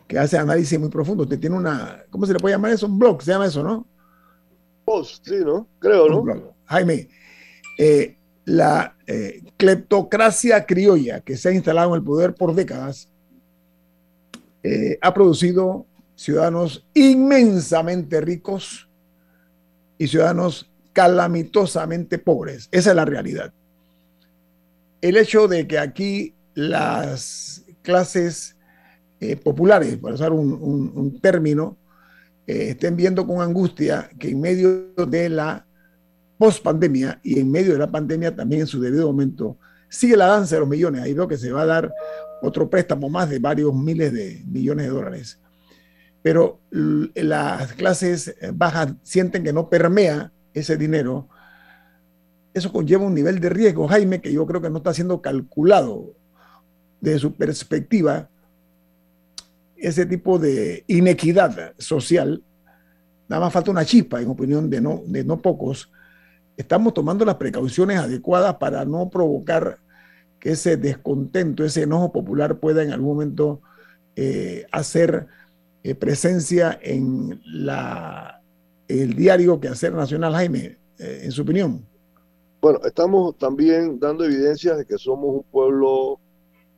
que 0.07 0.17
hace 0.17 0.37
análisis 0.37 0.79
muy 0.79 0.89
profundo. 0.89 1.23
Usted 1.23 1.39
tiene 1.39 1.55
una, 1.55 2.03
¿cómo 2.09 2.25
se 2.25 2.33
le 2.33 2.39
puede 2.39 2.55
llamar 2.55 2.71
eso? 2.71 2.87
Un 2.87 2.97
blog, 2.97 3.21
se 3.21 3.31
llama 3.31 3.45
eso, 3.45 3.61
¿no? 3.61 3.85
Post, 4.85 5.27
sí, 5.27 5.35
¿no? 5.45 5.67
Creo, 5.79 6.09
¿no? 6.09 6.55
Jaime, 6.65 7.09
eh, 7.77 8.17
la 8.45 8.95
eh, 9.05 9.43
cleptocracia 9.57 10.65
criolla 10.65 11.19
que 11.19 11.37
se 11.37 11.49
ha 11.49 11.51
instalado 11.51 11.89
en 11.89 11.95
el 11.95 12.03
poder 12.03 12.33
por 12.33 12.55
décadas 12.55 13.09
ha 15.01 15.13
producido 15.13 15.85
ciudadanos 16.15 16.85
inmensamente 16.93 18.19
ricos 18.19 18.89
y 19.97 20.07
ciudadanos 20.07 20.69
calamitosamente 20.91 22.19
pobres. 22.19 22.67
Esa 22.71 22.89
es 22.89 22.95
la 22.95 23.05
realidad. 23.05 23.53
El 25.01 25.15
hecho 25.15 25.47
de 25.47 25.65
que 25.65 25.79
aquí 25.79 26.35
las 26.53 27.63
clases 27.81 28.55
eh, 29.19 29.35
populares, 29.35 29.97
para 29.97 30.15
usar 30.15 30.31
un, 30.31 31.19
término, 31.21 31.77
eh, 32.47 32.69
estén 32.69 32.95
viendo 32.95 33.27
con 33.27 33.41
angustia 33.41 34.09
que 34.17 34.29
en 34.29 34.39
medio 34.39 34.93
de 34.95 35.29
la 35.29 35.65
post-pandemia 36.37 37.19
y 37.21 37.39
en 37.39 37.51
medio 37.51 37.73
de 37.73 37.79
la 37.79 37.91
pandemia 37.91 38.33
también 38.33 38.61
en 38.61 38.67
su 38.67 38.79
debido 38.79 39.07
momento 39.07 39.57
sigue 39.89 40.15
la 40.15 40.27
danza 40.27 40.55
de 40.55 40.61
los 40.61 40.69
millones. 40.69 41.01
Ahí 41.01 41.13
veo 41.13 41.27
que 41.27 41.37
se 41.37 41.51
va 41.51 41.63
a 41.63 41.65
dar 41.65 41.93
otro 42.41 42.69
préstamo 42.69 43.09
más 43.09 43.29
de 43.29 43.39
varios 43.39 43.73
miles 43.73 44.13
de 44.13 44.41
millones 44.47 44.85
de 44.85 44.91
dólares. 44.91 45.39
Pero 46.21 46.61
las 46.69 47.73
clases 47.73 48.35
bajas 48.53 48.93
sienten 49.03 49.43
que 49.43 49.53
no 49.53 49.69
permea 49.69 50.31
ese 50.53 50.77
dinero. 50.77 51.27
Eso 52.53 52.71
conlleva 52.71 53.05
un 53.05 53.13
nivel 53.13 53.39
de 53.39 53.49
riesgo, 53.49 53.87
Jaime, 53.87 54.21
que 54.21 54.31
yo 54.31 54.45
creo 54.45 54.61
que 54.61 54.69
no 54.69 54.77
está 54.77 54.93
siendo 54.93 55.21
calculado 55.21 56.18
de 57.01 57.19
su 57.19 57.33
perspectiva, 57.33 58.29
ese 59.75 60.05
tipo 60.05 60.37
de 60.37 60.83
inequidad 60.87 61.73
social, 61.77 62.43
nada 63.27 63.41
más 63.41 63.53
falta 63.53 63.71
una 63.71 63.85
chispa, 63.85 64.21
en 64.21 64.29
opinión 64.29 64.69
de 64.69 64.81
no, 64.81 65.01
de 65.05 65.23
no 65.23 65.41
pocos, 65.41 65.89
estamos 66.57 66.93
tomando 66.93 67.23
las 67.23 67.35
precauciones 67.35 67.97
adecuadas 67.97 68.55
para 68.55 68.83
no 68.83 69.09
provocar 69.09 69.79
que 70.39 70.51
ese 70.51 70.77
descontento, 70.77 71.63
ese 71.63 71.83
enojo 71.83 72.11
popular 72.11 72.59
pueda 72.59 72.83
en 72.83 72.91
algún 72.91 73.09
momento 73.09 73.61
eh, 74.15 74.65
hacer 74.71 75.27
eh, 75.83 75.95
presencia 75.95 76.77
en 76.81 77.41
la, 77.45 78.41
el 78.87 79.15
diario 79.15 79.59
que 79.59 79.69
hacer 79.69 79.93
Nacional, 79.93 80.33
Jaime, 80.33 80.77
eh, 80.97 81.21
en 81.23 81.31
su 81.31 81.43
opinión. 81.43 81.85
Bueno, 82.61 82.79
estamos 82.83 83.37
también 83.37 83.99
dando 83.99 84.25
evidencias 84.25 84.77
de 84.77 84.85
que 84.85 84.97
somos 84.97 85.35
un 85.35 85.43
pueblo 85.43 86.19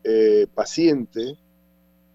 eh, 0.03 0.47
paciente 0.53 1.37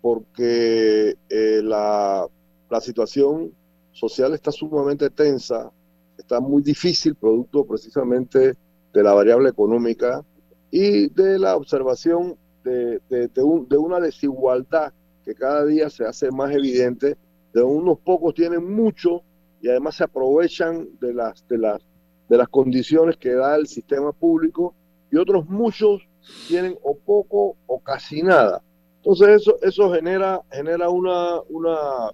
porque 0.00 1.16
eh, 1.28 1.60
la, 1.62 2.26
la, 2.70 2.80
situación 2.80 3.52
social 3.92 4.34
está 4.34 4.52
sumamente 4.52 5.10
tensa, 5.10 5.70
está 6.16 6.40
muy 6.40 6.62
difícil, 6.62 7.14
producto 7.14 7.64
precisamente 7.64 8.56
de 8.92 9.02
la 9.02 9.12
variable 9.14 9.48
económica 9.48 10.24
y 10.70 11.08
de 11.08 11.38
la 11.38 11.56
observación 11.56 12.36
de, 12.64 13.00
de, 13.08 13.28
de, 13.28 13.42
una 13.76 14.00
desigualdad 14.00 14.92
que 15.24 15.34
cada 15.34 15.64
día 15.64 15.90
se 15.90 16.04
hace 16.04 16.30
más 16.30 16.52
evidente, 16.52 17.16
de 17.52 17.62
unos 17.62 17.98
pocos 17.98 18.34
tienen 18.34 18.74
mucho 18.74 19.22
y 19.60 19.68
además 19.68 19.96
se 19.96 20.04
aprovechan 20.04 20.88
de 21.00 21.14
las, 21.14 21.46
de 21.48 21.58
las, 21.58 21.82
de 22.28 22.36
las 22.36 22.48
condiciones 22.48 23.16
que 23.16 23.32
da 23.32 23.56
el 23.56 23.66
sistema 23.66 24.12
público 24.12 24.74
y 25.10 25.16
otros 25.16 25.48
muchos 25.48 26.06
tienen 26.48 26.76
o 26.82 26.96
poco 26.96 27.56
o 27.66 27.80
casi 27.80 28.22
nada. 28.22 28.62
Entonces 28.98 29.42
eso, 29.42 29.58
eso 29.62 29.92
genera, 29.92 30.40
genera 30.50 30.88
una, 30.88 31.40
una, 31.48 32.10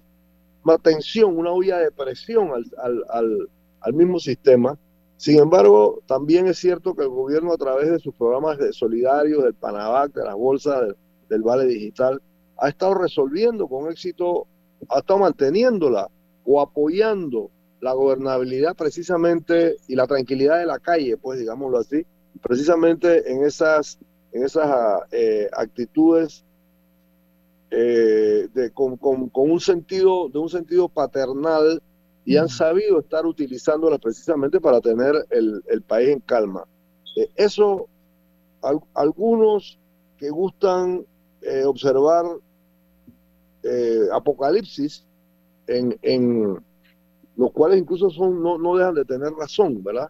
una 0.63 0.77
tensión, 0.77 1.37
una 1.37 1.51
olla 1.51 1.79
de 1.79 1.91
presión 1.91 2.51
al, 2.51 2.65
al, 2.77 3.03
al, 3.09 3.49
al, 3.81 3.93
mismo 3.93 4.19
sistema. 4.19 4.77
Sin 5.17 5.39
embargo, 5.39 6.01
también 6.05 6.47
es 6.47 6.57
cierto 6.57 6.93
que 6.93 7.03
el 7.03 7.09
gobierno 7.09 7.53
a 7.53 7.57
través 7.57 7.89
de 7.89 7.99
sus 7.99 8.13
programas 8.15 8.57
de 8.57 8.73
solidarios, 8.73 9.43
del 9.43 9.53
Panavac, 9.53 10.13
de 10.13 10.23
las 10.23 10.35
bolsas, 10.35 10.81
del, 10.81 10.95
del 11.29 11.41
Vale 11.41 11.65
Digital, 11.65 12.21
ha 12.57 12.69
estado 12.69 12.95
resolviendo 12.95 13.67
con 13.67 13.89
éxito, 13.89 14.47
ha 14.89 14.99
estado 14.99 15.19
manteniéndola 15.19 16.09
o 16.45 16.61
apoyando 16.61 17.49
la 17.81 17.93
gobernabilidad 17.93 18.75
precisamente 18.75 19.77
y 19.87 19.95
la 19.95 20.07
tranquilidad 20.07 20.59
de 20.59 20.65
la 20.65 20.79
calle, 20.79 21.17
pues 21.17 21.39
digámoslo 21.39 21.79
así, 21.79 22.05
precisamente 22.41 23.31
en 23.31 23.43
esas, 23.43 23.99
en 24.31 24.43
esas 24.43 25.01
eh, 25.11 25.49
actitudes 25.53 26.43
eh, 27.71 28.47
de, 28.53 28.71
con, 28.71 28.97
con, 28.97 29.29
un 29.33 29.59
sentido, 29.59 30.29
de 30.29 30.39
un 30.39 30.49
sentido 30.49 30.89
paternal 30.89 31.81
y 32.25 32.37
han 32.37 32.49
sabido 32.49 32.99
estar 32.99 33.25
utilizándolas 33.25 33.99
precisamente 33.99 34.61
para 34.61 34.79
tener 34.79 35.15
el, 35.29 35.63
el 35.67 35.81
país 35.81 36.09
en 36.09 36.19
calma. 36.19 36.65
Eh, 37.17 37.29
eso, 37.35 37.87
algunos 38.93 39.77
que 40.17 40.29
gustan 40.29 41.05
observar 41.65 42.25
apocalipsis, 44.13 45.05
en, 45.67 45.97
en 46.01 46.63
los 47.35 47.51
cuales 47.51 47.79
incluso 47.79 48.09
son, 48.09 48.41
no, 48.41 48.57
no 48.57 48.77
dejan 48.77 48.95
de 48.95 49.05
tener 49.05 49.31
razón, 49.33 49.83
¿verdad? 49.83 50.09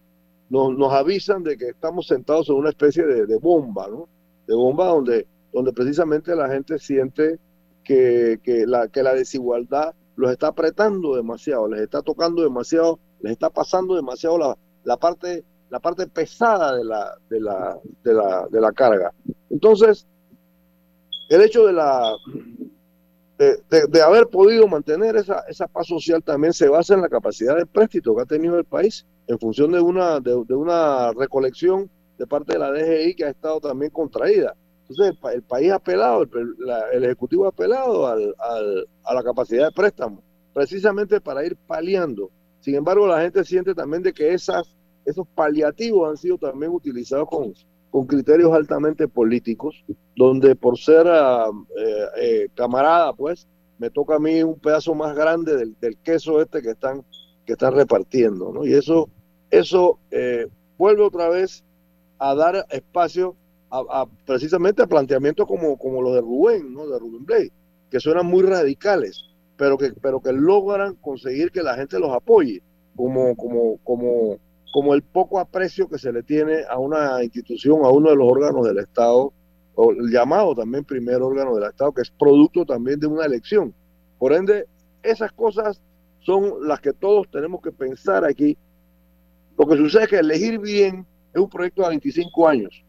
Nos, 0.54 0.94
avisan 0.94 1.44
de 1.44 1.58
que 1.58 1.70
estamos 1.70 2.08
sentados 2.08 2.48
en 2.50 2.56
una 2.56 2.70
especie 2.70 3.06
de, 3.06 3.38
bomba, 3.38 3.88
¿no? 3.88 4.08
De 4.46 4.54
bomba 4.54 4.88
donde, 4.88 5.26
donde 5.52 5.74
precisamente 5.74 6.36
la 6.36 6.48
gente 6.48 6.78
siente 6.78 7.40
que, 7.84 8.40
la, 8.68 8.88
que 8.88 9.02
la 9.02 9.14
desigualdad 9.14 9.96
los 10.16 10.32
está 10.32 10.48
apretando 10.48 11.16
demasiado, 11.16 11.68
les 11.68 11.82
está 11.82 12.04
tocando 12.04 12.44
demasiado, 12.44 13.00
les 13.22 13.32
está 13.32 13.50
pasando 13.50 13.96
demasiado 13.96 14.38
la, 14.38 14.58
la 14.84 14.98
parte 14.98 15.44
la 15.72 15.80
parte 15.80 16.06
pesada 16.06 16.78
de 16.78 16.84
la, 16.84 17.18
de 17.32 17.40
la, 17.40 17.80
de 18.04 18.14
la, 18.14 18.48
de 18.48 18.62
la 18.62 18.72
carga. 18.74 19.12
Entonces, 19.50 20.06
el 21.30 21.42
hecho 21.42 21.66
de 21.66 21.74
la 21.74 22.16
de, 23.40 24.02
haber 24.04 24.28
podido 24.28 24.68
mantener 24.68 25.16
esa, 25.16 25.40
esa 25.50 25.68
paz 25.68 25.88
social 25.88 26.22
también 26.22 26.54
se 26.54 26.70
basa 26.70 26.94
en 26.94 27.02
la 27.02 27.10
capacidad 27.10 27.58
de 27.58 27.66
préstito 27.66 28.16
que 28.16 28.22
ha 28.22 28.26
tenido 28.26 28.60
el 28.60 28.66
país 28.66 29.04
en 29.28 29.40
función 29.40 29.72
de 29.72 29.82
una, 29.82 30.20
de, 30.20 30.34
una 30.36 31.12
recolección 31.14 31.90
de 32.18 32.28
parte 32.28 32.54
de 32.54 32.60
la 32.60 32.72
DGI 32.72 33.16
que 33.16 33.26
ha 33.26 33.30
estado 33.30 33.60
también 33.60 33.92
contraída. 33.92 34.56
Entonces 34.88 35.18
el, 35.34 35.44
país 35.44 35.72
ha 35.72 35.76
apelado, 35.76 36.24
el, 36.92 37.04
Ejecutivo 37.04 37.46
ha 37.46 37.50
apelado 37.50 38.08
al, 38.08 38.36
a 39.04 39.14
la 39.14 39.24
capacidad 39.24 39.68
de 39.68 39.72
préstamo, 39.72 40.22
precisamente 40.54 41.22
para 41.22 41.46
ir 41.46 41.56
paliando. 41.56 42.30
Sin 42.60 42.76
embargo, 42.76 43.08
la 43.08 43.22
gente 43.22 43.44
siente 43.44 43.76
también 43.76 44.04
de 44.04 44.14
que 44.14 44.34
esas, 44.34 44.76
esos 45.06 45.28
paliativos 45.36 46.10
han 46.10 46.18
sido 46.18 46.38
también 46.38 46.72
utilizados 46.72 47.28
con, 47.28 47.54
con 47.92 48.08
criterios 48.08 48.54
altamente 48.54 49.08
políticos, 49.08 49.84
donde 50.16 50.56
por 50.56 50.80
ser 50.80 51.06
ah, 51.08 51.50
eh, 51.78 52.06
eh, 52.22 52.48
camarada, 52.56 53.14
pues, 53.14 53.48
me 53.78 53.90
toca 53.90 54.16
a 54.16 54.20
mí 54.20 54.42
un 54.42 54.58
pedazo 54.60 54.96
más 54.96 55.14
grande 55.14 55.58
del, 55.58 55.76
del, 55.80 55.98
queso 55.98 56.42
este 56.42 56.62
que 56.62 56.70
están, 56.70 57.04
que 57.46 57.54
están 57.54 57.76
repartiendo, 57.76 58.54
¿no? 58.54 58.66
Y 58.66 58.74
eso, 58.74 59.10
eso 59.54 60.00
eh, 60.10 60.48
vuelve 60.80 61.04
otra 61.04 61.30
vez 61.30 61.64
a 62.18 62.34
dar 62.34 62.66
espacio 62.72 63.36
precisamente 64.26 64.82
a 64.82 64.88
planteamientos 64.88 65.48
como, 65.48 65.78
como 65.78 66.02
los 66.02 66.14
de 66.14 66.22
Rubén, 66.22 66.74
¿no? 66.74 66.88
de 66.88 66.98
Rubén 66.98 67.26
Blay, 67.26 67.52
que 67.90 68.00
suenan 68.00 68.26
muy 68.26 68.44
radicales, 68.44 69.26
pero 69.58 69.78
que, 69.78 69.94
pero 69.94 70.20
que 70.22 70.32
logran 70.32 70.96
conseguir 70.96 71.52
que 71.52 71.64
la 71.64 71.76
gente 71.76 72.00
los 72.00 72.12
apoye, 72.12 72.62
como, 72.96 73.36
como, 73.36 73.78
como, 73.84 74.38
como 74.72 74.94
el 74.96 75.04
poco 75.04 75.40
aprecio 75.40 75.88
que 75.88 76.00
se 76.00 76.12
le 76.12 76.24
tiene 76.24 76.64
a 76.70 76.80
una 76.80 77.24
institución, 77.24 77.84
a 77.84 77.90
uno 77.90 78.10
de 78.10 78.16
los 78.16 78.28
órganos 78.28 78.66
del 78.66 78.80
Estado, 78.80 79.34
o 79.76 79.92
el 79.92 80.12
llamado 80.12 80.56
también 80.56 80.84
primer 80.84 81.22
órgano 81.22 81.56
del 81.56 81.70
Estado, 81.70 81.94
que 81.94 82.02
es 82.02 82.12
producto 82.12 82.66
también 82.66 83.00
de 83.00 83.08
una 83.08 83.26
elección. 83.26 83.74
Por 84.18 84.34
ende, 84.34 84.66
esas 85.02 85.32
cosas 85.32 85.82
son 86.22 86.68
las 86.68 86.80
que 86.80 86.94
todos 86.94 87.30
tenemos 87.30 87.62
que 87.62 87.72
pensar 87.72 88.24
aquí. 88.26 88.58
Lo 89.58 89.68
que 89.68 89.78
sucede 89.78 90.04
es 90.04 90.10
que 90.10 90.20
elegir 90.20 90.60
bien 90.60 91.06
es 91.34 91.42
un 91.42 91.50
proyecto 91.50 91.84
de 91.84 91.90
25 91.90 92.48
años. 92.48 92.84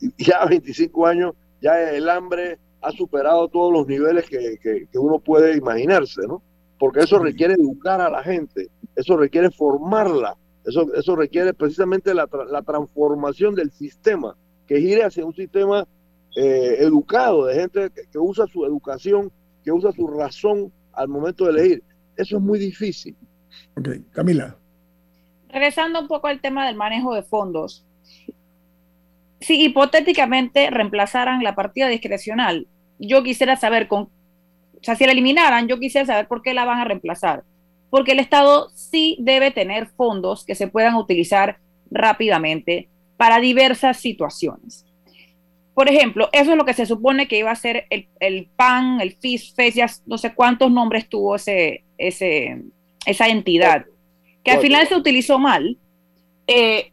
Y 0.00 0.24
ya 0.24 0.42
a 0.42 0.46
25 0.46 1.06
años, 1.06 1.34
ya 1.60 1.90
el 1.90 2.08
hambre 2.08 2.58
ha 2.80 2.90
superado 2.92 3.48
todos 3.48 3.72
los 3.72 3.86
niveles 3.86 4.28
que, 4.28 4.58
que, 4.62 4.98
uno 4.98 5.18
puede 5.18 5.56
imaginarse, 5.56 6.22
¿no? 6.26 6.42
Porque 6.78 7.00
eso 7.00 7.18
requiere 7.18 7.54
educar 7.54 8.00
a 8.00 8.08
la 8.08 8.22
gente, 8.22 8.68
eso 8.96 9.18
requiere 9.18 9.50
formarla, 9.50 10.34
eso, 10.64 10.92
eso 10.94 11.14
requiere 11.14 11.52
precisamente 11.52 12.14
la, 12.14 12.26
la 12.50 12.62
transformación 12.62 13.54
del 13.54 13.70
sistema, 13.70 14.34
que 14.66 14.80
gire 14.80 15.04
hacia 15.04 15.26
un 15.26 15.34
sistema 15.34 15.86
eh, 16.36 16.76
educado, 16.78 17.46
de 17.46 17.54
gente 17.54 17.90
que, 17.90 18.18
usa 18.18 18.46
su 18.46 18.64
educación, 18.64 19.32
que 19.64 19.72
usa 19.72 19.92
su 19.92 20.06
razón 20.06 20.72
al 20.92 21.08
momento 21.08 21.44
de 21.44 21.50
elegir. 21.50 21.82
Eso 22.16 22.36
es 22.36 22.42
muy 22.42 22.58
difícil. 22.58 23.16
Ok, 23.76 23.88
Camila. 24.12 24.56
Regresando 25.52 26.00
un 26.00 26.08
poco 26.08 26.28
al 26.28 26.40
tema 26.40 26.66
del 26.66 26.76
manejo 26.76 27.14
de 27.14 27.22
fondos. 27.22 27.84
Si 29.40 29.62
hipotéticamente 29.62 30.70
reemplazaran 30.70 31.42
la 31.42 31.54
partida 31.54 31.88
discrecional, 31.88 32.66
yo 32.98 33.22
quisiera 33.22 33.56
saber 33.56 33.88
con, 33.88 34.02
o 34.02 34.82
sea, 34.82 34.96
si 34.96 35.06
la 35.06 35.12
eliminaran, 35.12 35.66
yo 35.66 35.80
quisiera 35.80 36.06
saber 36.06 36.28
por 36.28 36.42
qué 36.42 36.54
la 36.54 36.64
van 36.64 36.80
a 36.80 36.84
reemplazar. 36.84 37.44
Porque 37.88 38.12
el 38.12 38.20
Estado 38.20 38.70
sí 38.74 39.16
debe 39.20 39.50
tener 39.50 39.88
fondos 39.88 40.44
que 40.44 40.54
se 40.54 40.68
puedan 40.68 40.94
utilizar 40.94 41.58
rápidamente 41.90 42.88
para 43.16 43.40
diversas 43.40 43.98
situaciones. 43.98 44.86
Por 45.74 45.88
ejemplo, 45.88 46.28
eso 46.32 46.52
es 46.52 46.56
lo 46.56 46.64
que 46.64 46.74
se 46.74 46.86
supone 46.86 47.26
que 47.26 47.38
iba 47.38 47.50
a 47.50 47.56
ser 47.56 47.86
el, 47.90 48.50
PAN, 48.56 49.00
el 49.00 49.16
FIS, 49.16 49.54
FES, 49.54 50.02
no 50.06 50.18
sé 50.18 50.34
cuántos 50.34 50.70
nombres 50.70 51.08
tuvo 51.08 51.36
ese, 51.36 51.84
ese, 51.96 52.62
esa 53.06 53.28
entidad, 53.28 53.86
que 54.44 54.50
al 54.50 54.60
final 54.60 54.86
se 54.88 54.96
utilizó 54.96 55.38
mal, 55.38 55.76
eh, 56.46 56.92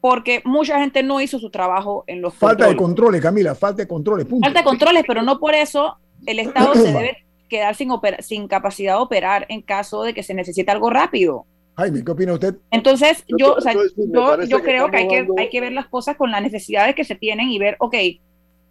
porque 0.00 0.42
mucha 0.44 0.78
gente 0.78 1.02
no 1.02 1.20
hizo 1.20 1.38
su 1.38 1.50
trabajo 1.50 2.04
en 2.06 2.20
los 2.20 2.34
Falta 2.34 2.68
de 2.68 2.76
controles, 2.76 3.20
Camila, 3.20 3.54
falta 3.54 3.82
de 3.82 3.88
controles. 3.88 4.26
Falta 4.28 4.60
de 4.60 4.64
controles, 4.64 5.04
pero 5.06 5.22
no 5.22 5.38
por 5.38 5.54
eso 5.54 5.96
el 6.26 6.38
Estado 6.38 6.74
se 6.74 6.92
debe 6.92 7.24
quedar 7.48 7.74
sin, 7.74 7.90
sin 8.20 8.48
capacidad 8.48 8.94
de 8.94 9.02
operar 9.02 9.46
en 9.48 9.62
caso 9.62 10.02
de 10.02 10.14
que 10.14 10.22
se 10.22 10.34
necesite 10.34 10.70
algo 10.70 10.90
rápido. 10.90 11.46
Jaime, 11.76 12.04
¿qué 12.04 12.10
opina 12.10 12.34
usted? 12.34 12.56
Entonces, 12.70 13.24
yo, 13.38 13.56
yo, 13.58 14.60
creo 14.62 14.90
que, 14.90 14.96
hay 14.96 15.08
que 15.08 15.26
hay 15.38 15.48
que 15.48 15.60
ver 15.60 15.72
las 15.72 15.86
cosas 15.86 16.16
con 16.16 16.30
las 16.30 16.42
necesidades 16.42 16.94
que 16.94 17.04
se 17.04 17.14
tienen 17.14 17.48
y 17.50 17.58
ver, 17.58 17.76
ok, 17.78 17.94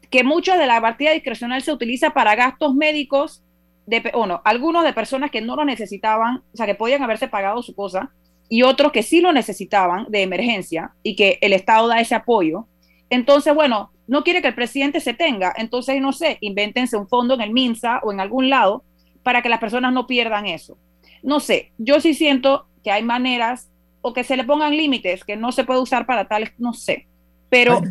que 0.10 0.24
mucho 0.24 0.56
de 0.58 0.68
la 0.68 0.82
partida 0.82 1.12
discrecional 1.12 1.62
se 1.62 1.72
utiliza 1.72 2.12
para 2.12 2.36
gastos 2.36 2.76
médicos, 2.76 3.42
de, 3.86 4.12
o 4.14 4.26
no, 4.26 4.42
algunos 4.46 4.84
de 4.84 4.94
personas 4.94 5.32
que 5.32 5.42
no 5.42 5.56
lo 5.56 5.66
necesitaban, 5.66 6.44
o 6.54 6.58
sea, 6.58 6.66
que 6.66 6.76
podían 6.76 7.04
haberse 7.04 7.28
pagado 7.28 7.62
su 7.62 7.76
cosa, 7.76 8.12
y 8.50 8.64
otros 8.64 8.92
que 8.92 9.04
sí 9.04 9.22
lo 9.22 9.32
necesitaban 9.32 10.08
de 10.10 10.24
emergencia 10.24 10.92
y 11.04 11.16
que 11.16 11.38
el 11.42 11.54
Estado 11.54 11.88
da 11.88 12.02
ese 12.02 12.16
apoyo. 12.16 12.68
Entonces, 13.10 13.56
bueno, 13.56 13.92
no 14.08 14.24
quiere 14.24 14.42
que 14.42 14.50
el 14.50 14.56
presidente 14.56 15.00
se 15.00 15.14
tenga, 15.14 15.54
entonces, 15.58 16.02
no 16.02 16.12
sé, 16.12 16.38
invéntense 16.42 16.98
un 16.98 17.08
fondo 17.08 17.34
en 17.34 17.42
el 17.42 17.52
MINSA 17.52 18.00
o 18.04 18.12
en 18.12 18.20
algún 18.20 18.50
lado 18.50 18.84
para 19.24 19.42
que 19.42 19.50
las 19.50 19.60
personas 19.60 19.94
no 19.94 20.06
pierdan 20.06 20.48
eso. 20.48 20.78
No 21.24 21.40
sé, 21.40 21.72
yo 21.78 22.02
sí 22.02 22.14
siento 22.14 22.68
que 22.84 22.92
hay 22.92 23.04
maneras 23.04 23.70
o 24.02 24.14
que 24.14 24.24
se 24.24 24.36
le 24.36 24.44
pongan 24.44 24.76
límites 24.76 25.24
que 25.24 25.38
no 25.38 25.52
se 25.52 25.64
puede 25.64 25.80
usar 25.80 26.06
para 26.06 26.28
tales, 26.28 26.52
no 26.58 26.74
sé. 26.74 27.08
Pero, 27.50 27.82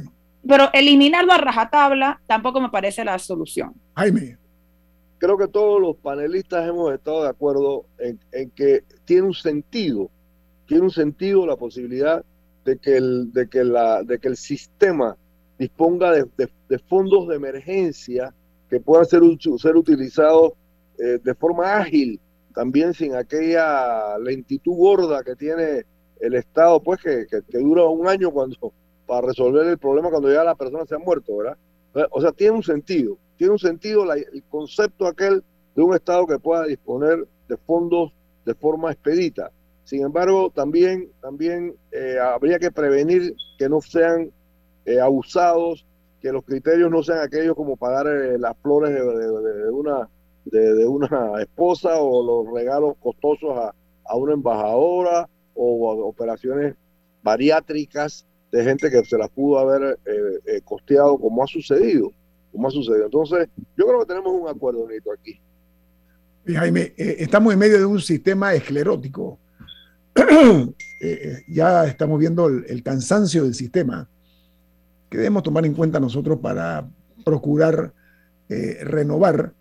pero 0.47 0.70
eliminarlo 0.72 1.32
a 1.32 1.38
rajatabla 1.38 2.20
tampoco 2.26 2.61
me 2.61 2.68
parece 2.68 3.05
la 3.05 3.18
solución. 3.18 3.74
Jaime. 3.95 4.36
Creo 5.21 5.37
que 5.37 5.49
todos 5.49 5.79
los 5.83 5.97
panelistas 5.97 6.66
hemos 6.66 6.95
estado 6.95 7.25
de 7.25 7.29
acuerdo 7.29 7.85
en, 7.99 8.51
que 8.53 8.85
tiene 9.05 9.27
un 9.27 9.35
sentido, 9.35 10.09
tiene 10.66 10.85
un 10.85 10.91
sentido 10.91 11.47
la 11.47 11.57
posibilidad 11.57 12.25
de 12.64 12.79
que 12.79 12.97
el, 12.97 13.31
de 13.31 13.47
que 13.47 13.62
la, 13.62 14.03
de 14.03 14.18
que 14.18 14.29
el 14.29 14.39
sistema 14.39 15.18
disponga 15.59 16.12
de, 16.12 16.49
fondos 16.89 17.29
de 17.29 17.37
emergencia 17.37 18.33
que 18.71 18.81
puedan 18.81 19.05
ser, 19.05 19.21
ser 19.59 19.77
utilizados 19.77 20.53
eh, 20.99 21.18
de 21.23 21.35
forma 21.35 21.77
ágil 21.77 22.18
también 22.55 22.95
sin 22.95 23.14
aquella 23.14 24.16
lentitud 24.16 24.73
gorda 24.73 25.23
que 25.23 25.37
tiene 25.37 25.85
el 26.18 26.35
Estado, 26.35 26.83
pues 26.83 26.99
que, 27.03 27.27
que, 27.29 27.59
dura 27.59 27.85
un 27.85 28.09
año 28.09 28.31
cuando 28.31 28.73
para 29.07 29.27
resolver 29.27 29.66
el 29.66 29.77
problema 29.77 30.09
cuando 30.09 30.33
ya 30.33 30.45
la 30.45 30.55
persona 30.55 30.87
se 30.87 30.95
ha 30.95 30.99
muerto, 30.99 31.37
¿verdad? 31.37 31.59
O 32.11 32.23
sea, 32.23 32.33
tiene 32.33 32.57
un 32.57 32.62
sentido, 32.62 33.18
tiene 33.41 33.55
un 33.55 33.59
sentido 33.59 34.05
el 34.12 34.45
concepto 34.51 35.07
aquel 35.07 35.43
de 35.74 35.82
un 35.82 35.95
Estado 35.95 36.26
que 36.26 36.38
pueda 36.38 36.66
disponer 36.66 37.26
de 37.49 37.57
fondos 37.57 38.12
de 38.45 38.55
forma 38.55 38.93
expedita. 38.93 39.51
Sin 39.84 40.03
embargo, 40.03 40.51
también, 40.51 41.11
también 41.22 41.74
eh, 41.91 42.18
habría 42.22 42.59
que 42.59 42.70
prevenir 42.70 43.34
que 43.57 43.66
no 43.66 43.80
sean 43.80 44.30
eh, 44.84 45.01
abusados, 45.01 45.86
que 46.20 46.30
los 46.32 46.45
criterios 46.45 46.91
no 46.91 47.03
sean 47.03 47.20
aquellos 47.20 47.57
como 47.57 47.78
pagar 47.78 48.09
eh, 48.09 48.38
las 48.38 48.55
flores 48.59 48.93
de 48.93 49.70
una 49.70 50.07
de, 50.45 50.86
una 50.86 51.32
esposa 51.41 51.99
o 51.99 52.45
los 52.45 52.55
regalos 52.55 52.97
costosos 53.01 53.57
a, 53.57 54.16
una 54.16 54.34
embajadora 54.34 55.30
o 55.55 56.07
operaciones 56.07 56.74
bariátricas 57.22 58.26
de 58.53 58.64
gente 58.64 58.91
que 58.91 59.03
se 59.03 59.16
las 59.16 59.30
pudo 59.30 59.59
haber 59.59 59.99
eh, 60.05 60.41
eh, 60.47 60.61
costeado 60.62 61.16
como 61.18 61.45
ha 61.45 61.47
sucedido, 61.47 62.12
como 62.53 62.68
ha 62.68 62.70
sucedido. 62.70 63.07
Entonces, 63.07 63.48
yo 63.76 63.86
creo 63.86 64.01
que 64.01 64.07
tenemos 64.07 64.32
un 64.32 64.48
acuerdo 64.48 64.80
bonito 64.80 65.11
aquí. 65.12 65.40
Jaime, 66.46 66.94
eh, 66.96 67.16
estamos 67.18 67.53
en 67.53 67.59
medio 67.59 67.78
de 67.78 67.84
un 67.84 68.01
sistema 68.01 68.55
esclerótico. 68.55 69.38
ya 71.48 71.86
estamos 71.86 72.18
viendo 72.18 72.48
el, 72.48 72.82
cansancio 72.82 73.44
del 73.44 73.55
sistema 73.55 74.09
que 75.09 75.18
debemos 75.18 75.42
tomar 75.42 75.64
en 75.64 75.74
cuenta 75.74 76.01
nosotros 76.01 76.38
para 76.40 76.88
procurar 77.24 77.92
renovar 78.48 79.55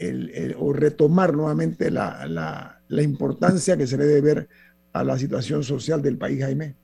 eh, 0.00 0.54
o 0.58 0.72
retomar 0.72 1.34
nuevamente 1.34 1.90
la, 1.90 2.80
importancia 2.88 3.76
que 3.76 3.88
se 3.88 3.96
le 3.96 4.04
debe 4.04 4.20
ver 4.20 4.48
a 4.92 5.02
la 5.02 5.18
situación 5.18 5.64
social 5.64 6.00
del 6.02 6.16
país, 6.16 6.40
Jaime. 6.40 6.76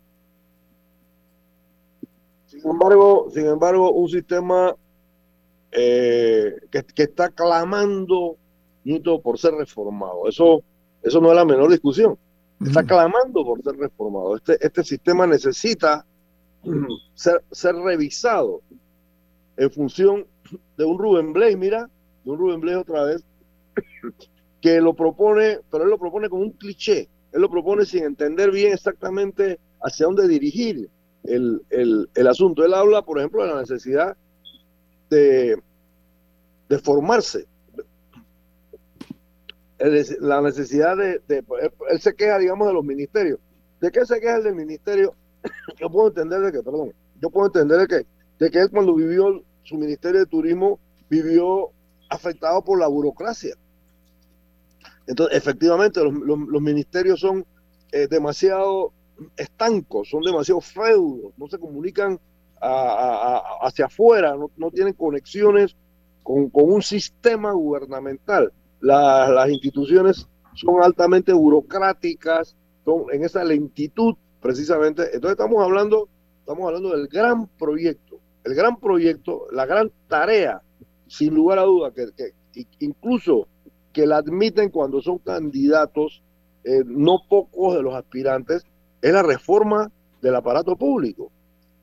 Sin 2.64 2.70
embargo, 2.70 3.28
sin 3.30 3.44
embargo 3.44 3.92
un 3.92 4.08
sistema 4.08 4.74
eh, 5.70 6.56
que, 6.70 7.02
está 7.02 7.28
clamando 7.28 8.38
por 9.22 9.38
ser 9.38 9.52
reformado. 9.52 10.26
Eso, 10.26 10.62
eso 11.02 11.20
no 11.20 11.28
es 11.28 11.36
la 11.36 11.44
menor 11.44 11.70
discusión. 11.70 12.16
Está 12.64 12.82
clamando 12.82 13.44
por 13.44 13.62
ser 13.62 13.76
reformado. 13.76 14.36
Este, 14.36 14.56
este 14.64 14.82
sistema 14.82 15.26
necesita 15.26 16.06
ser, 17.14 17.44
ser 17.50 17.74
revisado 17.74 18.62
en 19.58 19.70
función 19.70 20.26
de 20.78 20.84
un 20.86 20.98
Rubén 20.98 21.34
Blay, 21.34 21.56
mira, 21.56 21.90
de 22.24 22.30
un 22.30 22.38
Rubén 22.38 22.60
Blay 22.60 22.76
otra 22.76 23.04
vez, 23.04 23.22
que 24.62 24.80
lo 24.80 24.94
propone, 24.94 25.58
pero 25.70 25.84
él 25.84 25.90
lo 25.90 25.98
propone 25.98 26.30
como 26.30 26.44
un 26.44 26.52
cliché. 26.52 27.10
Él 27.30 27.42
lo 27.42 27.50
propone 27.50 27.84
sin 27.84 28.04
entender 28.04 28.50
bien 28.50 28.72
exactamente 28.72 29.60
hacia 29.82 30.06
dónde 30.06 30.26
dirigir 30.26 30.88
el, 31.24 32.28
asunto. 32.28 32.64
Él 32.64 32.74
habla, 32.74 33.02
por 33.02 33.18
ejemplo, 33.18 33.42
de 33.42 33.52
la 33.52 33.60
necesidad 33.60 34.16
de, 35.10 35.56
de 36.68 36.78
formarse. 36.78 37.46
La 40.20 40.40
necesidad 40.40 40.96
de, 40.96 41.20
Él 41.90 42.00
se 42.00 42.14
queja, 42.14 42.38
digamos, 42.38 42.68
de 42.68 42.74
los 42.74 42.84
ministerios. 42.84 43.38
¿De 43.80 43.90
qué 43.90 44.06
se 44.06 44.20
queja 44.20 44.36
el 44.36 44.44
del 44.44 44.54
ministerio? 44.54 45.14
Yo 45.80 45.90
puedo 45.90 46.08
entender 46.08 46.40
de 46.40 46.52
que, 46.52 46.62
perdón, 46.62 46.92
yo 47.20 47.30
puedo 47.30 47.46
entender 47.46 47.80
de 47.80 47.86
que, 47.86 48.06
de 48.38 48.50
que 48.50 48.58
él 48.60 48.70
cuando 48.70 48.94
vivió 48.94 49.42
su 49.62 49.76
ministerio 49.76 50.20
de 50.20 50.26
turismo 50.26 50.78
vivió 51.08 51.70
afectado 52.10 52.62
por 52.62 52.78
la 52.78 52.86
burocracia. 52.86 53.56
Entonces, 55.06 55.36
efectivamente, 55.36 56.00
los, 56.02 56.62
ministerios 56.62 57.20
son 57.20 57.44
eh, 57.92 58.06
demasiado 58.08 58.92
estancos, 59.36 60.08
son 60.10 60.22
demasiado 60.22 60.60
feudos, 60.60 61.32
no 61.36 61.48
se 61.48 61.58
comunican 61.58 62.18
hacia 62.60 63.86
afuera, 63.86 64.34
no, 64.56 64.70
tienen 64.70 64.94
conexiones 64.94 65.76
con, 66.22 66.50
un 66.52 66.82
sistema 66.82 67.52
gubernamental. 67.52 68.52
las 68.80 69.50
instituciones 69.50 70.26
son 70.54 70.82
altamente 70.82 71.32
burocráticas, 71.32 72.56
son 72.84 73.04
en 73.12 73.24
esa 73.24 73.44
lentitud 73.44 74.14
precisamente. 74.40 75.02
Entonces 75.14 75.32
estamos 75.32 75.62
hablando 75.62 76.08
estamos 76.44 76.66
hablando 76.66 76.90
del 76.90 77.08
gran 77.08 77.46
proyecto, 77.46 78.20
el 78.44 78.54
gran 78.54 78.78
proyecto, 78.78 79.46
la 79.50 79.64
gran 79.64 79.90
tarea, 80.08 80.60
sin 81.06 81.34
lugar 81.34 81.58
a 81.58 81.62
duda, 81.62 81.90
que, 81.90 82.34
incluso 82.80 83.48
que 83.94 84.06
la 84.06 84.18
admiten 84.18 84.68
cuando 84.68 85.00
son 85.00 85.18
candidatos, 85.18 86.22
eh, 86.64 86.82
no 86.84 87.22
pocos 87.26 87.74
de 87.74 87.82
los 87.82 87.94
aspirantes, 87.94 88.66
es 89.05 89.12
la 89.12 89.22
reforma 89.22 89.90
del 90.22 90.34
aparato 90.34 90.76
público. 90.76 91.30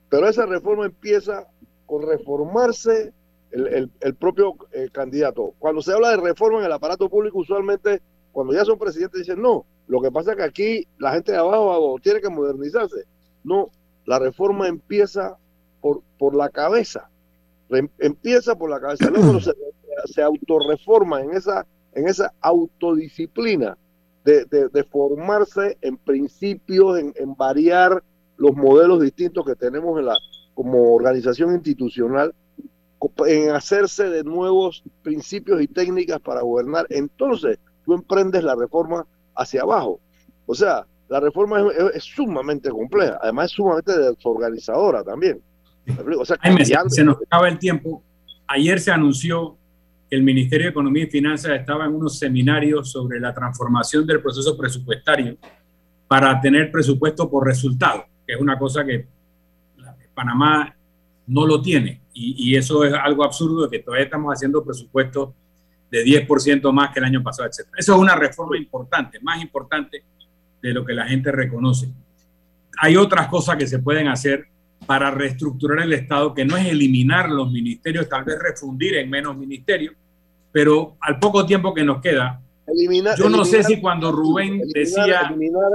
Pero 0.10 0.28
esa 0.28 0.48
reforma 0.48 0.88
empieza 0.88 1.46
con 1.86 2.02
reformarse 2.02 3.14
el, 3.52 4.16
propio 4.16 4.56
eh, 4.72 4.90
candidato. 4.92 5.54
Cuando 5.60 5.84
se 5.84 5.94
habla 5.94 6.10
de 6.10 6.18
reforma 6.18 6.60
en 6.60 6.66
el 6.66 6.72
aparato 6.72 7.10
público, 7.10 7.38
usualmente 7.38 8.02
cuando 8.32 8.54
ya 8.54 8.66
son 8.66 8.80
presidentes 8.80 9.20
dicen, 9.20 9.40
no, 9.40 9.66
lo 9.86 10.02
que 10.02 10.10
pasa 10.10 10.32
es 10.32 10.38
que 10.38 10.44
aquí 10.44 10.88
la 10.98 11.12
gente 11.12 11.32
de 11.34 11.38
abajo 11.38 11.96
tiene 12.02 12.22
que 12.22 12.30
modernizarse. 12.30 13.04
No, 13.44 13.70
la 14.06 14.18
reforma 14.18 14.68
empieza 14.68 15.38
por, 15.80 16.02
por 16.18 16.34
la 16.34 16.50
cabeza. 16.50 17.08
empieza 18.00 18.56
por 18.56 18.72
la 18.72 18.80
cabeza. 18.80 19.12
Luego 19.12 19.40
se, 19.40 19.54
se 20.06 20.24
autorreforma 20.24 21.22
en 21.22 21.36
esa, 21.36 21.68
en 21.94 22.08
esa 22.08 22.34
autodisciplina 22.42 23.78
de, 24.24 24.46
de, 24.46 24.84
formarse 24.84 25.78
en 25.82 25.98
principios, 25.98 27.00
en, 27.00 27.14
en, 27.16 27.36
variar 27.36 28.04
los 28.38 28.56
modelos 28.56 29.02
distintos 29.02 29.46
que 29.46 29.56
tenemos 29.56 30.00
en 30.00 30.06
la, 30.06 30.18
como 30.54 30.94
organización 30.94 31.54
institucional, 31.54 32.34
en 33.26 33.50
hacerse 33.50 34.10
de 34.10 34.24
nuevos 34.24 34.84
principios 35.02 35.62
y 35.62 35.68
técnicas 35.68 36.20
para 36.20 36.42
gobernar. 36.42 36.86
Entonces, 36.90 37.58
tú 37.84 37.94
emprendes 37.94 38.44
la 38.44 38.56
reforma 38.56 39.06
hacia 39.36 39.62
abajo. 39.62 40.00
O 40.46 40.54
sea, 40.54 40.86
la 41.10 41.20
reforma 41.20 41.66
es, 41.94 42.04
sumamente 42.04 42.70
compleja, 42.70 43.20
además 43.22 43.48
es 43.48 43.52
sumamente 43.52 43.98
desorganizadora 43.98 45.04
también. 45.04 45.42
O 46.18 46.26
sea, 46.26 46.38
se 46.88 47.04
nos 47.04 47.18
acaba 47.22 47.50
el 47.50 47.58
tiempo. 47.58 48.04
Ayer 48.48 48.80
se 48.80 48.92
anunció 48.92 49.58
el 50.12 50.24
Ministerio 50.24 50.66
de 50.66 50.72
Economía 50.72 51.06
y 51.06 51.10
Finanzas 51.10 51.54
estaba 51.58 51.86
en 51.86 51.96
unos 51.96 52.20
seminarios 52.20 52.92
sobre 52.92 53.18
la 53.18 53.34
transformación 53.34 54.06
del 54.06 54.22
proceso 54.22 54.58
presupuestario 54.58 55.38
para 56.06 56.40
tener 56.42 56.70
presupuesto 56.70 57.30
por 57.30 57.48
resultado, 57.48 58.06
que 58.28 58.34
es 58.34 58.42
una 58.42 58.60
cosa 58.60 58.84
que 58.84 59.08
Panamá 60.14 60.76
no 61.28 61.48
lo 61.48 61.62
tiene. 61.62 62.02
Y, 62.14 62.58
eso 62.58 62.84
es 62.84 62.94
algo 62.94 63.24
absurdo, 63.24 63.70
que 63.70 63.80
todavía 63.80 64.04
estamos 64.04 64.34
haciendo 64.34 64.62
presupuestos 64.62 65.30
de 65.90 66.04
10% 66.04 66.74
más 66.74 66.94
que 66.94 67.00
el 67.00 67.06
año 67.06 67.24
pasado, 67.24 67.48
etc. 67.48 67.70
Eso 67.78 67.96
es 67.96 68.00
una 68.00 68.16
reforma 68.16 68.58
importante, 68.58 69.18
más 69.22 69.42
importante 69.42 70.04
de 70.62 70.74
lo 70.74 70.84
que 70.84 70.94
la 70.94 71.08
gente 71.08 71.32
reconoce. 71.32 71.90
Hay 72.80 72.98
otras 72.98 73.30
cosas 73.30 73.56
que 73.56 73.66
se 73.66 73.80
pueden 73.80 74.10
hacer 74.10 74.46
para 74.86 75.10
reestructurar 75.10 75.86
el 75.86 75.94
Estado, 75.94 76.34
que 76.34 76.44
no 76.44 76.58
es 76.58 76.68
eliminar 76.68 77.30
los 77.30 77.50
ministerios, 77.50 78.10
tal 78.10 78.26
vez 78.26 78.38
refundir 78.38 78.96
en 78.96 79.10
menos 79.10 79.38
ministerios, 79.38 79.96
pero 80.52 80.98
al 81.00 81.20
poco 81.20 81.46
tiempo 81.46 81.74
que 81.74 81.84
nos 81.84 82.02
queda, 82.02 82.42
yo 83.18 83.30
no 83.30 83.46
sé 83.46 83.64
si 83.64 83.80
cuando 83.80 84.12
Rubén 84.12 84.62
decía... 84.74 85.22
Eliminar 85.28 85.72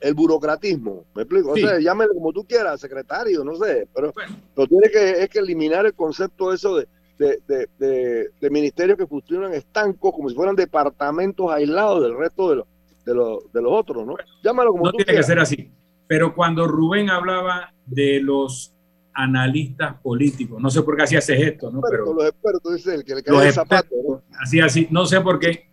el 0.00 0.14
burocratismo, 0.14 1.04
¿me 1.14 1.22
explico? 1.22 1.52
O 1.52 1.56
sea, 1.56 1.78
llámelo 1.78 2.14
como 2.14 2.32
tú 2.32 2.44
quieras, 2.44 2.80
secretario, 2.80 3.44
no 3.44 3.54
sé, 3.56 3.86
pero, 3.94 4.12
pero 4.54 4.66
tiene 4.66 4.88
que, 4.90 5.22
es 5.22 5.28
que 5.28 5.40
eliminar 5.40 5.84
el 5.84 5.92
concepto 5.92 6.54
eso 6.54 6.76
de, 6.76 6.88
de, 7.18 7.68
de, 7.78 8.50
ministerios 8.50 8.96
que 8.96 9.06
funcionan 9.06 9.52
estancos, 9.52 10.12
como 10.14 10.30
si 10.30 10.34
fueran 10.34 10.56
departamentos 10.56 11.50
aislados 11.50 12.02
del 12.02 12.16
resto 12.16 12.48
de, 12.48 12.56
los 12.56 12.66
de, 13.04 13.12
de 13.52 13.62
los 13.62 13.72
otros, 13.72 14.06
¿no? 14.06 14.16
Llámalo 14.42 14.72
como 14.72 14.86
no 14.86 14.92
tiene 14.92 15.12
que 15.12 15.22
ser 15.22 15.38
así. 15.38 15.70
Pero 16.06 16.34
cuando 16.34 16.66
Rubén 16.66 17.10
hablaba 17.10 17.74
de 17.84 18.20
los 18.20 18.74
analistas 19.12 19.94
políticos, 20.02 20.60
no 20.60 20.70
sé 20.70 20.82
por 20.82 20.96
qué 20.96 21.02
hacía 21.02 21.18
ese 21.18 21.36
gesto, 21.36 21.70
¿no? 21.70 21.80
Pero 21.88 22.12
los 22.14 22.24
expertos, 22.26 22.74
dice 22.76 22.94
el 22.94 23.04
que 23.04 23.14
le 23.16 23.22
cae 23.22 23.46
el 23.46 23.52
zapato, 23.52 23.94
¿no? 24.08 24.22
Así, 24.40 24.60
así, 24.60 24.86
no 24.90 25.06
sé 25.06 25.20
por 25.20 25.38
qué. 25.38 25.68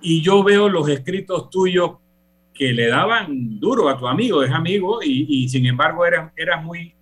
Y 0.00 0.22
yo 0.22 0.42
veo 0.42 0.68
los 0.68 0.88
escritos 0.88 1.48
tuyos 1.50 1.92
que 2.52 2.72
le 2.72 2.88
daban 2.88 3.58
duro 3.58 3.88
a 3.88 3.98
tu 3.98 4.06
amigo, 4.06 4.42
es 4.42 4.50
amigo, 4.50 5.00
y, 5.02 5.26
y 5.28 5.48
sin 5.48 5.66
embargo 5.66 6.04
eras, 6.04 6.32
eras 6.36 6.62
muy 6.62 6.94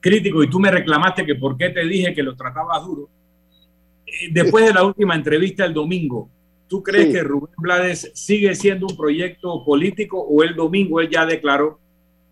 crítico 0.00 0.42
y 0.42 0.48
tú 0.50 0.58
me 0.58 0.70
reclamaste 0.70 1.26
que 1.26 1.34
por 1.34 1.56
qué 1.56 1.70
te 1.70 1.84
dije 1.84 2.14
que 2.14 2.22
lo 2.22 2.36
tratabas 2.36 2.84
duro. 2.84 3.08
Eh, 4.06 4.30
después 4.32 4.66
de 4.66 4.74
la 4.74 4.84
última 4.84 5.14
entrevista 5.14 5.64
el 5.64 5.74
domingo, 5.74 6.30
¿Tú 6.70 6.84
crees 6.84 7.12
que 7.12 7.24
Rubén 7.24 7.52
Blades 7.56 8.12
sigue 8.14 8.54
siendo 8.54 8.86
un 8.86 8.96
proyecto 8.96 9.64
político 9.64 10.20
o 10.20 10.44
el 10.44 10.54
domingo 10.54 11.00
él 11.00 11.10
ya 11.10 11.26
declaró 11.26 11.80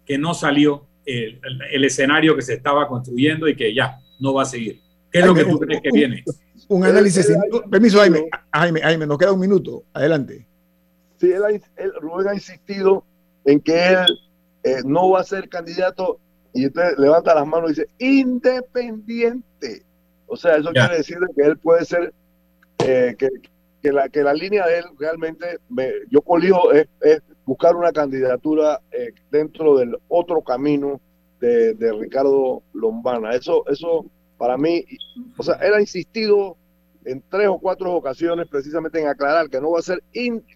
que 0.06 0.16
no 0.16 0.32
salió 0.32 0.86
el, 1.08 1.84
escenario 1.84 2.36
que 2.36 2.42
se 2.42 2.54
estaba 2.54 2.86
construyendo 2.86 3.48
y 3.48 3.56
que 3.56 3.74
ya 3.74 3.98
no 4.20 4.34
va 4.34 4.42
a 4.42 4.46
seguir? 4.46 4.80
¿Qué 5.10 5.20
es 5.20 5.26
lo 5.26 5.34
que 5.34 5.44
tú 5.44 5.58
crees 5.58 5.80
que 5.80 5.90
viene? 5.92 6.24
Un 6.68 6.84
análisis. 6.84 7.32
permiso, 7.70 7.98
Jaime. 7.98 8.28
Jaime. 8.52 8.80
Jaime, 8.80 9.06
nos 9.06 9.18
queda 9.18 9.32
un 9.32 9.40
minuto. 9.40 9.84
Adelante. 9.94 10.46
Sí, 11.18 11.32
él, 11.32 11.92
Rubén 12.00 12.28
ha 12.28 12.34
insistido 12.34 13.04
en 13.44 13.60
que 13.60 13.92
él 13.92 14.06
eh, 14.64 14.82
no 14.84 15.10
va 15.10 15.20
a 15.20 15.24
ser 15.24 15.48
candidato 15.48 16.20
y 16.52 16.64
entonces 16.64 16.98
levanta 16.98 17.34
las 17.34 17.46
manos 17.46 17.70
y 17.70 17.74
dice 17.74 17.88
independiente. 17.98 19.82
O 20.26 20.36
sea, 20.36 20.56
eso 20.56 20.70
quiere 20.72 20.98
decir 20.98 21.18
que 21.34 21.42
él 21.42 21.56
puede 21.58 21.84
ser, 21.84 22.12
eh, 22.84 23.14
que, 23.18 23.28
que 23.82 23.92
la, 23.92 24.08
que 24.08 24.22
la 24.22 24.34
línea 24.34 24.66
de 24.66 24.78
él 24.78 24.84
realmente, 24.98 25.58
me, 25.68 25.90
yo 26.10 26.20
colijo, 26.20 26.72
es, 26.72 26.86
buscar 27.48 27.74
una 27.74 27.92
candidatura 27.92 28.78
eh, 28.92 29.14
dentro 29.30 29.78
del 29.78 29.96
otro 30.08 30.42
camino 30.42 31.00
de, 31.40 31.74
Ricardo 31.98 32.62
Lombana. 32.74 33.30
Eso, 33.30 33.66
eso 33.68 34.04
para 34.36 34.58
mí, 34.58 34.84
o 35.38 35.42
sea, 35.42 35.54
él 35.54 35.72
ha 35.72 35.80
insistido 35.80 36.58
en 37.06 37.22
tres 37.30 37.48
o 37.48 37.58
cuatro 37.58 37.94
ocasiones 37.94 38.48
precisamente 38.48 39.00
en 39.00 39.08
aclarar 39.08 39.48
que 39.48 39.62
no 39.62 39.70
va 39.70 39.78
a 39.78 39.82
ser 39.82 40.02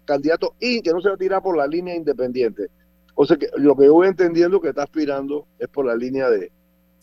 candidato 0.05 0.53
y 0.59 0.83
que 0.83 0.91
no 0.91 1.01
se 1.01 1.09
va 1.09 1.15
a 1.15 1.17
tirar 1.17 1.41
por 1.41 1.57
la 1.57 1.65
línea 1.65 1.95
independiente. 1.95 2.67
O 3.15 3.25
sea 3.25 3.37
que 3.37 3.47
lo 3.57 3.75
que 3.75 3.85
yo 3.85 3.93
voy 3.93 4.07
entendiendo 4.07 4.61
que 4.61 4.69
está 4.69 4.83
aspirando 4.83 5.47
es 5.57 5.69
por 5.69 5.87
la 5.87 5.95
línea 5.95 6.29
de, 6.29 6.51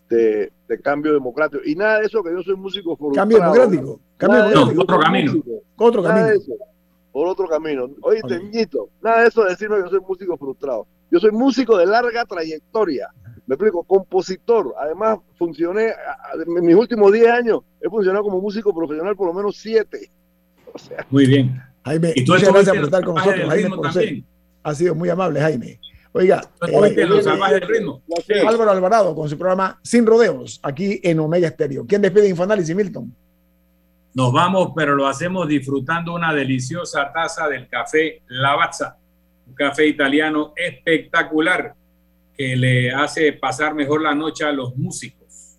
de, 0.08 0.80
cambio 0.84 1.12
democrático. 1.14 1.64
Y 1.66 1.74
nada 1.74 1.98
de 1.98 2.06
eso 2.06 2.22
que 2.22 2.30
yo 2.30 2.42
soy 2.44 2.54
músico 2.54 2.96
Cambio 3.12 3.38
democrático. 3.38 4.00
Cambio 4.16 4.44
democrático. 4.44 4.82
otro 4.82 5.00
camino. 5.00 5.42
Otro 5.76 6.02
camino. 6.04 6.28
Por 7.12 7.26
otro 7.26 7.46
camino. 7.46 7.90
Oye, 8.02 8.20
nada 9.00 9.22
de 9.22 9.28
eso 9.28 9.44
de 9.44 9.50
decirme 9.50 9.76
que 9.76 9.82
yo 9.82 9.88
soy 9.88 10.00
músico 10.00 10.36
frustrado. 10.36 10.86
Yo 11.10 11.18
soy 11.18 11.32
músico 11.32 11.76
de 11.76 11.86
larga 11.86 12.24
trayectoria. 12.24 13.08
Me 13.46 13.54
explico, 13.54 13.82
compositor. 13.82 14.74
Además, 14.78 15.18
funcioné, 15.36 15.92
en 16.46 16.64
mis 16.64 16.76
últimos 16.76 17.12
10 17.12 17.28
años, 17.28 17.60
he 17.80 17.88
funcionado 17.88 18.24
como 18.24 18.40
músico 18.40 18.72
profesional 18.74 19.16
por 19.16 19.26
lo 19.26 19.34
menos 19.34 19.56
7. 19.56 20.08
O 20.72 20.78
sea, 20.78 21.04
muy 21.10 21.26
bien. 21.26 21.60
Jaime, 21.84 22.12
y 22.14 22.24
tú 22.24 22.32
muchas 22.32 22.52
gracias 22.52 22.76
por 22.76 22.84
estar 22.84 23.04
con 23.04 23.14
nosotros, 23.16 23.48
Jaime, 23.48 23.70
por 23.70 23.88
Ha 24.62 24.74
sido 24.74 24.94
muy 24.94 25.08
amable, 25.08 25.40
Jaime. 25.40 25.80
Oiga, 26.12 26.42
eh, 26.66 28.42
Álvaro 28.46 28.70
Alvarado 28.72 29.14
con 29.14 29.28
su 29.28 29.38
programa 29.38 29.78
Sin 29.82 30.04
Rodeos, 30.04 30.58
aquí 30.62 31.00
en 31.04 31.20
Omega 31.20 31.48
Estéreo. 31.48 31.86
¿Quién 31.86 32.02
despide 32.02 32.28
Infoanálisis, 32.28 32.74
Milton? 32.74 33.14
Nos 34.12 34.32
vamos, 34.32 34.72
pero 34.74 34.96
lo 34.96 35.06
hacemos 35.06 35.46
disfrutando 35.46 36.12
una 36.12 36.34
deliciosa 36.34 37.12
taza 37.12 37.48
del 37.48 37.68
café 37.68 38.22
Lavazza, 38.26 38.96
un 39.46 39.54
café 39.54 39.86
italiano 39.86 40.52
espectacular 40.56 41.74
que 42.36 42.56
le 42.56 42.92
hace 42.92 43.32
pasar 43.34 43.74
mejor 43.74 44.02
la 44.02 44.14
noche 44.14 44.44
a 44.44 44.50
los 44.50 44.76
músicos. 44.76 45.58